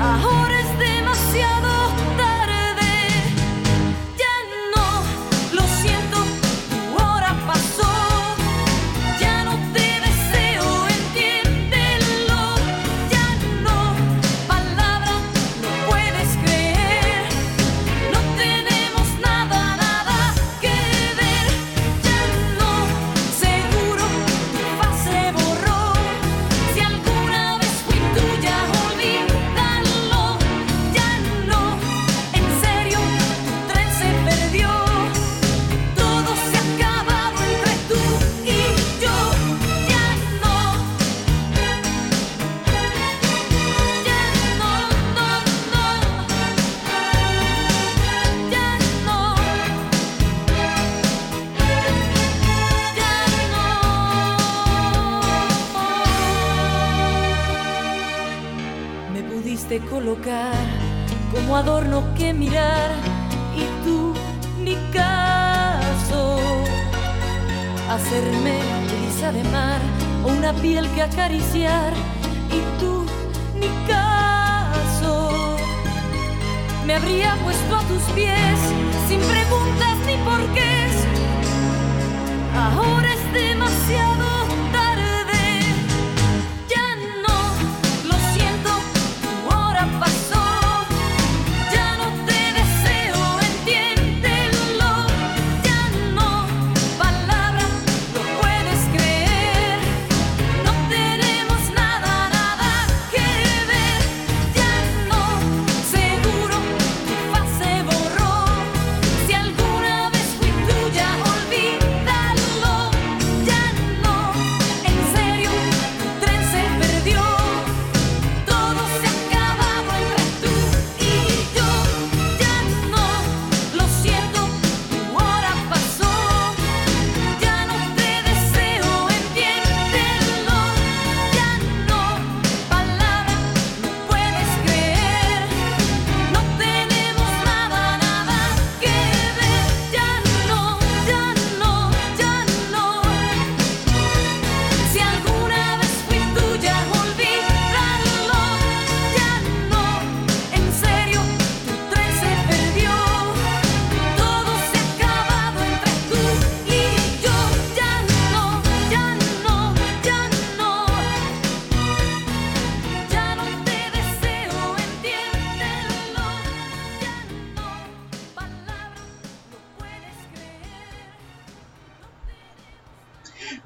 Ahora 0.00 0.53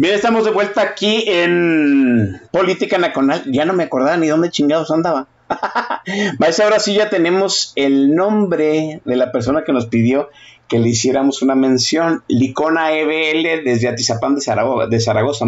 Bien, 0.01 0.15
estamos 0.15 0.45
de 0.45 0.53
vuelta 0.53 0.81
aquí 0.81 1.25
en 1.27 2.41
Política 2.53 2.99
Nacional. 2.99 3.43
Ya 3.47 3.65
no 3.65 3.73
me 3.73 3.83
acordaba 3.83 4.17
ni 4.17 4.29
dónde 4.29 4.49
chingados 4.49 4.93
andaba. 4.93 5.27
Maestro, 6.39 6.67
ahora 6.67 6.79
sí 6.79 6.95
ya 6.95 7.11
tenemos 7.11 7.73
el 7.75 8.15
nombre 8.15 9.01
de 9.05 9.17
la 9.17 9.33
persona 9.33 9.65
que 9.65 9.73
nos 9.73 9.87
pidió 9.87 10.29
que 10.69 10.79
le 10.79 10.91
hiciéramos 10.91 11.43
una 11.43 11.57
mención. 11.57 12.23
Licona 12.29 12.93
EBL 12.93 13.65
desde 13.65 13.89
Atizapán 13.89 14.37
de 14.37 14.41
Zaragoza, 14.41 14.87
de 14.87 15.01
Zaragoza. 15.01 15.47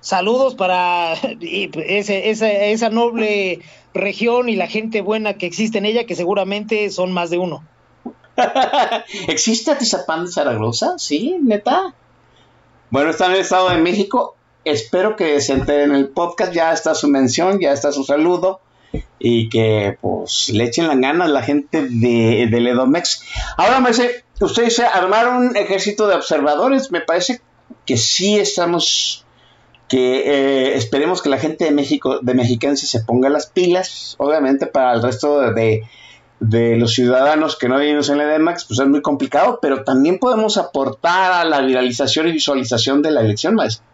Saludos 0.00 0.54
para 0.54 1.12
ese, 1.42 2.30
esa, 2.30 2.50
esa 2.50 2.88
noble 2.88 3.60
región 3.92 4.48
y 4.48 4.56
la 4.56 4.66
gente 4.66 5.02
buena 5.02 5.34
que 5.34 5.44
existe 5.44 5.76
en 5.76 5.84
ella, 5.84 6.06
que 6.06 6.16
seguramente 6.16 6.88
son 6.88 7.12
más 7.12 7.28
de 7.28 7.36
uno. 7.36 7.62
¿Existe 9.28 9.72
Atizapán 9.72 10.24
de 10.24 10.32
Zaragoza? 10.32 10.94
Sí, 10.96 11.36
neta. 11.42 11.94
Bueno, 12.90 13.10
está 13.10 13.26
en 13.26 13.32
el 13.32 13.40
Estado 13.40 13.70
de 13.70 13.78
México. 13.78 14.36
Espero 14.64 15.16
que 15.16 15.40
se 15.40 15.52
enteren 15.52 15.90
en 15.90 15.96
el 15.96 16.08
podcast. 16.08 16.52
Ya 16.52 16.72
está 16.72 16.94
su 16.94 17.08
mención, 17.08 17.60
ya 17.60 17.72
está 17.72 17.92
su 17.92 18.04
saludo. 18.04 18.60
Y 19.18 19.48
que 19.48 19.98
pues 20.00 20.50
le 20.50 20.64
echen 20.64 20.88
las 20.88 20.98
ganas 20.98 21.28
la 21.30 21.42
gente 21.42 21.82
de, 21.82 22.48
de 22.50 22.60
Ledomex. 22.60 23.22
Ahora 23.56 23.80
me 23.80 23.90
dice, 23.90 24.24
ustedes 24.40 24.78
armaron 24.80 25.48
un 25.48 25.56
ejército 25.56 26.06
de 26.06 26.14
observadores. 26.14 26.90
Me 26.90 27.00
parece 27.00 27.40
que 27.84 27.96
sí 27.96 28.38
estamos 28.38 29.26
que 29.88 30.18
eh, 30.18 30.76
esperemos 30.76 31.22
que 31.22 31.28
la 31.28 31.38
gente 31.38 31.64
de 31.64 31.70
México, 31.70 32.18
de 32.20 32.34
Mexicense 32.34 32.86
se 32.86 33.00
ponga 33.04 33.28
las 33.28 33.46
pilas, 33.46 34.16
obviamente 34.18 34.66
para 34.66 34.94
el 34.94 35.02
resto 35.02 35.52
de, 35.52 35.84
de 36.40 36.76
los 36.76 36.92
ciudadanos 36.92 37.56
que 37.56 37.68
no 37.68 37.78
vivimos 37.78 38.10
en 38.10 38.18
la 38.18 38.34
EDMAX, 38.34 38.66
pues 38.66 38.78
es 38.78 38.86
muy 38.86 39.00
complicado, 39.00 39.58
pero 39.60 39.84
también 39.84 40.18
podemos 40.18 40.58
aportar 40.58 41.32
a 41.32 41.44
la 41.44 41.60
viralización 41.60 42.28
y 42.28 42.32
visualización 42.32 43.02
de 43.02 43.10
la 43.10 43.22
elección, 43.22 43.54
maestro. 43.54 43.84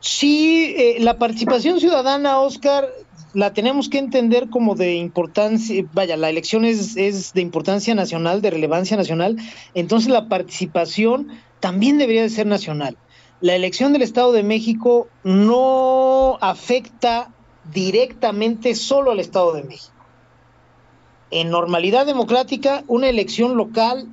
Sí, 0.00 0.74
eh, 0.76 0.96
la 1.00 1.18
participación 1.18 1.78
ciudadana, 1.78 2.40
Oscar, 2.40 2.88
la 3.32 3.52
tenemos 3.52 3.88
que 3.88 3.98
entender 3.98 4.48
como 4.48 4.74
de 4.74 4.94
importancia, 4.94 5.84
vaya, 5.92 6.16
la 6.16 6.30
elección 6.30 6.64
es, 6.64 6.96
es 6.96 7.32
de 7.32 7.42
importancia 7.42 7.94
nacional, 7.94 8.42
de 8.42 8.50
relevancia 8.50 8.96
nacional, 8.96 9.36
entonces 9.74 10.10
la 10.10 10.28
participación 10.28 11.28
también 11.60 11.98
debería 11.98 12.22
de 12.22 12.30
ser 12.30 12.46
nacional. 12.46 12.96
La 13.40 13.54
elección 13.54 13.92
del 13.92 14.02
Estado 14.02 14.32
de 14.32 14.42
México 14.42 15.08
no 15.22 16.38
afecta 16.40 17.30
directamente 17.72 18.74
solo 18.74 19.12
al 19.12 19.20
Estado 19.20 19.52
de 19.52 19.62
México 19.62 19.99
en 21.30 21.50
normalidad 21.50 22.06
democrática, 22.06 22.84
una 22.88 23.08
elección 23.08 23.56
local 23.56 24.08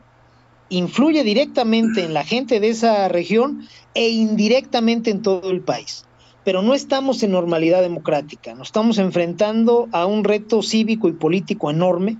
influye 0.69 1.23
directamente 1.23 2.03
en 2.03 2.13
la 2.13 2.23
gente 2.23 2.59
de 2.59 2.69
esa 2.69 3.07
región 3.07 3.67
e 3.93 4.09
indirectamente 4.09 5.09
en 5.09 5.21
todo 5.21 5.49
el 5.49 5.61
país. 5.61 6.05
Pero 6.43 6.61
no 6.61 6.73
estamos 6.73 7.23
en 7.23 7.31
normalidad 7.31 7.81
democrática, 7.81 8.53
nos 8.53 8.67
estamos 8.69 8.97
enfrentando 8.99 9.87
a 9.91 10.05
un 10.05 10.23
reto 10.23 10.61
cívico 10.61 11.07
y 11.07 11.13
político 11.13 11.71
enorme. 11.71 12.17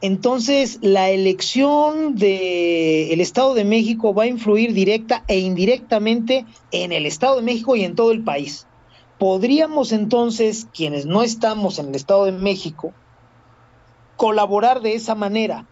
Entonces, 0.00 0.78
la 0.82 1.10
elección 1.10 2.16
del 2.16 3.20
Estado 3.20 3.54
de 3.54 3.64
México 3.64 4.12
va 4.12 4.24
a 4.24 4.26
influir 4.26 4.72
directa 4.72 5.24
e 5.28 5.38
indirectamente 5.38 6.44
en 6.72 6.92
el 6.92 7.06
Estado 7.06 7.36
de 7.36 7.42
México 7.42 7.76
y 7.76 7.84
en 7.84 7.94
todo 7.94 8.10
el 8.10 8.22
país. 8.22 8.66
Podríamos 9.18 9.92
entonces, 9.92 10.66
quienes 10.74 11.06
no 11.06 11.22
estamos 11.22 11.78
en 11.78 11.88
el 11.88 11.94
Estado 11.94 12.24
de 12.24 12.32
México, 12.32 12.92
colaborar 14.22 14.82
de 14.82 14.94
esa 14.94 15.16
manera, 15.16 15.66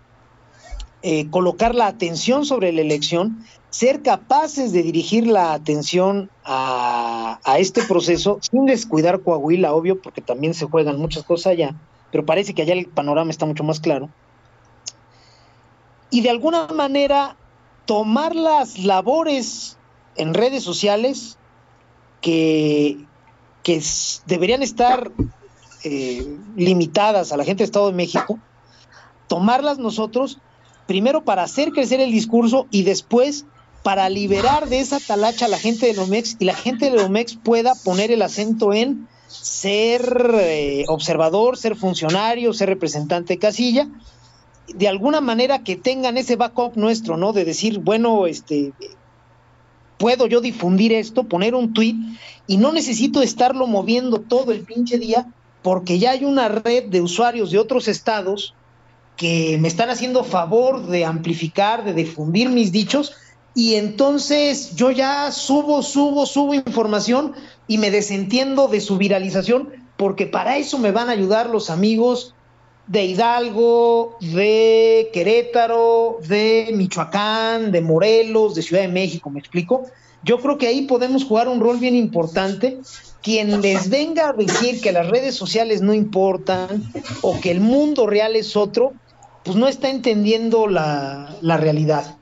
eh, 1.03 1.31
colocar 1.31 1.73
la 1.73 1.87
atención 1.87 2.45
sobre 2.45 2.73
la 2.73 2.81
elección, 2.81 3.47
ser 3.69 4.03
capaces 4.03 4.73
de 4.73 4.83
dirigir 4.83 5.25
la 5.29 5.53
atención 5.53 6.33
a, 6.45 7.39
este 7.59 7.81
proceso 7.85 8.39
sin 8.41 8.67
descuidar 8.67 9.21
Coahuila, 9.21 9.73
obvio, 9.73 10.03
porque 10.03 10.21
también 10.21 10.55
se 10.55 10.67
juegan 10.67 10.99
muchas 10.99 11.23
cosas 11.23 11.53
allá, 11.53 11.77
pero 12.11 12.27
parece 12.27 12.53
que 12.53 12.63
allá 12.63 12.73
el 12.73 12.89
panorama 12.89 13.31
está 13.31 13.47
mucho 13.47 13.63
más 13.63 13.79
claro. 13.79 14.11
Y 16.11 16.23
de 16.23 16.31
alguna 16.31 16.67
manera 16.67 17.37
tomar 17.87 18.35
las 18.35 18.81
labores 18.81 19.79
en 20.17 20.35
redes 20.35 20.65
sociales 20.65 21.39
que, 22.21 22.99
que 23.63 23.81
deberían 24.27 24.65
estar 24.65 25.13
eh, 25.85 26.27
limitadas 26.57 27.33
a 27.33 27.37
la 27.37 27.45
gente 27.45 27.63
de 27.63 27.67
Estado 27.67 27.89
de 27.89 27.97
México, 27.97 28.39
tomarlas 29.29 29.79
nosotros, 29.79 30.39
primero 30.87 31.25
para 31.25 31.43
hacer 31.43 31.71
crecer 31.71 32.01
el 32.01 32.13
discurso 32.13 32.67
y 32.71 32.83
después 32.83 33.45
para 33.83 34.09
liberar 34.09 34.69
de 34.69 34.81
esa 34.81 34.99
talacha 35.01 35.47
a 35.47 35.49
la 35.49 35.59
gente 35.59 35.87
de 35.87 35.95
Lomex 35.95 36.37
y 36.39 36.45
la 36.45 36.55
gente 36.55 36.91
de 36.91 36.97
Lomex 36.97 37.37
pueda 37.37 37.75
poner 37.75 38.11
el 38.11 38.23
acento 38.23 38.73
en 38.73 39.09
ser 39.29 40.35
eh, 40.35 40.85
observador, 40.89 41.57
ser 41.57 41.77
funcionario, 41.77 42.53
ser 42.53 42.69
representante 42.69 43.35
de 43.35 43.39
casilla, 43.39 43.89
de 44.67 44.89
alguna 44.89 45.21
manera 45.21 45.63
que 45.63 45.77
tengan 45.77 46.19
ese 46.19 46.37
backup 46.37 46.77
nuestro, 46.77 47.17
¿no? 47.17 47.33
De 47.33 47.45
decir, 47.45 47.79
bueno, 47.79 48.27
este, 48.27 48.73
puedo 49.99 50.27
yo 50.27 50.41
difundir 50.41 50.93
esto, 50.93 51.25
poner 51.25 51.55
un 51.55 51.73
tweet 51.73 51.95
y 52.47 52.57
no 52.57 52.73
necesito 52.73 53.23
estarlo 53.23 53.67
moviendo 53.67 54.21
todo 54.21 54.53
el 54.53 54.63
pinche 54.63 54.99
día 54.99 55.27
porque 55.63 55.99
ya 55.99 56.13
hay 56.13 56.25
una 56.25 56.49
red 56.49 56.85
de 56.85 57.01
usuarios 57.01 57.51
de 57.51 57.59
otros 57.59 57.89
estados 57.89 58.55
que 59.17 59.59
me 59.61 59.69
están 59.69 59.91
haciendo 59.91 60.25
favor 60.25 60.87
de 60.87 61.05
amplificar, 61.05 61.85
de 61.85 61.93
difundir 61.93 62.49
mis 62.49 62.73
dichos, 62.73 63.13
y 63.55 63.75
entonces 63.75 64.77
yo 64.77 64.91
ya 64.91 65.31
subo, 65.33 65.83
subo, 65.83 66.25
subo 66.25 66.55
información 66.55 67.35
y 67.67 67.79
me 67.79 67.91
desentiendo 67.91 68.69
de 68.69 68.81
su 68.81 68.97
viralización, 68.97 69.69
porque 69.97 70.27
para 70.27 70.57
eso 70.57 70.79
me 70.79 70.93
van 70.93 71.09
a 71.09 71.13
ayudar 71.13 71.51
los 71.51 71.69
amigos 71.69 72.35
de 72.87 73.05
Hidalgo, 73.05 74.17
de 74.21 75.11
Querétaro, 75.13 76.19
de 76.27 76.71
Michoacán, 76.75 77.71
de 77.71 77.81
Morelos, 77.83 78.55
de 78.55 78.63
Ciudad 78.63 78.83
de 78.83 78.89
México, 78.89 79.31
¿me 79.31 79.41
explico? 79.41 79.85
Yo 80.25 80.41
creo 80.41 80.59
que 80.59 80.67
ahí 80.67 80.83
podemos 80.83 81.25
jugar 81.25 81.49
un 81.49 81.61
rol 81.61 81.79
bien 81.79 81.95
importante 81.95 82.81
quien 83.23 83.61
les 83.61 83.91
venga 83.91 84.31
a 84.31 84.33
decir 84.33 84.81
que 84.81 84.93
las 84.93 85.09
redes 85.09 85.35
sociales 85.35 85.83
no 85.83 85.93
importan 85.95 86.91
o 87.23 87.39
que 87.41 87.51
el 87.51 87.61
mundo 87.61 88.07
real 88.07 88.37
es 88.37 88.57
otro, 88.57 88.93
pues 89.45 89.57
no 89.57 89.69
está 89.69 89.91
entendiendo 89.91 90.67
la, 90.67 91.37
la 91.41 91.57
realidad. 91.57 92.17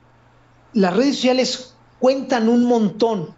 Las 0.73 0.95
redes 0.95 1.15
sociales 1.15 1.75
cuentan 1.99 2.49
un 2.49 2.65
montón. 2.65 3.35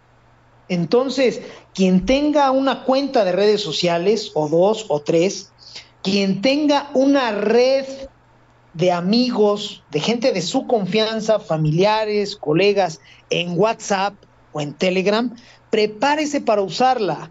Entonces, 0.68 1.40
quien 1.74 2.06
tenga 2.06 2.50
una 2.50 2.84
cuenta 2.84 3.24
de 3.24 3.32
redes 3.32 3.60
sociales, 3.60 4.32
o 4.34 4.48
dos, 4.48 4.86
o 4.88 5.00
tres, 5.00 5.50
quien 6.02 6.42
tenga 6.42 6.90
una 6.94 7.32
red 7.32 7.86
de 8.74 8.90
amigos, 8.90 9.82
de 9.90 10.00
gente 10.00 10.32
de 10.32 10.42
su 10.42 10.66
confianza, 10.66 11.38
familiares, 11.38 12.36
colegas, 12.36 13.00
en 13.30 13.58
WhatsApp 13.58 14.14
o 14.52 14.60
en 14.60 14.72
Telegram, 14.74 15.34
prepárese 15.70 16.40
para 16.40 16.62
usarla 16.62 17.30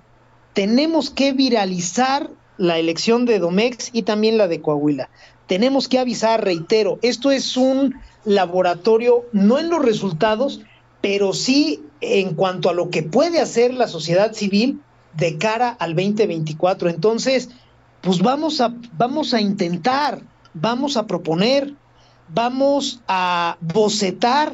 tenemos 0.53 1.09
que 1.09 1.33
viralizar 1.33 2.29
la 2.57 2.77
elección 2.77 3.25
de 3.25 3.39
Domex 3.39 3.89
y 3.93 4.03
también 4.03 4.37
la 4.37 4.47
de 4.47 4.61
Coahuila. 4.61 5.09
Tenemos 5.47 5.87
que 5.87 5.99
avisar, 5.99 6.43
reitero, 6.43 6.99
esto 7.01 7.31
es 7.31 7.57
un 7.57 7.95
laboratorio, 8.23 9.25
no 9.31 9.59
en 9.59 9.69
los 9.69 9.83
resultados, 9.83 10.61
pero 11.01 11.33
sí 11.33 11.83
en 12.01 12.35
cuanto 12.35 12.69
a 12.69 12.73
lo 12.73 12.89
que 12.89 13.03
puede 13.03 13.39
hacer 13.39 13.73
la 13.73 13.87
sociedad 13.87 14.33
civil 14.33 14.79
de 15.15 15.37
cara 15.37 15.69
al 15.69 15.95
2024. 15.95 16.89
Entonces, 16.89 17.49
pues 18.01 18.19
vamos 18.19 18.61
a, 18.61 18.73
vamos 18.97 19.33
a 19.33 19.41
intentar, 19.41 20.21
vamos 20.53 20.97
a 20.97 21.07
proponer, 21.07 21.73
vamos 22.33 23.01
a 23.07 23.57
bocetar 23.61 24.53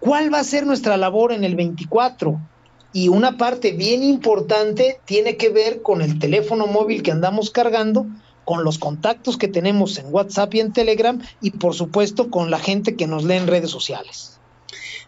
cuál 0.00 0.32
va 0.32 0.40
a 0.40 0.44
ser 0.44 0.66
nuestra 0.66 0.96
labor 0.96 1.32
en 1.32 1.44
el 1.44 1.54
24 1.54 2.38
y 2.94 3.08
una 3.08 3.36
parte 3.36 3.72
bien 3.72 4.04
importante 4.04 5.00
tiene 5.04 5.36
que 5.36 5.50
ver 5.50 5.82
con 5.82 6.00
el 6.00 6.20
teléfono 6.20 6.68
móvil 6.68 7.02
que 7.02 7.10
andamos 7.10 7.50
cargando, 7.50 8.06
con 8.44 8.62
los 8.62 8.78
contactos 8.78 9.36
que 9.36 9.48
tenemos 9.48 9.98
en 9.98 10.06
WhatsApp 10.14 10.54
y 10.54 10.60
en 10.60 10.72
Telegram 10.72 11.20
y 11.42 11.50
por 11.50 11.74
supuesto 11.74 12.30
con 12.30 12.52
la 12.52 12.60
gente 12.60 12.94
que 12.94 13.08
nos 13.08 13.24
lee 13.24 13.34
en 13.34 13.48
redes 13.48 13.70
sociales. 13.70 14.38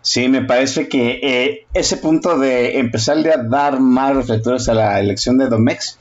Sí, 0.03 0.28
me 0.28 0.43
parece 0.43 0.89
que 0.89 1.20
eh, 1.22 1.66
ese 1.74 1.97
punto 1.97 2.37
de 2.39 2.80
empezar 2.80 3.18
a 3.28 3.43
dar 3.45 3.78
más 3.78 4.16
reflectores 4.16 4.68
a 4.68 4.74
la 4.74 4.99
elección 4.99 5.39
de 5.39 5.47
Domex, 5.47 5.99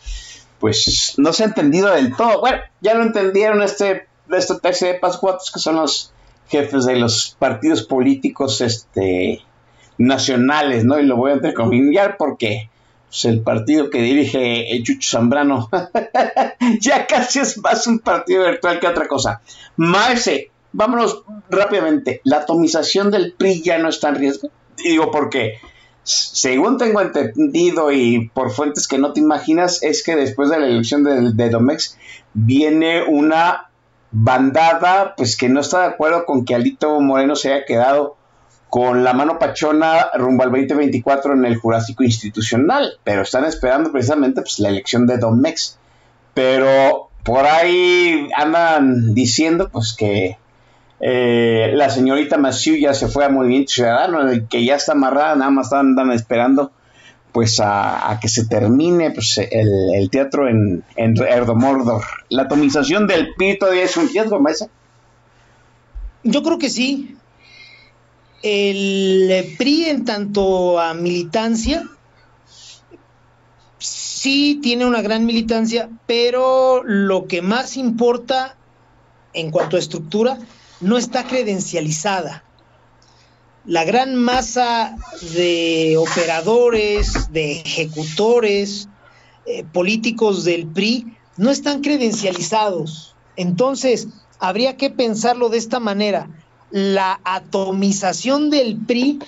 pues 0.59 1.13
no 1.17 1.33
se 1.33 1.43
ha 1.43 1.47
entendido 1.47 1.91
del 1.93 2.15
todo. 2.15 2.39
Bueno, 2.39 2.57
ya 2.81 2.95
lo 2.95 3.03
entendieron 3.03 3.61
este, 3.61 4.07
este 4.31 4.55
taxi 4.59 4.85
de 4.85 4.95
Pascuatos, 4.95 5.51
que 5.51 5.59
son 5.59 5.75
los 5.75 6.13
jefes 6.47 6.85
de 6.85 6.95
los 6.95 7.35
partidos 7.37 7.83
políticos 7.83 8.61
este, 8.61 9.43
nacionales, 9.97 10.83
¿no? 10.83 10.99
Y 10.99 11.05
lo 11.05 11.17
voy 11.17 11.31
a 11.31 11.35
entrecomillar 11.35 12.17
porque 12.17 12.69
pues, 13.07 13.25
el 13.25 13.41
partido 13.41 13.89
que 13.89 14.01
dirige 14.01 14.71
el 14.75 14.83
Chucho 14.83 15.17
Zambrano 15.17 15.69
ya 16.79 17.07
casi 17.07 17.39
es 17.39 17.57
más 17.57 17.87
un 17.87 17.99
partido 17.99 18.43
virtual 18.45 18.79
que 18.79 18.87
otra 18.87 19.07
cosa. 19.07 19.41
Maese, 19.77 20.51
vámonos 20.73 21.23
rápidamente. 21.49 22.21
¿La 22.23 22.37
atomización 22.37 23.11
del 23.11 23.33
PRI 23.33 23.61
ya 23.61 23.77
no 23.77 23.89
está 23.89 24.09
en 24.09 24.15
riesgo? 24.15 24.49
digo, 24.83 25.11
porque 25.11 25.59
según 26.03 26.77
tengo 26.77 27.01
entendido 27.01 27.91
y 27.91 28.29
por 28.33 28.51
fuentes 28.51 28.87
que 28.87 28.97
no 28.97 29.13
te 29.13 29.19
imaginas, 29.19 29.81
es 29.81 30.03
que 30.03 30.15
después 30.15 30.49
de 30.49 30.59
la 30.59 30.67
elección 30.67 31.03
de, 31.03 31.31
de 31.31 31.49
Domex 31.49 31.97
viene 32.33 33.03
una 33.03 33.69
bandada, 34.11 35.15
pues 35.15 35.35
que 35.35 35.49
no 35.49 35.61
está 35.61 35.79
de 35.81 35.87
acuerdo 35.87 36.25
con 36.25 36.45
que 36.45 36.55
Alito 36.55 36.99
Moreno 36.99 37.35
se 37.35 37.53
haya 37.53 37.65
quedado 37.65 38.17
con 38.75 39.05
la 39.05 39.13
mano 39.13 39.39
pachona 39.39 40.07
rumbo 40.15 40.43
al 40.43 40.51
2024 40.51 41.31
en 41.31 41.45
el 41.45 41.55
Jurásico 41.55 42.03
Institucional, 42.03 42.99
pero 43.05 43.21
están 43.21 43.45
esperando 43.45 43.89
precisamente 43.89 44.41
pues, 44.41 44.59
la 44.59 44.67
elección 44.67 45.07
de 45.07 45.17
Domex. 45.17 45.79
Pero 46.33 47.09
por 47.23 47.45
ahí 47.45 48.27
andan 48.35 49.13
diciendo 49.13 49.69
pues 49.71 49.93
que 49.93 50.37
eh, 50.99 51.71
la 51.73 51.89
señorita 51.89 52.37
Massieu 52.37 52.75
ya 52.75 52.93
se 52.93 53.07
fue 53.07 53.23
a 53.23 53.29
Movimiento 53.29 53.71
Ciudadano, 53.71 54.29
que 54.49 54.65
ya 54.65 54.75
está 54.75 54.91
amarrada, 54.91 55.37
nada 55.37 55.51
más 55.51 55.71
andan 55.71 56.11
esperando 56.11 56.73
pues 57.31 57.61
a, 57.63 58.19
que 58.21 58.27
se 58.27 58.45
termine 58.45 59.11
pues, 59.11 59.37
el, 59.37 60.09
teatro 60.09 60.49
en, 60.49 60.83
en 60.97 61.15
Erdomordor. 61.23 62.03
La 62.27 62.41
atomización 62.41 63.07
del 63.07 63.35
PRI 63.35 63.57
todavía 63.57 63.85
es 63.85 63.95
un 63.95 64.09
riesgo, 64.09 64.37
maestra. 64.41 64.67
Yo 66.23 66.43
creo 66.43 66.59
que 66.59 66.69
sí. 66.69 67.15
El 68.41 69.55
PRI 69.57 69.85
en 69.85 70.05
tanto 70.05 70.79
a 70.79 70.93
militancia, 70.93 71.83
sí 73.79 74.59
tiene 74.61 74.85
una 74.85 75.01
gran 75.01 75.25
militancia, 75.25 75.89
pero 76.05 76.83
lo 76.83 77.27
que 77.27 77.41
más 77.41 77.77
importa 77.77 78.57
en 79.33 79.51
cuanto 79.51 79.75
a 79.75 79.79
estructura 79.79 80.37
no 80.81 80.97
está 80.97 81.25
credencializada. 81.25 82.43
La 83.65 83.83
gran 83.83 84.15
masa 84.15 84.97
de 85.33 85.95
operadores, 85.97 87.31
de 87.31 87.61
ejecutores, 87.61 88.89
eh, 89.45 89.63
políticos 89.63 90.43
del 90.43 90.67
PRI 90.67 91.17
no 91.37 91.51
están 91.51 91.81
credencializados. 91.81 93.15
Entonces, 93.35 94.07
habría 94.39 94.77
que 94.77 94.89
pensarlo 94.89 95.49
de 95.49 95.57
esta 95.57 95.79
manera. 95.79 96.29
La 96.71 97.19
atomización 97.23 98.49
del 98.49 98.77
PRI 98.77 99.19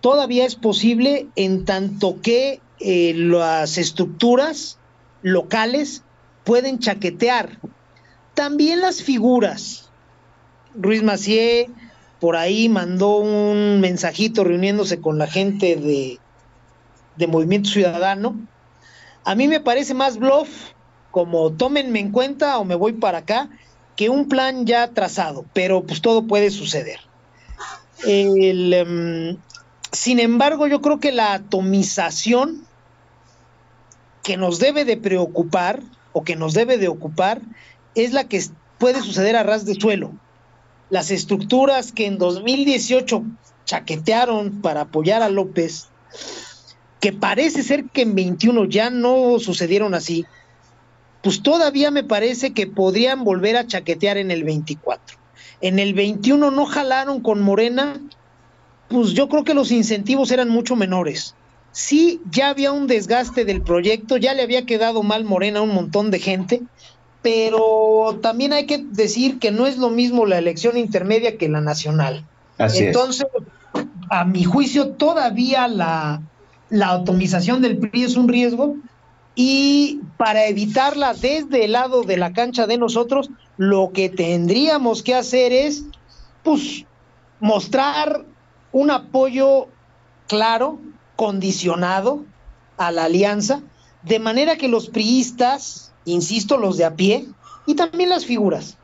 todavía 0.00 0.44
es 0.46 0.54
posible 0.54 1.26
en 1.36 1.64
tanto 1.64 2.20
que 2.20 2.60
eh, 2.80 3.14
las 3.14 3.78
estructuras 3.78 4.78
locales 5.22 6.02
pueden 6.44 6.78
chaquetear. 6.78 7.58
También 8.34 8.80
las 8.80 9.02
figuras. 9.02 9.90
Ruiz 10.74 11.02
Macié 11.02 11.70
por 12.20 12.36
ahí 12.36 12.68
mandó 12.68 13.16
un 13.16 13.80
mensajito 13.80 14.44
reuniéndose 14.44 15.00
con 15.00 15.18
la 15.18 15.26
gente 15.26 15.74
de, 15.76 16.20
de 17.16 17.26
Movimiento 17.26 17.70
Ciudadano. 17.70 18.36
A 19.24 19.34
mí 19.34 19.48
me 19.48 19.60
parece 19.60 19.92
más 19.92 20.18
bluff, 20.18 20.48
como 21.10 21.52
tómenme 21.52 21.98
en 21.98 22.12
cuenta 22.12 22.58
o 22.58 22.64
me 22.64 22.74
voy 22.74 22.92
para 22.92 23.18
acá, 23.18 23.50
que 23.96 24.08
un 24.08 24.28
plan 24.28 24.66
ya 24.66 24.88
trazado, 24.88 25.44
pero 25.52 25.82
pues 25.82 26.00
todo 26.00 26.26
puede 26.26 26.50
suceder. 26.50 27.00
Em, 28.04 29.36
sin 29.92 30.20
embargo, 30.20 30.66
yo 30.66 30.80
creo 30.80 30.98
que 31.00 31.12
la 31.12 31.34
atomización 31.34 32.66
que 34.22 34.36
nos 34.36 34.58
debe 34.58 34.84
de 34.84 34.96
preocupar 34.96 35.82
o 36.12 36.24
que 36.24 36.36
nos 36.36 36.54
debe 36.54 36.78
de 36.78 36.88
ocupar 36.88 37.40
es 37.94 38.12
la 38.12 38.24
que 38.24 38.42
puede 38.78 39.00
suceder 39.02 39.36
a 39.36 39.42
ras 39.42 39.64
de 39.64 39.74
suelo. 39.74 40.12
Las 40.90 41.10
estructuras 41.10 41.92
que 41.92 42.06
en 42.06 42.18
2018 42.18 43.24
chaquetearon 43.64 44.60
para 44.60 44.82
apoyar 44.82 45.22
a 45.22 45.28
López, 45.28 45.88
que 47.00 47.12
parece 47.12 47.62
ser 47.62 47.84
que 47.84 48.02
en 48.02 48.14
21 48.14 48.64
ya 48.66 48.90
no 48.90 49.38
sucedieron 49.38 49.94
así, 49.94 50.26
pues 51.22 51.42
todavía 51.42 51.90
me 51.90 52.04
parece 52.04 52.52
que 52.52 52.66
podrían 52.66 53.24
volver 53.24 53.56
a 53.56 53.66
chaquetear 53.66 54.16
en 54.16 54.30
el 54.30 54.44
24. 54.44 55.18
En 55.60 55.78
el 55.78 55.94
21 55.94 56.50
no 56.50 56.66
jalaron 56.66 57.20
con 57.20 57.40
Morena, 57.40 58.00
pues 58.88 59.12
yo 59.12 59.28
creo 59.28 59.44
que 59.44 59.54
los 59.54 59.70
incentivos 59.70 60.30
eran 60.32 60.48
mucho 60.48 60.76
menores 60.76 61.34
sí 61.72 62.20
ya 62.30 62.50
había 62.50 62.70
un 62.70 62.86
desgaste 62.86 63.44
del 63.44 63.62
proyecto, 63.62 64.18
ya 64.18 64.34
le 64.34 64.42
había 64.42 64.64
quedado 64.64 65.02
mal 65.02 65.24
Morena 65.24 65.58
a 65.58 65.62
un 65.62 65.74
montón 65.74 66.10
de 66.10 66.20
gente, 66.20 66.62
pero 67.22 68.18
también 68.22 68.52
hay 68.52 68.66
que 68.66 68.78
decir 68.78 69.38
que 69.38 69.50
no 69.50 69.66
es 69.66 69.78
lo 69.78 69.90
mismo 69.90 70.26
la 70.26 70.38
elección 70.38 70.76
intermedia 70.76 71.38
que 71.38 71.48
la 71.48 71.60
nacional. 71.60 72.24
Entonces, 72.58 73.26
a 74.10 74.24
mi 74.24 74.44
juicio, 74.44 74.90
todavía 74.90 75.66
la, 75.66 76.20
la 76.68 76.92
atomización 76.92 77.62
del 77.62 77.78
PRI 77.78 78.04
es 78.04 78.16
un 78.16 78.28
riesgo 78.28 78.76
y 79.34 80.00
para 80.16 80.46
evitarla 80.46 81.14
desde 81.14 81.64
el 81.64 81.72
lado 81.72 82.02
de 82.02 82.16
la 82.16 82.32
cancha 82.32 82.66
de 82.66 82.78
nosotros, 82.78 83.30
lo 83.56 83.92
que 83.92 84.08
tendríamos 84.08 85.02
que 85.02 85.14
hacer 85.14 85.52
es, 85.52 85.84
pues, 86.42 86.84
mostrar 87.40 88.24
un 88.72 88.90
apoyo 88.90 89.68
claro 90.28 90.78
condicionado 91.16 92.24
a 92.76 92.90
la 92.90 93.04
alianza, 93.04 93.62
de 94.02 94.18
manera 94.18 94.56
que 94.56 94.68
los 94.68 94.88
priistas, 94.88 95.92
insisto, 96.04 96.58
los 96.58 96.76
de 96.76 96.84
a 96.84 96.94
pie, 96.94 97.26
y 97.66 97.74
también 97.74 98.08
las 98.08 98.26
figuras, 98.26 98.76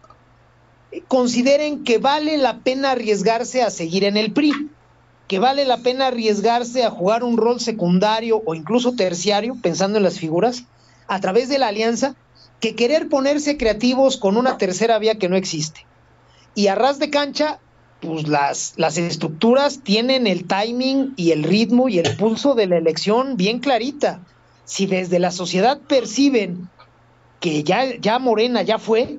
consideren 1.08 1.84
que 1.84 1.98
vale 1.98 2.38
la 2.38 2.58
pena 2.60 2.92
arriesgarse 2.92 3.62
a 3.62 3.70
seguir 3.70 4.04
en 4.04 4.16
el 4.16 4.32
PRI, 4.32 4.52
que 5.28 5.38
vale 5.38 5.66
la 5.66 5.76
pena 5.78 6.06
arriesgarse 6.06 6.84
a 6.84 6.90
jugar 6.90 7.22
un 7.22 7.36
rol 7.36 7.60
secundario 7.60 8.42
o 8.46 8.54
incluso 8.54 8.96
terciario, 8.96 9.56
pensando 9.60 9.98
en 9.98 10.04
las 10.04 10.18
figuras, 10.18 10.64
a 11.06 11.20
través 11.20 11.50
de 11.50 11.58
la 11.58 11.68
alianza, 11.68 12.16
que 12.60 12.74
querer 12.74 13.08
ponerse 13.08 13.58
creativos 13.58 14.16
con 14.16 14.36
una 14.36 14.56
tercera 14.56 14.98
vía 14.98 15.18
que 15.18 15.28
no 15.28 15.36
existe. 15.36 15.86
Y 16.54 16.68
a 16.68 16.74
ras 16.74 16.98
de 16.98 17.10
cancha, 17.10 17.60
pues 18.00 18.26
las, 18.26 18.72
las 18.76 18.96
estructuras 18.96 19.80
tienen 19.84 20.26
el 20.26 20.46
timing 20.46 21.12
y 21.16 21.32
el 21.32 21.44
ritmo 21.44 21.88
y 21.88 21.98
el 21.98 22.16
pulso 22.16 22.54
de 22.54 22.66
la 22.66 22.78
elección 22.78 23.36
bien 23.36 23.60
clarita. 23.60 24.20
Si 24.64 24.86
desde 24.86 25.18
la 25.18 25.30
sociedad 25.30 25.78
perciben 25.78 26.68
que 27.40 27.62
ya, 27.64 27.96
ya 28.00 28.18
Morena 28.18 28.62
ya 28.62 28.78
fue, 28.78 29.18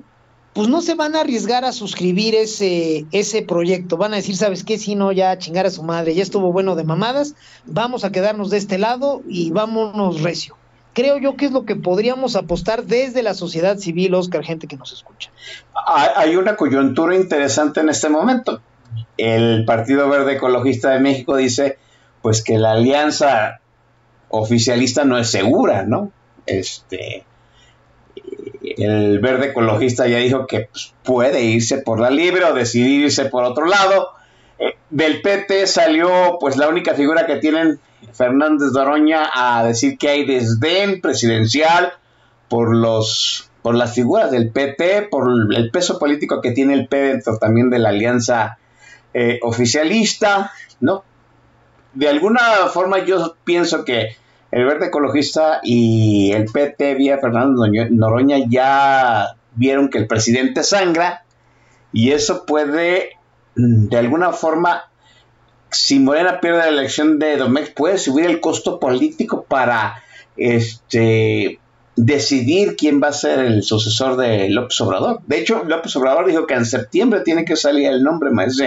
pues 0.60 0.68
no 0.68 0.82
se 0.82 0.94
van 0.94 1.16
a 1.16 1.20
arriesgar 1.20 1.64
a 1.64 1.72
suscribir 1.72 2.34
ese, 2.34 3.06
ese 3.12 3.40
proyecto. 3.40 3.96
Van 3.96 4.12
a 4.12 4.16
decir, 4.16 4.36
¿sabes 4.36 4.62
qué? 4.62 4.76
Si 4.76 4.94
no, 4.94 5.10
ya 5.10 5.38
chingar 5.38 5.64
a 5.64 5.70
su 5.70 5.82
madre, 5.82 6.14
ya 6.14 6.22
estuvo 6.22 6.52
bueno 6.52 6.76
de 6.76 6.84
mamadas, 6.84 7.34
vamos 7.64 8.04
a 8.04 8.12
quedarnos 8.12 8.50
de 8.50 8.58
este 8.58 8.76
lado 8.76 9.22
y 9.26 9.52
vámonos 9.52 10.20
recio. 10.20 10.58
Creo 10.92 11.16
yo 11.16 11.34
que 11.38 11.46
es 11.46 11.52
lo 11.52 11.64
que 11.64 11.76
podríamos 11.76 12.36
apostar 12.36 12.84
desde 12.84 13.22
la 13.22 13.32
sociedad 13.32 13.78
civil, 13.78 14.12
Oscar, 14.12 14.44
gente 14.44 14.66
que 14.66 14.76
nos 14.76 14.92
escucha. 14.92 15.30
Hay 16.14 16.36
una 16.36 16.56
coyuntura 16.56 17.16
interesante 17.16 17.80
en 17.80 17.88
este 17.88 18.10
momento 18.10 18.60
el 19.16 19.64
Partido 19.64 20.10
Verde 20.10 20.34
Ecologista 20.34 20.90
de 20.90 21.00
México 21.00 21.36
dice 21.36 21.78
pues 22.20 22.44
que 22.44 22.58
la 22.58 22.72
alianza 22.72 23.60
oficialista 24.28 25.04
no 25.04 25.16
es 25.16 25.30
segura, 25.30 25.84
¿no? 25.84 26.12
Este, 26.44 27.24
el 28.76 29.18
Verde 29.18 29.48
Ecologista 29.48 30.06
ya 30.06 30.18
dijo 30.18 30.46
que 30.46 30.68
pues, 30.70 30.94
puede 31.02 31.42
irse 31.42 31.78
por 31.78 32.00
la 32.00 32.10
libre 32.10 32.44
o 32.44 32.54
decidir 32.54 33.02
irse 33.02 33.26
por 33.26 33.44
otro 33.44 33.66
lado. 33.66 34.10
Eh, 34.58 34.76
del 34.90 35.22
PT 35.22 35.66
salió 35.66 36.38
pues 36.40 36.56
la 36.56 36.68
única 36.68 36.94
figura 36.94 37.26
que 37.26 37.36
tienen 37.36 37.80
Fernández 38.12 38.72
Doroña 38.72 39.30
a 39.34 39.64
decir 39.64 39.98
que 39.98 40.08
hay 40.08 40.26
desdén 40.26 41.00
presidencial 41.00 41.92
por 42.48 42.74
los 42.74 43.50
por 43.62 43.74
las 43.74 43.94
figuras 43.94 44.30
del 44.30 44.50
PT, 44.50 45.08
por 45.10 45.28
el 45.54 45.70
peso 45.70 45.98
político 45.98 46.40
que 46.40 46.52
tiene 46.52 46.72
el 46.72 46.88
P 46.88 46.96
dentro 46.96 47.36
también 47.36 47.68
de 47.68 47.78
la 47.78 47.90
alianza 47.90 48.58
eh, 49.12 49.38
oficialista, 49.42 50.52
¿no? 50.80 51.04
De 51.92 52.08
alguna 52.08 52.40
forma 52.72 53.04
yo 53.04 53.36
pienso 53.44 53.84
que 53.84 54.16
el 54.50 54.64
Verde 54.64 54.86
Ecologista 54.86 55.60
y 55.62 56.32
el 56.32 56.46
PT 56.46 56.94
vía 56.94 57.18
Fernando 57.18 57.66
Noroña 57.90 58.38
ya 58.48 59.36
vieron 59.54 59.88
que 59.88 59.98
el 59.98 60.06
presidente 60.06 60.62
sangra 60.62 61.24
y 61.92 62.12
eso 62.12 62.46
puede, 62.46 63.10
mm, 63.56 63.88
de 63.88 63.98
alguna 63.98 64.32
forma, 64.32 64.90
si 65.70 65.98
Morena 65.98 66.40
pierde 66.40 66.58
la 66.58 66.68
elección 66.68 67.18
de 67.18 67.36
Domex, 67.36 67.70
puede 67.70 67.98
subir 67.98 68.26
el 68.26 68.40
costo 68.40 68.80
político 68.80 69.44
para 69.48 70.02
este 70.36 71.60
decidir 71.96 72.76
quién 72.76 73.00
va 73.02 73.08
a 73.08 73.12
ser 73.12 73.40
el 73.40 73.62
sucesor 73.62 74.16
de 74.16 74.48
López 74.48 74.80
Obrador. 74.80 75.20
De 75.26 75.38
hecho, 75.38 75.64
López 75.64 75.94
Obrador 75.96 76.26
dijo 76.26 76.46
que 76.46 76.54
en 76.54 76.64
septiembre 76.64 77.20
tiene 77.20 77.44
que 77.44 77.56
salir 77.56 77.88
el 77.88 78.02
nombre, 78.02 78.30
maestro 78.30 78.66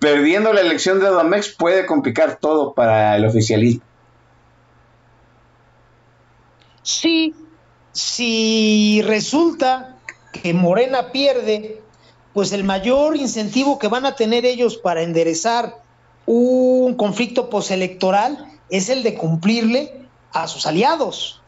perdiendo 0.00 0.52
la 0.52 0.62
elección 0.62 0.98
de 0.98 1.06
Domex 1.06 1.50
puede 1.50 1.86
complicar 1.86 2.38
todo 2.40 2.74
para 2.74 3.16
el 3.16 3.24
oficialismo. 3.26 3.82
Sí, 6.82 7.34
si 7.92 9.02
resulta 9.02 9.96
que 10.32 10.54
Morena 10.54 11.12
pierde, 11.12 11.80
pues 12.32 12.52
el 12.52 12.64
mayor 12.64 13.16
incentivo 13.16 13.78
que 13.78 13.88
van 13.88 14.06
a 14.06 14.14
tener 14.14 14.44
ellos 14.44 14.76
para 14.76 15.02
enderezar 15.02 15.82
un 16.26 16.94
conflicto 16.94 17.50
postelectoral 17.50 18.46
es 18.68 18.88
el 18.88 19.02
de 19.02 19.14
cumplirle 19.14 20.06
a 20.32 20.46
sus 20.46 20.66
aliados. 20.66 21.42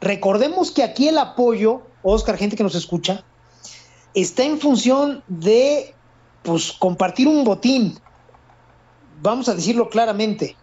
Recordemos 0.00 0.70
que 0.70 0.82
aquí 0.82 1.08
el 1.08 1.18
apoyo, 1.18 1.82
Oscar, 2.02 2.36
gente 2.36 2.56
que 2.56 2.62
nos 2.62 2.74
escucha, 2.74 3.24
está 4.14 4.44
en 4.44 4.58
función 4.58 5.22
de 5.28 5.94
pues, 6.42 6.72
compartir 6.72 7.28
un 7.28 7.44
botín. 7.44 7.98
Vamos 9.20 9.48
a 9.48 9.54
decirlo 9.54 9.88
claramente. 9.88 10.56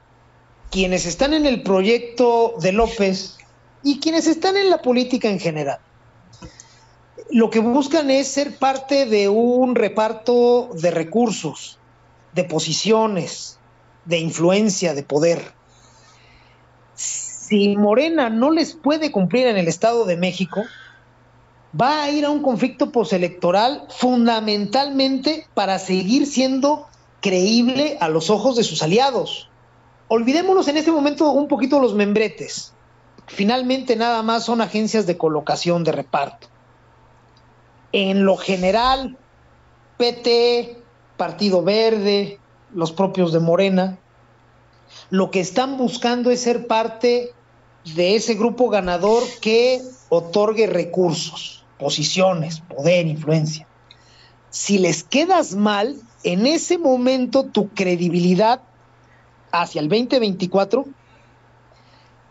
Quienes 0.71 1.05
están 1.05 1.33
en 1.33 1.45
el 1.45 1.63
proyecto 1.63 2.53
de 2.61 2.71
López 2.71 3.38
y 3.83 3.99
quienes 3.99 4.27
están 4.27 4.57
en 4.57 4.69
la 4.69 4.81
política 4.81 5.29
en 5.29 5.39
general, 5.39 5.79
lo 7.31 7.49
que 7.49 7.59
buscan 7.59 8.09
es 8.09 8.27
ser 8.27 8.57
parte 8.57 9.05
de 9.05 9.29
un 9.29 9.75
reparto 9.75 10.69
de 10.73 10.91
recursos, 10.91 11.77
de 12.33 12.43
posiciones, 12.43 13.59
de 14.05 14.17
influencia, 14.17 14.93
de 14.93 15.03
poder. 15.03 15.53
Si 16.95 17.75
Morena 17.77 18.29
no 18.29 18.51
les 18.51 18.73
puede 18.73 19.11
cumplir 19.11 19.47
en 19.47 19.57
el 19.57 19.67
Estado 19.67 20.05
de 20.05 20.17
México, 20.17 20.63
va 21.79 22.03
a 22.03 22.09
ir 22.09 22.25
a 22.25 22.29
un 22.29 22.41
conflicto 22.41 22.91
postelectoral 22.91 23.85
fundamentalmente 23.89 25.47
para 25.53 25.77
seguir 25.79 26.25
siendo 26.25 26.87
creíble 27.21 27.97
a 27.99 28.09
los 28.09 28.29
ojos 28.29 28.55
de 28.55 28.63
sus 28.63 28.81
aliados. 28.81 29.49
Olvidémonos 30.07 30.67
en 30.67 30.77
este 30.77 30.91
momento 30.91 31.29
un 31.31 31.47
poquito 31.47 31.79
los 31.79 31.93
membretes. 31.93 32.73
Finalmente 33.29 33.95
nada 33.95 34.23
más 34.23 34.43
son 34.43 34.59
agencias 34.59 35.05
de 35.05 35.17
colocación, 35.17 35.83
de 35.83 35.91
reparto. 35.91 36.47
En 37.91 38.25
lo 38.25 38.37
general, 38.37 39.17
PT, 39.97 40.77
Partido 41.15 41.63
Verde, 41.63 42.39
los 42.73 42.91
propios 42.91 43.31
de 43.31 43.39
Morena, 43.39 43.97
lo 45.11 45.29
que 45.29 45.39
están 45.39 45.77
buscando 45.77 46.31
es 46.31 46.41
ser 46.41 46.67
parte 46.67 47.31
de 47.95 48.15
ese 48.15 48.33
grupo 48.33 48.69
ganador 48.69 49.23
que 49.41 49.81
otorgue 50.09 50.65
recursos, 50.67 51.63
posiciones, 51.77 52.61
poder, 52.61 53.05
influencia. 53.05 53.67
Si 54.49 54.79
les 54.79 55.03
quedas 55.03 55.53
mal, 55.53 55.95
en 56.23 56.47
ese 56.47 56.79
momento 56.79 57.43
tu 57.43 57.69
credibilidad 57.69 58.61
hacia 59.51 59.81
el 59.81 59.87
2024 59.87 60.85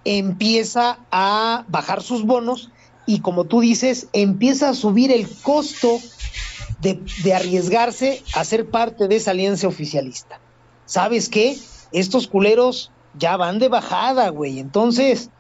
empieza 0.05 0.99
a 1.11 1.65
bajar 1.69 2.03
sus 2.03 2.25
bonos 2.25 2.71
y 3.07 3.21
como 3.21 3.45
tú 3.45 3.61
dices, 3.61 4.09
empieza 4.13 4.69
a 4.69 4.75
subir 4.75 5.11
el 5.11 5.29
costo 5.43 5.99
de, 6.81 7.35
arriesgarse 7.35 8.23
a 8.35 8.45
ser 8.45 8.71
parte 8.71 9.09
de 9.09 9.17
esa 9.17 9.33
alianza 9.33 9.67
oficialista. 9.67 10.41
¿Sabes 10.85 11.29
qué? 11.29 11.57
Estos 11.93 12.29
culeros 12.29 12.93
ya 13.19 13.37
van 13.37 13.59
de 13.59 13.69
bajada, 13.69 14.29
güey. 14.29 14.59
Entonces, 14.59 15.31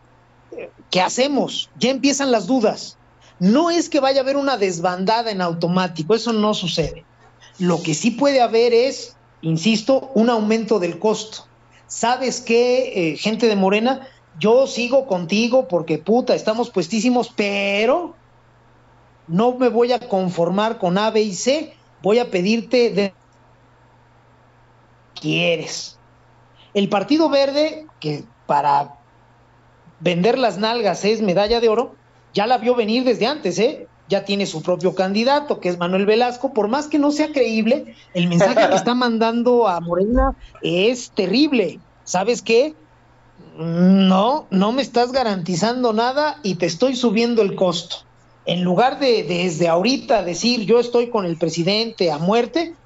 ¿qué 0.90 1.00
hacemos? 1.00 1.70
Ya 1.78 1.90
empiezan 1.90 2.32
las 2.32 2.46
dudas. 2.46 2.96
No 3.38 3.70
es 3.70 3.88
que 3.88 4.00
vaya 4.00 4.20
a 4.20 4.22
haber 4.22 4.36
una 4.36 4.56
desbandada 4.56 5.30
en 5.30 5.40
automático, 5.40 6.14
eso 6.14 6.32
no 6.32 6.54
sucede. 6.54 7.04
Lo 7.58 7.82
que 7.82 7.94
sí 7.94 8.10
puede 8.10 8.40
haber 8.40 8.72
es, 8.72 9.16
insisto, 9.42 10.10
un 10.14 10.30
aumento 10.30 10.78
del 10.78 10.98
costo. 10.98 11.44
¿Sabes 11.86 12.40
qué, 12.40 13.12
eh, 13.12 13.16
gente 13.16 13.46
de 13.46 13.56
Morena? 13.56 14.08
Yo 14.38 14.66
sigo 14.66 15.06
contigo 15.06 15.68
porque 15.68 15.98
puta, 15.98 16.34
estamos 16.34 16.70
puestísimos, 16.70 17.32
pero 17.34 18.14
no 19.26 19.54
me 19.54 19.68
voy 19.68 19.92
a 19.92 19.98
conformar 19.98 20.78
con 20.78 20.98
A, 20.98 21.10
B 21.10 21.22
y 21.22 21.34
C, 21.34 21.74
voy 22.02 22.18
a 22.18 22.30
pedirte 22.30 22.90
de 22.90 23.14
quieres. 25.20 25.98
El 26.74 26.88
Partido 26.88 27.28
Verde, 27.28 27.86
que 28.00 28.24
para 28.46 28.94
vender 30.00 30.38
las 30.38 30.58
nalgas 30.58 31.04
es 31.04 31.20
medalla 31.20 31.60
de 31.60 31.68
oro, 31.68 31.94
ya 32.32 32.46
la 32.46 32.58
vio 32.58 32.74
venir 32.74 33.04
desde 33.04 33.26
antes, 33.26 33.58
¿eh? 33.58 33.88
Ya 34.08 34.24
tiene 34.24 34.46
su 34.46 34.62
propio 34.62 34.94
candidato, 34.94 35.60
que 35.60 35.68
es 35.68 35.78
Manuel 35.78 36.06
Velasco. 36.06 36.54
Por 36.54 36.68
más 36.68 36.86
que 36.86 36.98
no 36.98 37.10
sea 37.10 37.32
creíble, 37.32 37.94
el 38.14 38.28
mensaje 38.28 38.68
que 38.68 38.74
está 38.76 38.94
mandando 38.94 39.68
a 39.68 39.80
Morena 39.80 40.34
es 40.62 41.10
terrible. 41.10 41.80
¿Sabes 42.04 42.40
qué? 42.40 42.74
No, 43.58 44.46
no 44.50 44.70
me 44.70 44.82
estás 44.82 45.10
garantizando 45.10 45.92
nada 45.92 46.38
y 46.44 46.54
te 46.54 46.66
estoy 46.66 46.94
subiendo 46.94 47.42
el 47.42 47.56
costo. 47.56 47.96
En 48.46 48.62
lugar 48.62 49.00
de, 49.00 49.24
desde 49.24 49.68
ahorita 49.68 50.22
decir 50.22 50.64
yo 50.64 50.78
estoy 50.78 51.10
con 51.10 51.24
el 51.24 51.36
presidente 51.36 52.12
a 52.12 52.18
muerte, 52.18 52.76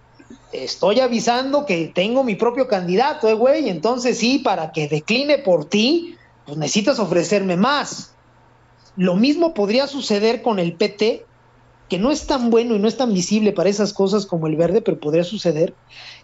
estoy 0.51 1.01
avisando 1.01 1.67
que 1.67 1.93
tengo 1.95 2.25
mi 2.25 2.37
propio 2.37 2.69
candidato, 2.69 3.29
eh, 3.29 3.35
güey. 3.35 3.69
Entonces 3.69 4.19
sí, 4.19 4.39
para 4.39 4.73
que 4.73 4.89
decline 4.89 5.39
por 5.39 5.67
ti, 5.67 6.17
pues 6.47 6.57
necesitas 6.57 6.99
ofrecerme 6.99 7.59
más. 7.59 8.15
Lo 8.97 9.15
mismo 9.15 9.53
podría 9.53 9.87
suceder 9.87 10.41
con 10.41 10.59
el 10.59 10.73
PT, 10.73 11.27
que 11.91 11.99
no 11.99 12.11
es 12.11 12.27
tan 12.27 12.49
bueno 12.49 12.75
y 12.77 12.79
no 12.79 12.89
es 12.89 12.97
tan 12.97 13.13
visible 13.13 13.53
para 13.53 13.69
esas 13.69 13.93
cosas 13.93 14.25
como 14.25 14.47
el 14.47 14.57
verde, 14.57 14.81
pero 14.81 14.99
podría 14.99 15.25
suceder. 15.25 15.75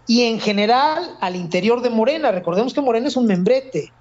Y 0.06 0.22
en 0.22 0.40
general, 0.40 1.18
al 1.20 1.36
interior 1.36 1.82
de 1.82 1.90
Morena, 1.90 2.32
recordemos 2.32 2.72
que 2.72 2.80
Morena 2.80 3.08
es 3.08 3.16
un 3.16 3.26
membrete 3.26 3.92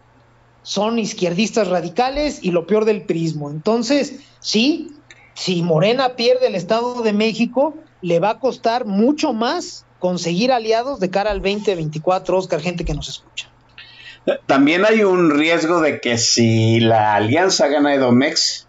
son 0.68 1.00
izquierdistas 1.00 1.70
radicales 1.70 2.40
y 2.42 2.52
lo 2.52 2.68
peor 2.68 2.84
del 2.84 3.04
prismo. 3.04 3.50
Entonces, 3.50 4.20
sí, 4.42 4.92
si 5.34 5.62
Morena 5.62 6.18
pierde 6.18 6.48
el 6.48 6.56
Estado 6.56 7.04
de 7.04 7.14
México, 7.14 7.74
le 8.02 8.20
va 8.20 8.32
a 8.32 8.40
costar 8.42 8.84
mucho 8.84 9.32
más 9.32 9.86
conseguir 10.00 10.52
aliados 10.52 11.00
de 11.00 11.10
cara 11.10 11.32
al 11.32 11.42
2024, 11.42 12.38
Oscar, 12.38 12.60
gente 12.60 12.84
que 12.84 12.94
nos 12.94 13.08
escucha. 13.08 13.48
También 14.46 14.84
hay 14.84 15.06
un 15.06 15.30
riesgo 15.32 15.80
de 15.80 16.02
que 16.02 16.18
si 16.18 16.82
la 16.82 17.16
alianza 17.16 17.70
gana 17.70 17.96
Edomex, 17.96 18.68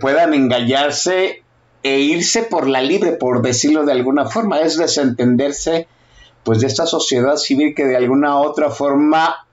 puedan 0.00 0.32
engañarse 0.32 1.42
e 1.82 2.00
irse 2.00 2.44
por 2.44 2.70
la 2.70 2.80
libre, 2.80 3.12
por 3.12 3.42
decirlo 3.42 3.84
de 3.84 3.92
alguna 3.92 4.24
forma, 4.30 4.60
es 4.60 4.78
desentenderse 4.78 5.88
pues 6.42 6.60
de 6.60 6.68
esta 6.68 6.86
sociedad 6.86 7.36
civil 7.36 7.74
que 7.74 7.84
de 7.84 7.96
alguna 7.96 8.38
otra 8.38 8.70
forma 8.70 9.45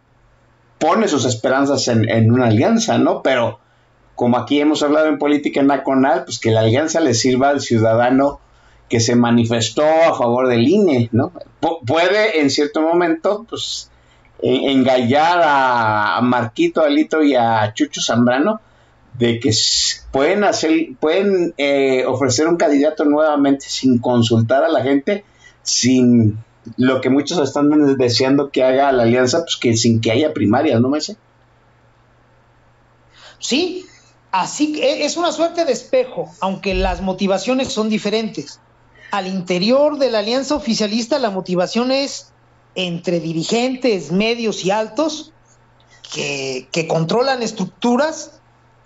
pone 0.84 1.08
sus 1.08 1.24
esperanzas 1.24 1.88
en, 1.88 2.30
una 2.30 2.48
alianza, 2.48 2.98
¿no? 2.98 3.22
Pero 3.22 3.62
como 4.16 4.38
aquí 4.38 4.60
hemos 4.60 4.84
hablado 4.84 5.08
en 5.08 5.18
política 5.18 5.64
nacional, 5.64 6.26
pues 6.26 6.40
que 6.40 6.52
la 6.52 6.60
alianza 6.60 7.00
le 7.00 7.14
sirva 7.14 7.52
al 7.52 7.62
ciudadano 7.62 8.42
que 8.90 9.00
se 9.00 9.16
manifestó 9.16 9.86
a 9.86 10.14
favor 10.18 10.50
del 10.50 10.68
INE, 10.68 11.08
¿no? 11.14 11.32
puede 11.88 12.42
en 12.42 12.50
cierto 12.50 12.82
momento, 12.82 13.46
pues, 13.50 13.90
engallar 14.42 15.40
a, 15.46 16.20
Marquito, 16.22 16.84
Alito 16.84 17.24
y 17.24 17.34
a 17.34 17.74
Chucho 17.74 18.02
Zambrano 18.02 18.60
de 19.14 19.40
que 19.40 19.52
pueden 20.12 20.44
hacer, 20.44 20.90
pueden 21.00 21.54
eh, 21.58 22.04
ofrecer 22.06 22.46
un 22.46 22.58
candidato 22.58 23.06
nuevamente 23.06 23.68
sin 23.70 24.00
consultar 24.00 24.66
a 24.66 24.70
la 24.70 24.84
gente, 24.84 25.24
sin 25.62 26.40
lo 26.78 27.02
que 27.02 27.10
muchos 27.10 27.40
están 27.40 27.98
deseando 27.98 28.50
que 28.50 28.64
haga 28.64 28.92
la 28.92 29.04
alianza, 29.04 29.44
pues 29.44 29.58
que 29.58 29.76
sin 29.76 30.02
que 30.02 30.12
haya 30.12 30.34
primarias, 30.34 30.80
¿no 30.80 30.90
me 30.90 31.02
sé? 31.02 31.18
Sí, 33.40 33.86
así 34.32 34.74
que 34.74 35.06
es 35.06 35.18
una 35.18 35.32
suerte 35.32 35.66
de 35.66 35.74
espejo, 35.74 36.32
aunque 36.40 36.74
las 36.74 37.02
motivaciones 37.02 37.74
son 37.74 37.90
diferentes. 37.90 38.60
Al 39.12 39.28
interior 39.28 39.98
de 39.98 40.10
la 40.10 40.20
alianza 40.20 40.56
oficialista 40.56 41.20
la 41.20 41.30
motivación 41.30 41.92
es 41.92 42.32
entre 42.76 43.20
dirigentes, 43.20 44.12
medios 44.12 44.66
y 44.66 44.72
altos 44.72 45.34
que, 46.14 46.68
que 46.72 46.88
controlan 46.88 47.44
estructuras 47.44 48.40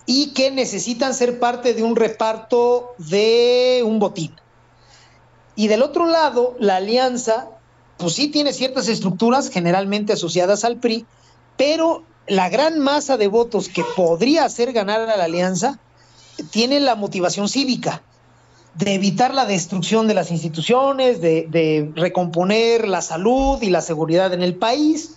y 0.06 0.34
que 0.34 0.52
necesitan 0.52 1.14
ser 1.14 1.40
parte 1.40 1.74
de 1.74 1.84
un 1.84 1.96
reparto 1.96 2.96
de 2.98 3.84
un 3.86 4.00
botín. 4.00 4.36
Y 5.56 5.68
del 5.68 5.82
otro 5.82 6.06
lado, 6.06 6.56
la 6.60 6.78
alianza 6.78 7.57
pues 7.98 8.14
sí 8.14 8.28
tiene 8.28 8.54
ciertas 8.54 8.88
estructuras 8.88 9.50
generalmente 9.50 10.14
asociadas 10.14 10.64
al 10.64 10.78
PRI, 10.78 11.06
pero 11.58 12.04
la 12.28 12.50
gran 12.50 12.80
masa 12.80 13.18
de 13.18 13.28
votos 13.28 13.70
que 13.70 13.84
podría 13.96 14.46
hacer 14.46 14.74
ganar 14.74 15.02
a 15.02 15.18
la 15.18 15.24
alianza 15.24 15.80
tiene 16.52 16.80
la 16.80 16.96
motivación 16.96 17.50
cívica 17.50 18.04
de 18.76 18.94
evitar 18.94 19.34
la 19.34 19.46
destrucción 19.46 20.08
de 20.08 20.14
las 20.14 20.30
instituciones, 20.30 21.20
de, 21.20 21.48
de 21.50 21.92
recomponer 21.96 22.88
la 22.88 23.02
salud 23.02 23.60
y 23.62 23.72
la 23.72 23.82
seguridad 23.82 24.34
en 24.34 24.44
el 24.44 24.56
país. 24.56 25.16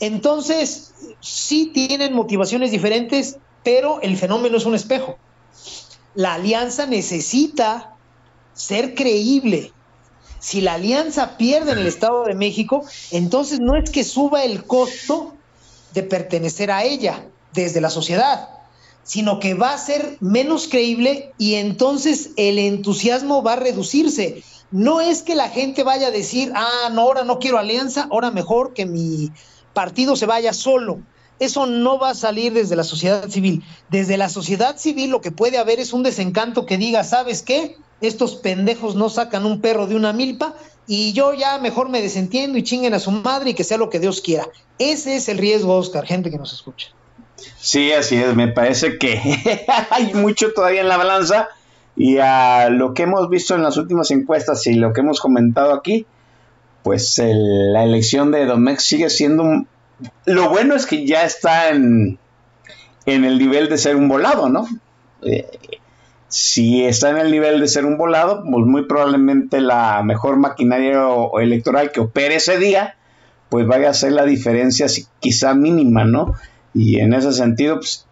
Entonces, 0.00 0.94
sí 1.20 1.70
tienen 1.74 2.14
motivaciones 2.14 2.70
diferentes, 2.70 3.36
pero 3.62 4.00
el 4.00 4.16
fenómeno 4.16 4.56
es 4.56 4.64
un 4.64 4.74
espejo. 4.74 5.18
La 6.14 6.34
alianza 6.34 6.86
necesita 6.86 7.94
ser 8.54 8.94
creíble, 8.94 9.72
si 10.42 10.60
la 10.60 10.74
alianza 10.74 11.36
pierde 11.38 11.70
en 11.70 11.78
el 11.78 11.86
Estado 11.86 12.24
de 12.24 12.34
México, 12.34 12.84
entonces 13.12 13.60
no 13.60 13.76
es 13.76 13.88
que 13.90 14.02
suba 14.02 14.42
el 14.42 14.64
costo 14.64 15.34
de 15.94 16.02
pertenecer 16.02 16.72
a 16.72 16.82
ella 16.82 17.24
desde 17.54 17.80
la 17.80 17.90
sociedad, 17.90 18.48
sino 19.04 19.38
que 19.38 19.54
va 19.54 19.72
a 19.72 19.78
ser 19.78 20.16
menos 20.18 20.66
creíble 20.66 21.32
y 21.38 21.54
entonces 21.54 22.30
el 22.36 22.58
entusiasmo 22.58 23.44
va 23.44 23.52
a 23.52 23.56
reducirse, 23.56 24.42
no 24.72 25.00
es 25.00 25.22
que 25.22 25.36
la 25.36 25.48
gente 25.48 25.84
vaya 25.84 26.08
a 26.08 26.10
decir, 26.10 26.50
ah, 26.56 26.90
no, 26.90 27.02
ahora 27.02 27.22
no 27.22 27.38
quiero 27.38 27.58
alianza, 27.58 28.08
ahora 28.10 28.32
mejor 28.32 28.74
que 28.74 28.84
mi 28.84 29.30
partido 29.74 30.16
se 30.16 30.26
vaya 30.26 30.52
solo. 30.52 30.98
Eso 31.38 31.66
no 31.66 32.00
va 32.00 32.10
a 32.10 32.14
salir 32.14 32.52
desde 32.52 32.74
la 32.74 32.84
sociedad 32.84 33.28
civil. 33.28 33.62
Desde 33.90 34.16
la 34.16 34.28
sociedad 34.28 34.76
civil 34.76 35.10
lo 35.10 35.20
que 35.20 35.30
puede 35.30 35.58
haber 35.58 35.78
es 35.78 35.92
un 35.92 36.02
desencanto 36.02 36.66
que 36.66 36.78
diga, 36.78 37.04
¿sabes 37.04 37.42
qué? 37.42 37.76
Estos 38.02 38.34
pendejos 38.34 38.96
no 38.96 39.08
sacan 39.08 39.46
un 39.46 39.60
perro 39.60 39.86
de 39.86 39.96
una 39.96 40.12
milpa 40.12 40.54
y 40.86 41.12
yo 41.12 41.32
ya 41.32 41.58
mejor 41.58 41.88
me 41.88 42.02
desentiendo 42.02 42.58
y 42.58 42.64
chinguen 42.64 42.94
a 42.94 42.98
su 42.98 43.12
madre 43.12 43.50
y 43.50 43.54
que 43.54 43.64
sea 43.64 43.78
lo 43.78 43.88
que 43.88 44.00
Dios 44.00 44.20
quiera. 44.20 44.48
Ese 44.78 45.16
es 45.16 45.28
el 45.28 45.38
riesgo, 45.38 45.76
Oscar, 45.76 46.04
gente 46.04 46.30
que 46.30 46.38
nos 46.38 46.52
escucha. 46.52 46.88
Sí, 47.58 47.92
así 47.92 48.16
es. 48.16 48.34
Me 48.34 48.48
parece 48.48 48.98
que 48.98 49.64
hay 49.90 50.12
mucho 50.14 50.52
todavía 50.52 50.80
en 50.80 50.88
la 50.88 50.96
balanza 50.96 51.48
y 51.96 52.18
a 52.18 52.68
lo 52.70 52.94
que 52.94 53.04
hemos 53.04 53.28
visto 53.28 53.54
en 53.54 53.62
las 53.62 53.76
últimas 53.76 54.10
encuestas 54.10 54.66
y 54.66 54.74
lo 54.74 54.92
que 54.92 55.00
hemos 55.00 55.20
comentado 55.20 55.72
aquí, 55.72 56.06
pues 56.82 57.20
la 57.24 57.84
elección 57.84 58.32
de 58.32 58.46
Domex 58.46 58.84
sigue 58.84 59.10
siendo 59.10 59.42
un... 59.42 59.68
Lo 60.24 60.48
bueno 60.48 60.74
es 60.74 60.86
que 60.86 61.06
ya 61.06 61.24
está 61.24 61.68
en, 61.68 62.18
el 63.06 63.38
nivel 63.38 63.68
de 63.68 63.78
ser 63.78 63.94
un 63.94 64.08
volado, 64.08 64.48
¿no? 64.48 64.66
Eh, 65.22 65.46
si 66.32 66.82
está 66.86 67.10
en 67.10 67.18
el 67.18 67.30
nivel 67.30 67.60
de 67.60 67.68
ser 67.68 67.84
un 67.84 67.98
volado, 67.98 68.42
pues 68.42 68.64
muy 68.64 68.86
probablemente 68.86 69.60
la 69.60 70.02
mejor 70.02 70.38
maquinaria 70.38 71.04
electoral 71.38 71.92
que 71.92 72.00
opere 72.00 72.36
ese 72.36 72.56
día, 72.56 72.96
pues 73.50 73.66
vaya 73.66 73.90
a 73.90 73.94
ser 73.94 74.12
la 74.12 74.24
diferencia 74.24 74.86
quizá 75.20 75.52
mínima, 75.52 76.06
¿no? 76.06 76.34
Y 76.72 77.00
en 77.00 77.12
ese 77.12 77.34
sentido, 77.34 77.80
pues, 77.80 78.06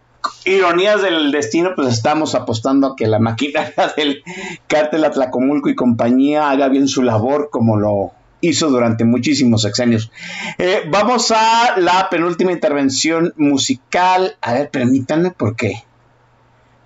ironías 0.45 1.01
del 1.01 1.33
destino, 1.33 1.71
pues 1.75 1.89
estamos 1.89 2.35
apostando 2.35 2.89
a 2.89 2.97
que 2.97 3.07
la 3.07 3.21
maquinaria 3.21 3.91
del 3.97 4.23
cártel 4.67 5.07
Atlacomulco 5.07 5.71
y 5.71 5.75
compañía 5.75 6.51
haga 6.51 6.69
bien 6.69 6.89
su 6.89 7.03
labor 7.03 7.49
como 7.51 7.79
lo 7.79 8.13
hizo 8.43 8.69
durante 8.69 9.05
muchísimos 9.05 9.63
sexenios. 9.63 10.13
Eh, 10.59 10.83
vamos 10.91 11.31
a 11.35 11.79
la 11.79 12.11
penúltima 12.11 12.53
intervención 12.53 13.33
musical. 13.39 14.37
A 14.43 14.53
ver, 14.53 14.69
permítanme, 14.69 15.31
¿por 15.31 15.57
qué? 15.57 15.85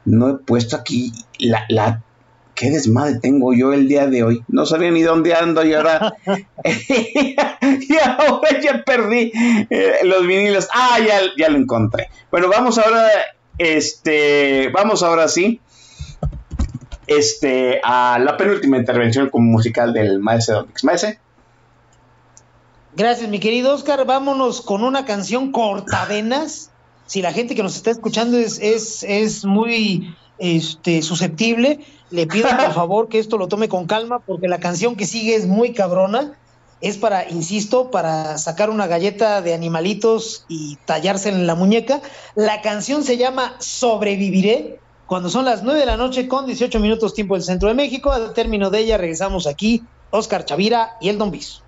No 0.05 0.29
he 0.29 0.35
puesto 0.35 0.77
aquí 0.77 1.13
la, 1.39 2.03
qué 2.55 2.71
desmadre 2.71 3.19
tengo 3.21 3.53
yo 3.53 3.73
el 3.73 3.89
día 3.89 4.07
de 4.07 4.23
hoy. 4.23 4.45
No 4.49 4.67
sabía 4.67 4.91
ni 4.91 5.03
dónde 5.03 5.35
ando 5.35 5.65
y 5.65 5.75
ahora, 5.75 6.15
y 6.65 7.97
ahora 7.99 8.61
ya 8.63 8.83
perdí 8.85 9.33
eh, 9.71 9.99
los 10.05 10.27
vinilos. 10.27 10.69
Ah, 10.73 10.99
ya, 10.99 11.21
ya 11.37 11.49
lo 11.49 11.59
encontré. 11.59 12.09
Bueno, 12.31 12.49
vamos 12.49 12.79
ahora, 12.79 13.09
este, 13.59 14.71
vamos 14.73 15.03
ahora 15.03 15.29
sí, 15.29 15.61
este, 17.07 17.81
a 17.83 18.19
la 18.19 18.37
penúltima 18.37 18.77
intervención 18.77 19.31
como 19.31 19.51
musical 19.51 19.93
del 19.93 20.21
maestro 20.21 20.57
Domix. 20.57 20.85
Maese. 20.85 21.19
Gracias, 22.97 23.29
mi 23.29 23.41
querido 23.41 23.75
Oscar. 23.75 24.05
Vámonos 24.07 24.61
con 24.61 24.85
una 24.85 25.05
canción 25.05 25.51
cortavenas 25.51 26.71
si 27.07 27.23
la 27.23 27.33
gente 27.33 27.55
que 27.55 27.63
nos 27.63 27.77
está 27.77 27.91
escuchando 27.91 28.39
es, 28.39 28.59
es, 28.61 29.03
es 29.03 29.45
muy 29.45 30.15
este, 30.39 31.03
susceptible, 31.03 31.81
le 32.11 32.27
pido 32.27 32.49
por 32.49 32.73
favor 32.75 33.09
que 33.09 33.19
esto 33.19 33.39
lo 33.39 33.49
tome 33.49 33.69
con 33.69 33.87
calma 33.87 34.21
porque 34.21 34.49
la 34.49 34.61
canción 34.61 34.97
que 34.97 35.07
sigue 35.07 35.35
es 35.35 35.47
muy 35.47 35.73
cabrona. 35.73 36.39
Es 36.81 36.99
para, 36.99 37.31
insisto, 37.31 37.91
para 37.91 38.37
sacar 38.37 38.69
una 38.69 38.87
galleta 38.87 39.41
de 39.41 39.55
animalitos 39.55 40.45
y 40.49 40.77
tallarse 40.85 41.31
en 41.31 41.47
la 41.47 41.55
muñeca. 41.55 42.03
La 42.35 42.61
canción 42.61 43.05
se 43.05 43.17
llama 43.17 43.55
Sobreviviré. 43.59 44.81
Cuando 45.07 45.31
son 45.31 45.47
las 45.47 45.63
9 45.63 45.81
de 45.81 45.87
la 45.87 45.97
noche 45.97 46.29
con 46.29 46.45
18 46.45 46.81
minutos 46.81 47.15
tiempo 47.15 47.35
del 47.35 47.45
centro 47.45 47.69
de 47.69 47.75
México, 47.75 48.11
al 48.11 48.35
término 48.35 48.69
de 48.69 48.81
ella 48.81 48.99
regresamos 48.99 49.47
aquí, 49.47 49.83
Oscar 50.11 50.45
Chavira 50.45 50.97
y 51.01 51.09
el 51.09 51.17
Don 51.17 51.31
Bis. 51.31 51.64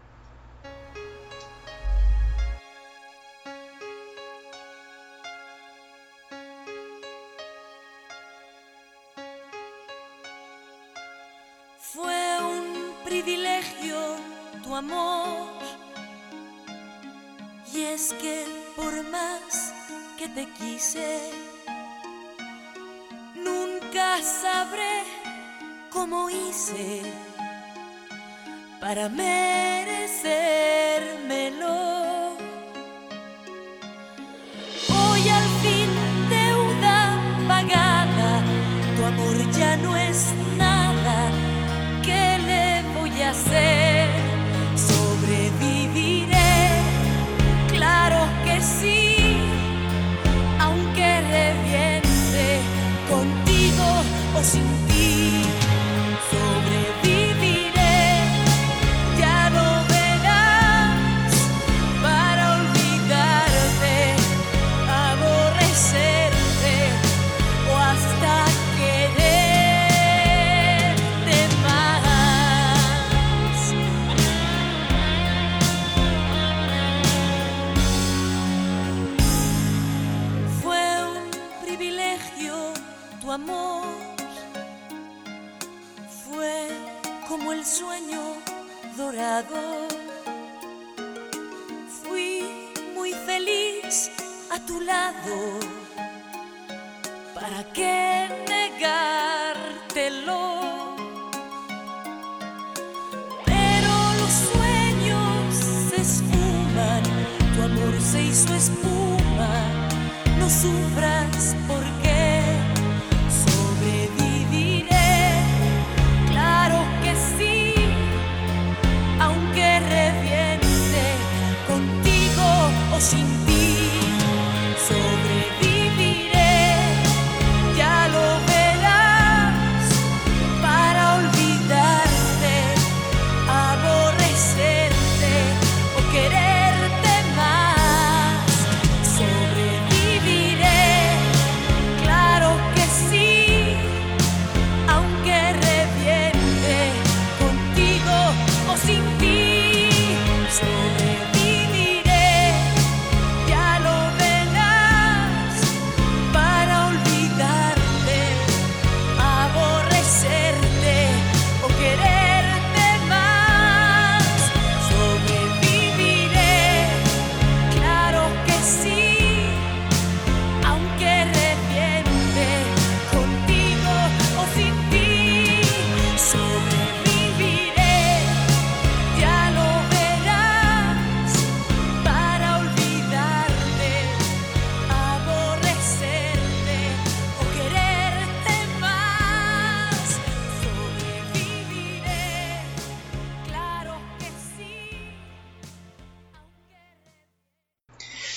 Para 29.09 29.36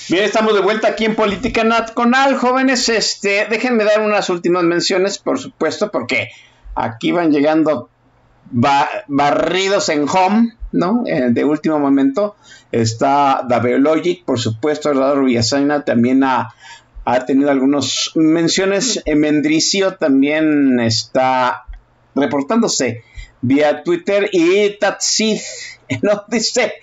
Bien, 0.09 0.23
estamos 0.23 0.55
de 0.55 0.61
vuelta 0.61 0.87
aquí 0.87 1.05
en 1.05 1.15
Política 1.15 1.63
Nacional, 1.63 2.35
jóvenes. 2.35 2.89
Este, 2.89 3.45
déjenme 3.47 3.83
dar 3.83 4.01
unas 4.01 4.27
últimas 4.31 4.63
menciones, 4.63 5.19
por 5.19 5.37
supuesto, 5.37 5.91
porque 5.91 6.29
aquí 6.73 7.11
van 7.11 7.31
llegando 7.31 7.91
barridos 8.49 9.87
en 9.89 10.09
home, 10.09 10.57
¿no? 10.71 11.03
Eh, 11.05 11.27
de 11.29 11.45
último 11.45 11.77
momento 11.77 12.35
está 12.71 13.45
Daveologic, 13.47 14.25
por 14.25 14.39
supuesto, 14.39 14.89
Eduardo 14.89 15.25
Villasaina 15.25 15.85
también 15.85 16.23
ha, 16.23 16.55
ha 17.05 17.25
tenido 17.27 17.51
algunas 17.51 18.09
menciones. 18.15 19.03
Mendricio 19.05 19.93
también 19.93 20.79
está 20.79 21.65
reportándose 22.15 23.03
vía 23.41 23.83
Twitter 23.83 24.29
y 24.31 24.77
Tatsid 24.77 25.39
no 26.01 26.23
dice 26.27 26.73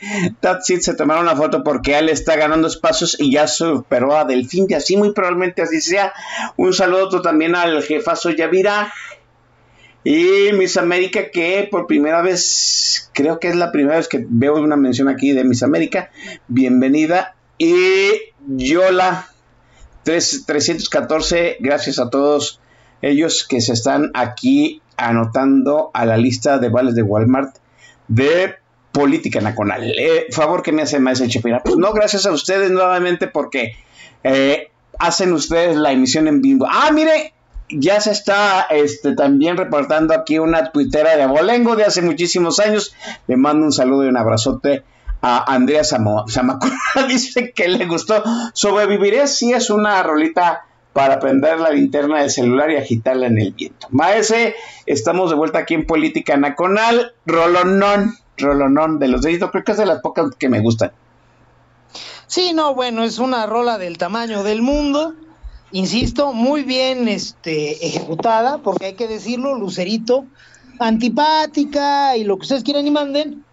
Tatsid 0.41 0.81
se 0.81 0.95
tomaron 0.95 1.25
una 1.25 1.37
foto 1.37 1.63
porque 1.63 1.99
él 1.99 2.09
está 2.09 2.37
ganando 2.37 2.67
espacios 2.67 3.17
y 3.21 3.33
ya 3.33 3.47
superó 3.47 4.17
a 4.17 4.25
Delfín 4.25 4.67
y 4.69 4.75
así 4.75 4.97
muy 4.97 5.13
probablemente 5.13 5.63
así 5.63 5.81
sea. 5.81 6.13
Un 6.57 6.73
saludo 6.73 7.23
también 7.23 7.55
al 7.55 7.83
jefazo 7.83 8.31
Yavira 8.31 8.93
y 10.03 10.53
Miss 10.53 10.77
América 10.77 11.31
que 11.31 11.69
por 11.71 11.87
primera 11.87 12.23
vez, 12.23 13.11
creo 13.13 13.41
que 13.41 13.49
es 13.49 13.57
la 13.57 13.73
primera 13.73 13.97
vez 13.97 14.09
que 14.09 14.25
veo 14.29 14.55
una 14.55 14.77
mención 14.77 15.09
aquí 15.09 15.33
de 15.33 15.45
Miss 15.45 15.63
América. 15.63 16.11
Bienvenida 16.49 17.35
y 17.59 18.13
Yola 18.47 19.29
314, 20.05 21.57
gracias 21.59 21.99
a 21.99 22.09
todos 22.11 22.61
ellos 23.03 23.47
que 23.49 23.61
se 23.61 23.73
están 23.73 24.11
aquí 24.15 24.81
anotando 24.97 25.91
a 25.95 26.07
la 26.07 26.17
lista 26.17 26.59
de 26.59 26.69
vales 26.69 26.95
de 26.95 27.03
Walmart 27.03 27.57
de 28.09 28.55
política 28.93 29.41
nacional. 29.41 29.83
Eh, 29.85 30.27
favor 30.33 30.63
que 30.63 30.73
me 30.73 30.83
hace 30.83 30.99
más 31.01 31.23
Chepina. 31.29 31.61
Pues 31.63 31.77
no, 31.77 31.93
gracias 31.93 32.27
a 32.27 32.33
ustedes 32.33 32.71
nuevamente 32.71 33.27
porque 33.27 33.77
eh, 34.25 34.71
hacen 34.99 35.33
ustedes 35.33 35.77
la 35.77 35.93
emisión 35.93 36.29
en 36.29 36.41
vivo. 36.41 36.67
Ah, 36.69 36.91
mire, 36.93 37.35
ya 37.69 38.01
se 38.01 38.13
está 38.13 38.63
este, 38.71 39.15
también 39.15 39.57
reportando 39.57 40.15
aquí 40.15 40.39
una 40.39 40.71
tuitera 40.71 41.17
de 41.17 41.23
Abolengo 41.23 41.77
de 41.77 41.85
hace 41.85 42.03
muchísimos 42.03 42.61
años. 42.61 42.95
Le 43.27 43.37
mando 43.37 43.67
un 43.67 43.73
saludo 43.73 44.05
y 44.05 44.09
un 44.09 44.17
abrazote 44.17 44.85
a 45.21 45.53
Andrea 45.53 45.83
Zamacona. 45.85 46.79
Dice 47.09 47.53
que 47.53 47.69
le 47.69 47.87
gustó. 47.87 48.23
Sobreviviré 48.53 49.27
si 49.27 49.53
es 49.53 49.71
una 49.71 50.03
rolita 50.03 50.66
para 50.97 51.21
prender 51.21 51.61
la 51.61 51.69
linterna 51.69 52.21
del 52.21 52.31
celular 52.31 52.71
y 52.71 52.77
agitarla 52.77 53.27
en 53.27 53.37
el 53.37 53.53
viento. 53.53 53.87
Maese, 53.91 54.55
estamos 54.87 55.29
de 55.29 55.37
vuelta 55.37 55.59
aquí 55.59 55.75
en 55.75 55.85
Política 55.85 56.39
Nacional. 56.39 57.13
Rolonón, 57.27 58.17
rolonón 58.39 58.99
de 58.99 59.09
los 59.09 59.21
deditos, 59.21 59.51
creo 59.51 59.63
que 59.63 59.73
es 59.73 59.79
de 59.79 59.85
las 59.85 60.01
pocas 60.01 60.35
que 60.39 60.49
me 60.49 60.61
gustan. 60.61 60.93
Sí, 62.27 62.55
no, 62.55 62.75
bueno, 62.75 63.05
es 63.05 63.19
una 63.19 63.45
rola 63.45 63.77
del 63.77 63.99
tamaño 63.99 64.43
del 64.43 64.63
mundo. 64.63 65.13
Insisto, 65.71 66.33
muy 66.33 66.63
bien 66.63 67.09
este, 67.09 67.87
ejecutada, 67.87 68.63
porque 68.63 68.87
hay 68.87 68.95
que 68.95 69.07
decirlo, 69.07 69.55
Lucerito, 69.55 70.25
antipática 70.79 72.17
y 72.17 72.25
lo 72.25 72.39
que 72.39 72.45
ustedes 72.45 72.65
quieran 72.65 72.87
y 72.87 72.91
manden, 72.91 73.45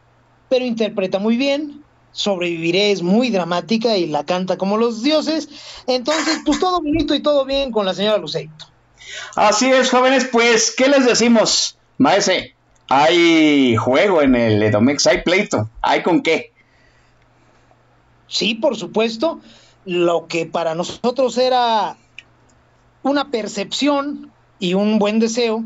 pero 0.48 0.64
interpreta 0.64 1.20
muy 1.20 1.36
bien 1.36 1.83
sobreviviré 2.14 2.92
es 2.92 3.02
muy 3.02 3.30
dramática 3.30 3.98
y 3.98 4.08
la 4.08 4.24
canta 4.24 4.58
como 4.58 4.78
los 4.78 5.04
dioses. 5.04 5.50
Entonces, 5.88 6.40
pues 6.46 6.60
todo 6.60 6.82
bonito 6.82 7.14
y 7.14 7.22
todo 7.22 7.44
bien 7.44 7.72
con 7.72 7.86
la 7.86 7.94
señora 7.94 8.18
Luceito. 8.18 8.68
Así 9.36 9.70
es, 9.70 9.90
jóvenes, 9.90 10.30
pues, 10.32 10.74
¿qué 10.76 10.88
les 10.88 11.06
decimos? 11.06 11.78
Maese, 11.98 12.56
hay 12.90 13.76
juego 13.76 14.22
en 14.22 14.36
el 14.36 14.64
Edomex, 14.64 15.06
hay 15.08 15.22
pleito, 15.24 15.70
¿hay 15.82 16.02
con 16.04 16.22
qué? 16.22 16.54
Sí, 18.28 18.56
por 18.56 18.76
supuesto, 18.78 19.42
lo 19.86 20.28
que 20.28 20.46
para 20.46 20.74
nosotros 20.74 21.38
era 21.38 21.98
una 23.04 23.30
percepción 23.30 24.32
y 24.60 24.74
un 24.74 24.98
buen 24.98 25.20
deseo, 25.20 25.66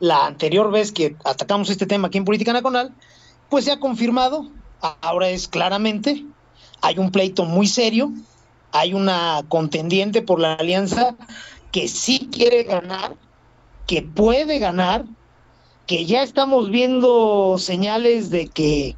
la 0.00 0.26
anterior 0.26 0.70
vez 0.70 0.92
que 0.92 1.16
atacamos 1.24 1.70
este 1.70 1.86
tema 1.86 2.08
aquí 2.08 2.18
en 2.18 2.24
Política 2.24 2.52
Nacional, 2.52 2.94
pues 3.48 3.64
se 3.64 3.72
ha 3.72 3.80
confirmado, 3.80 4.48
ahora 4.80 5.28
es 5.28 5.48
claramente, 5.48 6.24
hay 6.80 6.98
un 6.98 7.10
pleito 7.10 7.44
muy 7.44 7.66
serio, 7.66 8.12
hay 8.72 8.94
una 8.94 9.42
contendiente 9.48 10.22
por 10.22 10.40
la 10.40 10.54
alianza 10.54 11.14
que 11.72 11.88
sí 11.88 12.28
quiere 12.32 12.64
ganar, 12.64 13.14
que 13.86 14.02
puede 14.02 14.58
ganar, 14.58 15.04
que 15.86 16.04
ya 16.04 16.22
estamos 16.22 16.70
viendo 16.70 17.56
señales 17.58 18.30
de 18.30 18.48
que 18.48 18.96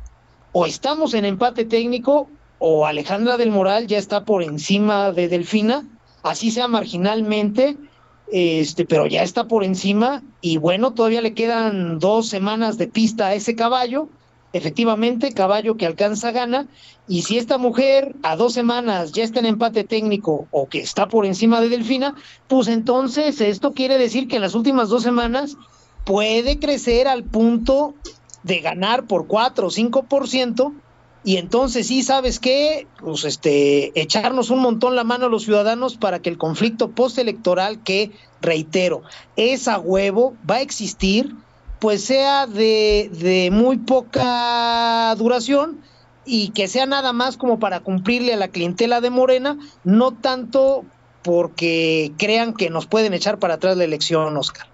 o 0.53 0.67
estamos 0.67 1.15
en 1.15 1.25
empate 1.25 1.65
técnico 1.65 2.29
o 2.59 2.85
Alejandra 2.87 3.37
del 3.37 3.51
Moral 3.51 3.87
ya 3.87 3.99
está 3.99 4.25
por 4.25 4.43
encima 4.43 5.13
de 5.13 5.29
Delfina, 5.29 5.87
así 6.23 6.51
sea 6.51 6.69
marginalmente, 6.69 7.77
este, 8.33 8.85
pero 8.85 9.07
ya 9.07 9.23
está 9.23 9.47
por 9.47 9.65
encima 9.65 10.23
y 10.41 10.57
bueno, 10.59 10.93
todavía 10.93 11.21
le 11.21 11.35
quedan 11.35 11.99
dos 11.99 12.29
semanas 12.29 12.77
de 12.77 12.89
pista 12.89 13.29
a 13.29 13.35
ese 13.35 13.55
caballo 13.55 14.09
efectivamente, 14.53 15.33
caballo 15.33 15.77
que 15.77 15.87
alcanza 15.87 16.33
gana, 16.33 16.67
y 17.09 17.23
si 17.23 17.39
esta 17.39 17.59
mujer 17.59 18.15
a 18.23 18.37
dos 18.37 18.53
semanas 18.53 19.13
ya 19.13 19.25
está 19.25 19.41
en 19.41 19.47
empate 19.47 19.85
técnico 19.85 20.47
o 20.51 20.69
que 20.69 20.81
está 20.81 21.09
por 21.09 21.27
encima 21.27 21.61
de 21.61 21.69
Delfina, 21.69 22.15
pues 22.49 22.69
entonces 22.69 23.41
esto 23.41 23.73
quiere 23.73 23.99
decir 23.99 24.29
que 24.29 24.37
en 24.37 24.43
las 24.43 24.55
últimas 24.55 24.89
dos 24.89 25.03
semanas 25.03 25.57
puede 26.05 26.59
crecer 26.59 27.09
al 27.09 27.25
punto 27.25 27.95
de 28.43 28.61
ganar 28.61 29.07
por 29.07 29.27
4 29.27 29.67
o 29.67 29.71
5%, 29.71 30.73
y 31.23 31.37
entonces 31.37 31.87
sí, 31.87 32.03
¿sabes 32.03 32.39
qué? 32.39 32.87
Pues 32.99 33.25
este, 33.25 33.99
echarnos 34.01 34.49
un 34.49 34.61
montón 34.61 34.97
la 34.97 35.05
mano 35.05 35.27
a 35.27 35.29
los 35.29 35.45
ciudadanos 35.45 35.97
para 35.97 36.21
que 36.21 36.31
el 36.31 36.39
conflicto 36.39 36.93
postelectoral, 36.93 37.83
que 37.83 38.11
reitero, 38.41 39.03
es 39.37 39.69
a 39.69 39.79
huevo, 39.79 40.35
va 40.49 40.57
a 40.57 40.61
existir, 40.63 41.35
pues 41.81 42.05
sea 42.05 42.47
de, 42.47 43.49
muy 43.51 43.79
poca 43.79 45.15
duración 45.17 45.81
y 46.25 46.51
que 46.51 46.69
sea 46.69 46.87
nada 46.87 47.13
más 47.13 47.37
como 47.37 47.59
para 47.59 47.81
cumplirle 47.81 48.35
a 48.35 48.37
la 48.37 48.49
clientela 48.49 49.01
de 49.01 49.11
Morena, 49.11 49.59
no 49.83 50.13
tanto 50.13 50.85
porque 51.23 52.13
crean 52.19 52.55
que 52.55 52.71
nos 52.71 52.87
pueden 52.87 53.15
echar 53.15 53.39
para 53.39 53.55
atrás 53.55 53.77
la 53.77 53.85
elección, 53.85 54.37
Oscar. 54.37 54.67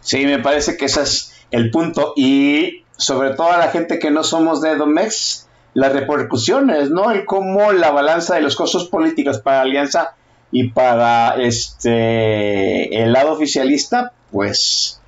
Sí, 0.00 0.24
me 0.26 0.38
parece 0.38 0.76
que 0.76 0.86
ese 0.86 1.02
es 1.02 1.32
el 1.50 1.70
punto 1.70 2.14
y 2.16 2.84
sobre 2.96 3.30
todo 3.30 3.52
a 3.52 3.58
la 3.58 3.68
gente 3.68 3.98
que 3.98 4.10
no 4.10 4.24
somos 4.24 4.60
de 4.62 4.76
Domex, 4.76 5.46
las 5.74 5.92
repercusiones, 5.92 6.90
¿no? 6.90 7.10
El 7.10 7.26
cómo 7.26 7.72
la 7.72 7.90
balanza 7.90 8.34
de 8.34 8.40
los 8.40 8.56
costos 8.56 8.88
políticos 8.88 9.38
para 9.38 9.62
Alianza 9.62 10.14
y 10.50 10.68
para 10.70 11.36
este 11.36 13.02
el 13.02 13.12
lado 13.12 13.32
oficialista, 13.32 14.12
pues 14.32 14.99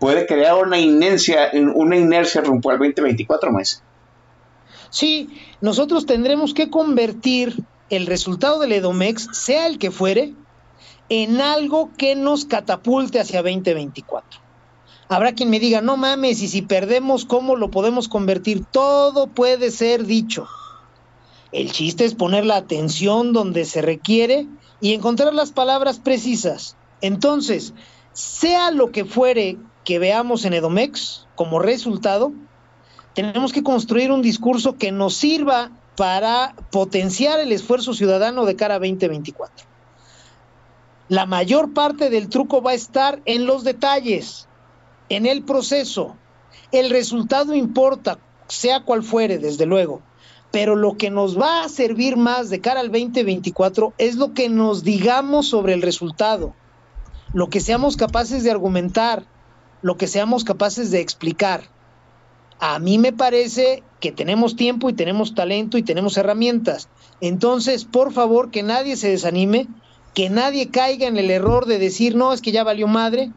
puede 0.00 0.26
crear 0.26 0.56
una 0.56 0.78
inercia, 0.78 1.50
una 1.52 1.96
inercia 1.96 2.40
rumbo 2.40 2.70
al 2.70 2.78
2024 2.78 3.52
más. 3.52 3.82
Sí, 4.88 5.28
nosotros 5.60 6.06
tendremos 6.06 6.52
que 6.54 6.70
convertir 6.70 7.62
el 7.90 8.06
resultado 8.06 8.58
del 8.58 8.72
Edomex, 8.72 9.28
sea 9.32 9.66
el 9.66 9.78
que 9.78 9.90
fuere, 9.90 10.34
en 11.08 11.40
algo 11.40 11.90
que 11.96 12.16
nos 12.16 12.44
catapulte 12.44 13.20
hacia 13.20 13.42
2024. 13.42 14.40
Habrá 15.08 15.32
quien 15.32 15.50
me 15.50 15.60
diga, 15.60 15.80
no 15.80 15.96
mames, 15.96 16.40
y 16.40 16.48
si 16.48 16.62
perdemos, 16.62 17.24
¿cómo 17.24 17.56
lo 17.56 17.70
podemos 17.70 18.08
convertir? 18.08 18.64
Todo 18.64 19.26
puede 19.26 19.70
ser 19.70 20.06
dicho. 20.06 20.48
El 21.52 21.72
chiste 21.72 22.04
es 22.04 22.14
poner 22.14 22.46
la 22.46 22.56
atención 22.56 23.32
donde 23.32 23.64
se 23.64 23.82
requiere 23.82 24.46
y 24.80 24.94
encontrar 24.94 25.34
las 25.34 25.50
palabras 25.50 25.98
precisas. 25.98 26.76
Entonces, 27.00 27.74
sea 28.12 28.70
lo 28.70 28.92
que 28.92 29.04
fuere 29.04 29.58
que 29.90 29.98
veamos 29.98 30.44
en 30.44 30.52
Edomex 30.52 31.26
como 31.34 31.58
resultado, 31.58 32.32
tenemos 33.12 33.52
que 33.52 33.64
construir 33.64 34.12
un 34.12 34.22
discurso 34.22 34.76
que 34.76 34.92
nos 34.92 35.16
sirva 35.16 35.72
para 35.96 36.54
potenciar 36.70 37.40
el 37.40 37.50
esfuerzo 37.50 37.92
ciudadano 37.92 38.44
de 38.44 38.54
cara 38.54 38.76
a 38.76 38.78
2024. 38.78 39.66
La 41.08 41.26
mayor 41.26 41.74
parte 41.74 42.08
del 42.08 42.28
truco 42.28 42.62
va 42.62 42.70
a 42.70 42.74
estar 42.74 43.20
en 43.24 43.46
los 43.46 43.64
detalles, 43.64 44.46
en 45.08 45.26
el 45.26 45.42
proceso. 45.42 46.14
El 46.70 46.88
resultado 46.88 47.52
importa, 47.56 48.20
sea 48.46 48.84
cual 48.84 49.02
fuere, 49.02 49.38
desde 49.38 49.66
luego, 49.66 50.02
pero 50.52 50.76
lo 50.76 50.96
que 50.96 51.10
nos 51.10 51.36
va 51.36 51.64
a 51.64 51.68
servir 51.68 52.16
más 52.16 52.48
de 52.48 52.60
cara 52.60 52.78
al 52.78 52.92
2024 52.92 53.92
es 53.98 54.14
lo 54.14 54.34
que 54.34 54.48
nos 54.48 54.84
digamos 54.84 55.48
sobre 55.48 55.72
el 55.72 55.82
resultado, 55.82 56.54
lo 57.32 57.50
que 57.50 57.58
seamos 57.58 57.96
capaces 57.96 58.44
de 58.44 58.52
argumentar, 58.52 59.24
lo 59.82 59.96
que 59.96 60.06
seamos 60.06 60.44
capaces 60.44 60.90
de 60.90 61.00
explicar. 61.00 61.62
A 62.58 62.78
mí 62.78 62.98
me 62.98 63.12
parece 63.12 63.82
que 64.00 64.12
tenemos 64.12 64.56
tiempo 64.56 64.90
y 64.90 64.92
tenemos 64.92 65.34
talento 65.34 65.78
y 65.78 65.82
tenemos 65.82 66.16
herramientas. 66.16 66.88
Entonces, 67.20 67.84
por 67.84 68.12
favor, 68.12 68.50
que 68.50 68.62
nadie 68.62 68.96
se 68.96 69.08
desanime, 69.08 69.68
que 70.14 70.28
nadie 70.28 70.68
caiga 70.70 71.06
en 71.06 71.16
el 71.16 71.30
error 71.30 71.66
de 71.66 71.78
decir, 71.78 72.16
no, 72.16 72.32
es 72.32 72.42
que 72.42 72.52
ya 72.52 72.64
valió 72.64 72.86
madre, 72.86 73.32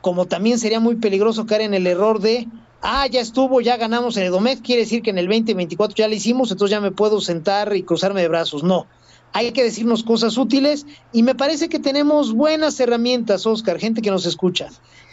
como 0.00 0.26
también 0.26 0.58
sería 0.58 0.80
muy 0.80 0.96
peligroso 0.96 1.46
caer 1.46 1.62
en 1.62 1.74
el 1.74 1.86
error 1.86 2.20
de, 2.20 2.48
ah, 2.82 3.06
ya 3.06 3.20
estuvo, 3.20 3.60
ya 3.60 3.76
ganamos 3.76 4.16
en 4.16 4.24
Edomex, 4.24 4.60
quiere 4.60 4.82
decir 4.82 5.02
que 5.02 5.10
en 5.10 5.18
el 5.18 5.26
2024 5.26 5.96
ya 5.96 6.08
lo 6.08 6.14
hicimos, 6.14 6.50
entonces 6.50 6.72
ya 6.72 6.80
me 6.80 6.90
puedo 6.90 7.20
sentar 7.20 7.74
y 7.76 7.82
cruzarme 7.84 8.22
de 8.22 8.28
brazos. 8.28 8.62
No, 8.62 8.86
hay 9.34 9.50
que 9.50 9.64
decirnos 9.64 10.04
cosas 10.04 10.38
útiles 10.38 10.86
y 11.12 11.24
me 11.24 11.34
parece 11.34 11.68
que 11.68 11.80
tenemos 11.80 12.32
buenas 12.32 12.78
herramientas, 12.78 13.46
Oscar, 13.46 13.80
gente 13.80 14.00
que 14.00 14.12
nos 14.12 14.26
escucha. 14.26 14.68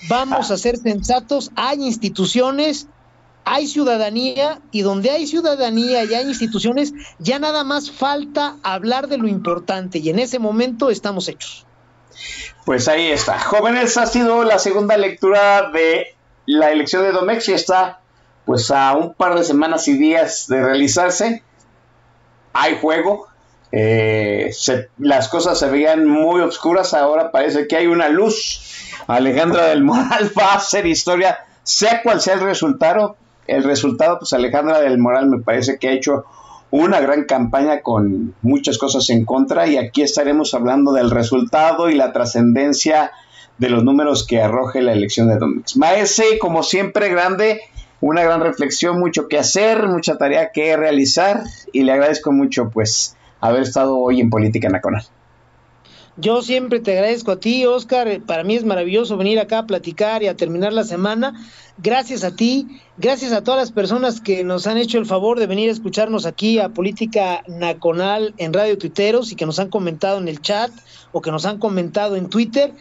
Vamos 0.07 0.51
a 0.51 0.57
ser 0.57 0.77
sensatos, 0.77 1.51
hay 1.55 1.83
instituciones, 1.83 2.87
hay 3.45 3.65
ciudadanía 3.65 4.61
y 4.71 4.83
donde 4.83 5.09
hay 5.09 5.25
ciudadanía 5.25 6.03
y 6.03 6.13
hay 6.13 6.27
instituciones, 6.27 6.93
ya 7.17 7.39
nada 7.39 7.63
más 7.63 7.89
falta 7.89 8.57
hablar 8.61 9.07
de 9.07 9.17
lo 9.17 9.27
importante 9.27 9.97
y 9.97 10.11
en 10.11 10.19
ese 10.19 10.37
momento 10.37 10.91
estamos 10.91 11.27
hechos. 11.27 11.65
Pues 12.63 12.87
ahí 12.87 13.07
está. 13.07 13.39
Jóvenes, 13.39 13.97
ha 13.97 14.05
sido 14.05 14.43
la 14.43 14.59
segunda 14.59 14.97
lectura 14.97 15.71
de 15.71 16.15
la 16.45 16.71
elección 16.71 17.01
de 17.01 17.11
Domex 17.11 17.49
y 17.49 17.53
está 17.53 18.01
pues 18.45 18.69
a 18.69 18.95
un 18.95 19.15
par 19.15 19.33
de 19.33 19.43
semanas 19.43 19.87
y 19.87 19.97
días 19.97 20.45
de 20.47 20.61
realizarse. 20.61 21.43
Hay 22.53 22.77
juego. 22.79 23.30
Eh, 23.71 24.51
las 24.97 25.29
cosas 25.29 25.57
se 25.59 25.69
veían 25.69 26.05
muy 26.05 26.41
oscuras, 26.41 26.93
ahora 26.93 27.31
parece 27.31 27.67
que 27.67 27.77
hay 27.77 27.87
una 27.87 28.09
luz. 28.09 28.61
Alejandra 29.07 29.67
del 29.67 29.83
Moral 29.83 30.31
va 30.37 30.53
a 30.53 30.55
hacer 30.55 30.85
historia, 30.85 31.39
sea 31.63 32.01
cual 32.03 32.21
sea 32.21 32.35
el 32.35 32.41
resultado. 32.41 33.15
El 33.47 33.63
resultado, 33.63 34.19
pues 34.19 34.33
Alejandra 34.33 34.79
del 34.79 34.97
Moral 34.97 35.27
me 35.27 35.39
parece 35.39 35.77
que 35.77 35.89
ha 35.89 35.93
hecho 35.93 36.25
una 36.69 37.01
gran 37.01 37.25
campaña 37.25 37.81
con 37.81 38.33
muchas 38.41 38.77
cosas 38.77 39.09
en 39.09 39.25
contra 39.25 39.67
y 39.67 39.77
aquí 39.77 40.03
estaremos 40.03 40.53
hablando 40.53 40.93
del 40.93 41.11
resultado 41.11 41.89
y 41.89 41.95
la 41.95 42.13
trascendencia 42.13 43.11
de 43.57 43.69
los 43.69 43.83
números 43.83 44.25
que 44.25 44.41
arroje 44.41 44.81
la 44.81 44.93
elección 44.93 45.27
de 45.27 45.37
Domix. 45.37 45.75
Maese, 45.75 46.39
como 46.39 46.63
siempre, 46.63 47.09
grande, 47.09 47.61
una 47.99 48.23
gran 48.23 48.39
reflexión, 48.39 48.99
mucho 48.99 49.27
que 49.27 49.37
hacer, 49.37 49.87
mucha 49.87 50.17
tarea 50.17 50.51
que 50.51 50.77
realizar 50.77 51.43
y 51.73 51.83
le 51.83 51.91
agradezco 51.91 52.31
mucho 52.31 52.69
pues 52.69 53.17
haber 53.41 53.63
estado 53.63 53.97
hoy 53.97 54.21
en 54.21 54.29
Política 54.29 54.69
Nacional. 54.69 55.03
Yo 56.17 56.41
siempre 56.41 56.81
te 56.81 56.91
agradezco 56.91 57.31
a 57.31 57.39
ti, 57.39 57.65
Oscar. 57.65 58.21
Para 58.27 58.43
mí 58.43 58.55
es 58.55 58.65
maravilloso 58.65 59.17
venir 59.17 59.39
acá 59.39 59.59
a 59.59 59.65
platicar 59.65 60.21
y 60.21 60.27
a 60.27 60.35
terminar 60.35 60.73
la 60.73 60.83
semana. 60.83 61.33
Gracias 61.77 62.23
a 62.23 62.35
ti, 62.35 62.67
gracias 62.97 63.31
a 63.31 63.43
todas 63.43 63.59
las 63.59 63.71
personas 63.71 64.19
que 64.19 64.43
nos 64.43 64.67
han 64.67 64.77
hecho 64.77 64.99
el 64.99 65.05
favor 65.05 65.39
de 65.39 65.47
venir 65.47 65.69
a 65.69 65.71
escucharnos 65.71 66.25
aquí 66.25 66.59
a 66.59 66.69
Política 66.69 67.43
Nacional 67.47 68.33
en 68.37 68.53
Radio 68.53 68.77
Tuiteros 68.77 69.31
y 69.31 69.35
que 69.35 69.45
nos 69.45 69.57
han 69.57 69.69
comentado 69.69 70.19
en 70.19 70.27
el 70.27 70.41
chat 70.41 70.69
o 71.13 71.21
que 71.21 71.31
nos 71.31 71.45
han 71.45 71.57
comentado 71.59 72.17
en 72.17 72.29
Twitter. 72.29 72.73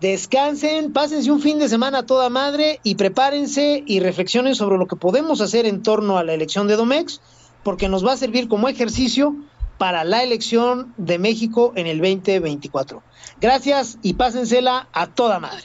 Descansen, 0.00 0.92
pásense 0.92 1.30
un 1.30 1.40
fin 1.40 1.60
de 1.60 1.68
semana 1.68 2.04
toda 2.04 2.28
madre 2.28 2.80
y 2.82 2.96
prepárense 2.96 3.84
y 3.86 4.00
reflexionen 4.00 4.56
sobre 4.56 4.76
lo 4.76 4.86
que 4.86 4.96
podemos 4.96 5.40
hacer 5.40 5.64
en 5.64 5.84
torno 5.84 6.18
a 6.18 6.24
la 6.24 6.34
elección 6.34 6.66
de 6.66 6.74
Domex, 6.74 7.20
porque 7.62 7.88
nos 7.88 8.04
va 8.04 8.12
a 8.12 8.16
servir 8.16 8.48
como 8.48 8.68
ejercicio 8.68 9.36
para 9.82 10.04
la 10.04 10.22
elección 10.22 10.94
de 10.96 11.18
México 11.18 11.72
en 11.74 11.88
el 11.88 11.98
2024. 11.98 13.02
Gracias 13.40 13.98
y 14.00 14.14
pásensela 14.14 14.86
a 14.92 15.08
toda 15.08 15.40
madre. 15.40 15.64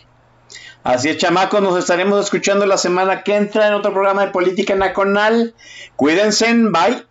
Así 0.83 1.09
es, 1.09 1.17
chamacos, 1.17 1.61
nos 1.61 1.77
estaremos 1.77 2.25
escuchando 2.25 2.65
la 2.65 2.79
semana 2.79 3.21
que 3.21 3.35
entra 3.35 3.67
en 3.67 3.75
otro 3.75 3.93
programa 3.93 4.25
de 4.25 4.31
Política 4.31 4.73
Nacional. 4.73 5.53
Cuídense, 5.95 6.51
bye. 6.51 7.06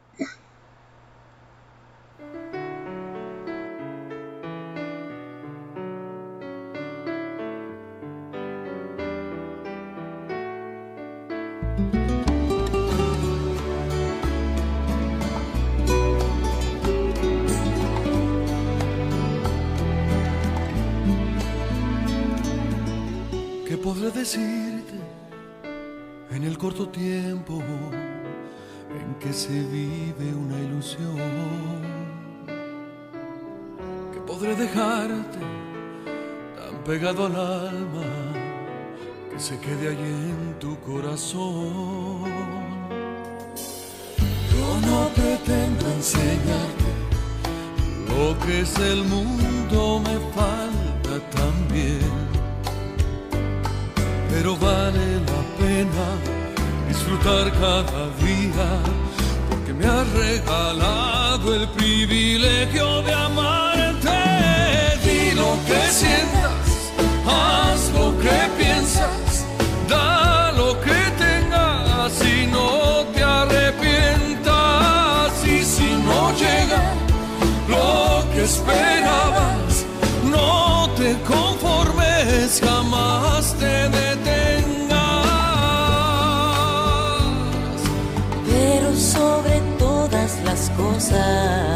Nunca 91.08 91.75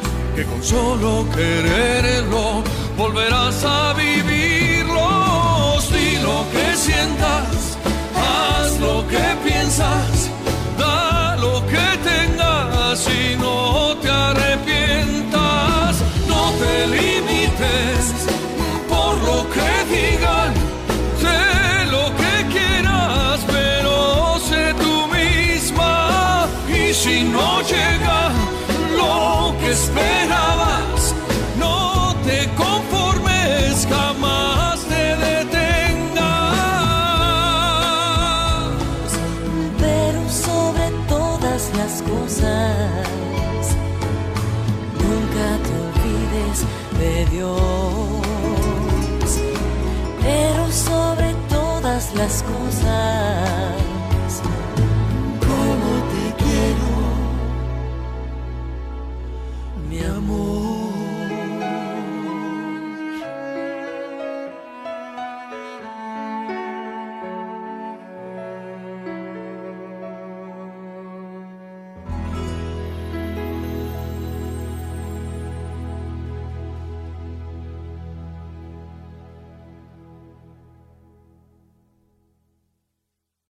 que 0.35 0.43
con 0.45 0.63
solo 0.63 1.25
quererlo 1.35 2.63
volverás 2.97 3.63
a 3.63 3.93
vivirlos. 3.93 5.91
Di 5.91 6.17
lo 6.21 6.45
que 6.51 6.75
sientas, 6.77 7.77
haz 8.15 8.79
lo 8.79 9.07
que 9.07 9.35
piensas, 9.43 10.29
da 10.77 11.35
lo 11.37 11.65
que 11.67 11.97
tengas 12.03 13.07
y 13.07 13.35
no 13.37 13.97
te 14.01 14.09
arrepientas. 14.09 15.95
No 16.27 16.51
te 16.61 16.87
limites 16.87 18.13
por 18.89 19.17
lo 19.23 19.49
que 19.49 19.69
digan 19.93 20.71
si 26.93 27.23
no 27.23 27.61
llega 27.61 28.29
lo 28.95 29.55
que 29.59 29.71
esperabas, 29.71 30.20